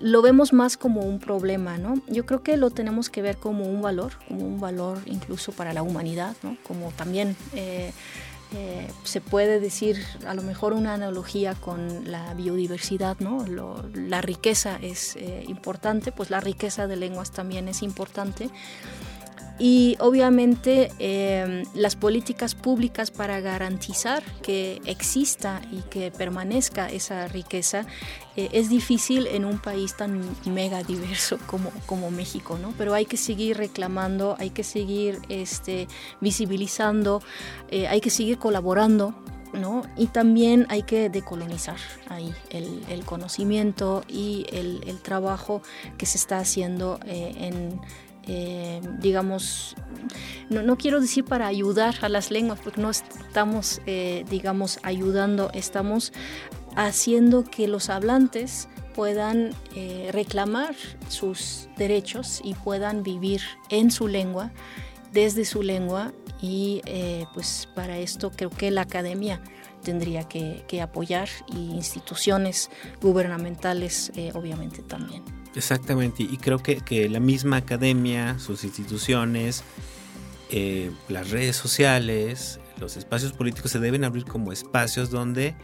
lo 0.00 0.22
vemos 0.22 0.52
más 0.52 0.76
como 0.76 1.02
un 1.02 1.18
problema, 1.18 1.78
¿no? 1.78 2.00
Yo 2.08 2.26
creo 2.26 2.42
que 2.42 2.56
lo 2.56 2.70
tenemos 2.70 3.10
que 3.10 3.22
ver 3.22 3.36
como 3.36 3.64
un 3.64 3.82
valor, 3.82 4.12
como 4.28 4.46
un 4.46 4.60
valor 4.60 4.98
incluso 5.06 5.52
para 5.52 5.72
la 5.72 5.82
humanidad, 5.82 6.36
¿no? 6.42 6.56
Como 6.66 6.90
también... 6.92 7.36
Eh, 7.54 7.92
eh, 8.52 8.88
se 9.04 9.20
puede 9.20 9.60
decir 9.60 9.96
a 10.26 10.34
lo 10.34 10.42
mejor 10.42 10.72
una 10.72 10.94
analogía 10.94 11.54
con 11.54 12.10
la 12.10 12.34
biodiversidad, 12.34 13.16
¿no? 13.20 13.44
La 13.94 14.20
riqueza 14.22 14.76
es 14.82 15.14
eh, 15.16 15.44
importante, 15.46 16.10
pues 16.10 16.30
la 16.30 16.40
riqueza 16.40 16.88
de 16.88 16.96
lenguas 16.96 17.30
también 17.30 17.68
es 17.68 17.82
importante. 17.82 18.50
Y 19.60 19.96
obviamente 20.00 20.90
eh, 20.98 21.64
las 21.74 21.94
políticas 21.94 22.54
públicas 22.54 23.10
para 23.10 23.40
garantizar 23.40 24.22
que 24.40 24.80
exista 24.86 25.60
y 25.70 25.82
que 25.82 26.10
permanezca 26.10 26.88
esa 26.88 27.28
riqueza 27.28 27.84
eh, 28.36 28.48
es 28.52 28.70
difícil 28.70 29.26
en 29.26 29.44
un 29.44 29.58
país 29.58 29.94
tan 29.98 30.22
mega 30.46 30.82
diverso 30.82 31.38
como, 31.46 32.10
México, 32.10 32.58
¿no? 32.60 32.72
Pero 32.78 32.94
hay 32.94 33.04
que 33.04 33.18
seguir 33.18 33.58
reclamando, 33.58 34.34
hay 34.38 34.48
que 34.48 34.64
seguir 34.64 35.18
este, 35.28 35.88
visibilizando, 36.22 37.22
eh, 37.68 37.86
hay 37.86 38.00
que 38.00 38.10
seguir 38.10 38.38
colaborando 38.38 39.14
¿no? 39.52 39.82
Y 39.96 40.06
también 40.06 40.66
hay 40.68 40.82
que 40.84 41.10
decolonizar 41.10 41.78
ahí 42.08 42.32
el, 42.50 43.04
conocimiento 43.04 44.04
y 44.08 44.46
el, 44.52 44.82
el, 44.86 45.00
trabajo 45.00 45.62
que 45.98 46.06
se 46.06 46.18
está 46.18 46.38
haciendo 46.38 47.00
eh, 47.04 47.32
en, 47.36 47.80
eh, 48.32 48.80
digamos, 49.00 49.74
no, 50.50 50.62
no, 50.62 50.76
quiero 50.76 51.00
decir 51.00 51.24
para 51.24 51.48
ayudar 51.48 51.96
a 52.02 52.08
las 52.08 52.30
lenguas, 52.30 52.60
porque 52.62 52.80
no 52.80 52.90
estamos, 52.90 53.82
eh, 53.86 54.24
digamos, 54.30 54.78
ayudando, 54.84 55.50
estamos 55.52 56.12
haciendo 56.76 57.42
que 57.42 57.66
los 57.66 57.90
hablantes 57.90 58.68
puedan 58.94 59.50
eh, 59.74 60.10
reclamar 60.12 60.76
sus 61.08 61.68
derechos 61.76 62.40
y 62.44 62.54
puedan 62.54 63.02
vivir 63.02 63.40
en 63.68 63.90
su 63.90 64.06
lengua, 64.06 64.52
desde 65.12 65.44
su 65.44 65.64
lengua, 65.64 66.12
y 66.40 66.82
eh, 66.86 67.26
pues 67.34 67.68
para 67.74 67.98
esto 67.98 68.30
creo 68.30 68.50
que 68.50 68.70
la 68.70 68.82
academia 68.82 69.40
tendría 69.82 70.22
que, 70.28 70.64
que 70.68 70.80
apoyar 70.80 71.28
y 71.52 71.72
instituciones 71.72 72.70
gubernamentales 73.00 74.12
eh, 74.14 74.30
obviamente 74.34 74.82
también. 74.82 75.39
Exactamente, 75.54 76.22
y 76.22 76.36
creo 76.36 76.58
que, 76.58 76.76
que 76.76 77.08
la 77.08 77.18
misma 77.18 77.56
academia, 77.56 78.38
sus 78.38 78.62
instituciones, 78.62 79.64
eh, 80.50 80.92
las 81.08 81.30
redes 81.30 81.56
sociales, 81.56 82.60
los 82.78 82.96
espacios 82.96 83.32
políticos 83.32 83.72
se 83.72 83.80
deben 83.80 84.04
abrir 84.04 84.24
como 84.24 84.52
espacios 84.52 85.10
donde 85.10 85.56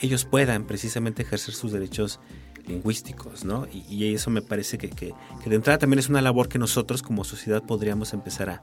ellos 0.00 0.24
puedan 0.24 0.64
precisamente 0.64 1.22
ejercer 1.22 1.54
sus 1.54 1.72
derechos 1.72 2.20
lingüísticos, 2.66 3.44
¿no? 3.44 3.66
Y, 3.72 4.14
eso 4.14 4.30
me 4.30 4.42
parece 4.42 4.78
que, 4.78 4.90
que, 4.90 5.14
de 5.44 5.56
entrada 5.56 5.78
también 5.78 5.98
es 5.98 6.08
una 6.08 6.22
labor 6.22 6.48
que 6.48 6.58
nosotros 6.58 7.02
como 7.02 7.24
sociedad 7.24 7.62
podríamos 7.62 8.12
empezar 8.12 8.50
a, 8.50 8.62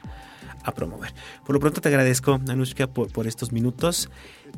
a 0.63 0.73
promover. 0.73 1.13
Por 1.45 1.55
lo 1.55 1.59
pronto 1.59 1.81
te 1.81 1.89
agradezco, 1.89 2.39
Anushka, 2.47 2.87
por, 2.87 3.27
estos 3.27 3.51
minutos. 3.51 4.09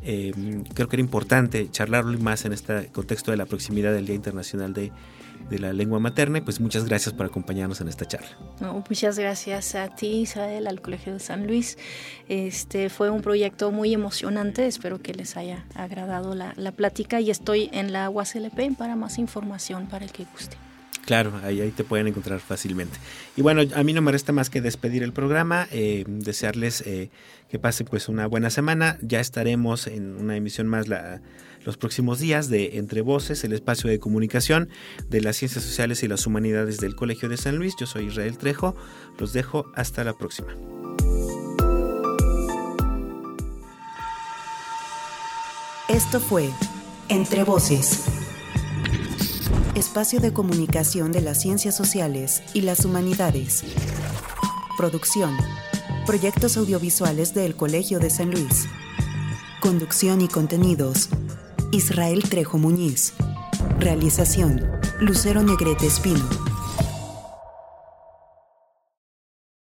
Eh, 0.04 0.64
creo 0.74 0.88
que 0.88 0.96
era 0.96 1.02
importante 1.02 1.70
charlarlo 1.70 2.18
más 2.20 2.46
en 2.46 2.54
este 2.54 2.88
contexto 2.88 3.32
de 3.32 3.38
la 3.38 3.46
proximidad 3.46 3.94
del 3.94 4.06
Día 4.06 4.16
Internacional 4.16 4.74
de 4.74 4.92
de 5.50 5.60
la 5.60 5.74
lengua 5.74 6.00
materna. 6.00 6.40
Y 6.40 6.42
pues 6.42 6.60
muchas 6.60 6.86
gracias 6.86 7.14
por 7.14 7.26
acompañarnos 7.26 7.82
en 7.82 7.88
esta 7.88 8.06
charla. 8.06 8.30
muchas 8.90 9.18
gracias 9.18 9.76
a 9.76 9.90
ti, 9.96 10.22
Isabel, 10.22 10.68
al 10.68 10.82
Colegio 10.82 11.14
de 11.14 11.20
San 11.20 11.48
Luis. 11.48 11.78
Este 12.28 12.90
fue 12.90 13.10
un 13.10 13.22
proyecto 13.22 13.72
muy 13.72 13.94
emocionante. 13.94 14.68
Espero 14.68 15.02
que 15.02 15.14
les 15.14 15.38
haya 15.38 15.66
agradado 15.76 16.36
la, 16.36 16.54
la 16.56 16.72
plática 16.72 17.22
y 17.22 17.32
estoy 17.32 17.70
en 17.74 17.94
la 17.94 18.10
UASLP 18.10 18.78
para 18.78 18.96
más 18.96 19.18
información 19.18 19.88
para 19.88 20.06
el 20.06 20.12
que 20.12 20.26
guste. 20.26 20.58
Claro, 21.06 21.34
ahí, 21.44 21.60
ahí, 21.60 21.72
te 21.72 21.84
pueden 21.84 22.06
encontrar 22.06 22.40
fácilmente. 22.40 23.00
Y 23.36 23.42
bueno, 23.42 23.64
a 23.74 23.84
mí 23.84 23.94
no 23.94 24.02
me 24.04 24.12
resta 24.12 24.32
más 24.32 24.52
que 24.52 24.62
despedir 24.62 25.02
el 25.02 25.12
programa, 25.12 25.68
eh, 25.72 26.04
desearles 26.08 26.82
eh, 26.86 27.10
que 27.50 27.58
pasen 27.58 27.88
pues 27.88 28.10
una 28.10 28.28
buena 28.28 28.52
semana. 28.52 29.00
Ya 29.02 29.20
estaremos 29.20 29.88
en 29.88 30.16
una 30.18 30.36
emisión 30.36 30.68
más 30.68 30.88
la, 30.88 31.22
los 31.64 31.78
próximos 31.78 32.20
días 32.20 32.50
de 32.50 32.78
Entre 32.78 33.02
Voces, 33.02 33.44
el 33.44 33.54
espacio 33.54 33.90
de 33.90 34.00
comunicación 34.00 34.70
de 35.10 35.22
las 35.22 35.38
ciencias 35.38 35.64
sociales 35.64 36.04
y 36.04 36.08
las 36.08 36.26
humanidades 36.28 36.78
del 36.78 36.96
Colegio 36.96 37.30
de 37.30 37.38
San 37.38 37.58
Luis. 37.58 37.76
Yo 37.80 37.86
soy 37.86 38.08
Israel 38.08 38.38
Trejo. 38.38 38.76
Los 39.18 39.34
dejo 39.34 39.66
hasta 39.76 40.04
la 40.04 40.14
próxima. 40.14 40.56
Esto 45.88 46.20
fue 46.20 46.50
Entre 47.10 47.44
Voces 47.44 48.06
espacio 49.80 50.20
de 50.20 50.34
comunicación 50.34 51.12
de 51.12 51.22
las 51.22 51.42
ciencias 51.42 51.76
sociales 51.76 52.44
y 52.54 52.62
las 52.62 52.86
humanidades. 52.86 53.64
Producción. 54.78 55.36
Proyectos 56.06 56.58
audiovisuales 56.58 57.34
del 57.34 57.56
Colegio 57.56 58.00
de 58.00 58.10
San 58.10 58.30
Luis. 58.32 58.68
Conducción 59.62 60.22
y 60.22 60.28
contenidos. 60.28 61.10
Israel 61.72 62.24
Trejo 62.28 62.58
Muñiz. 62.58 63.14
Realización. 63.80 64.66
Lucero 65.00 65.44
Negrete 65.44 65.86
Espino. 65.86 66.49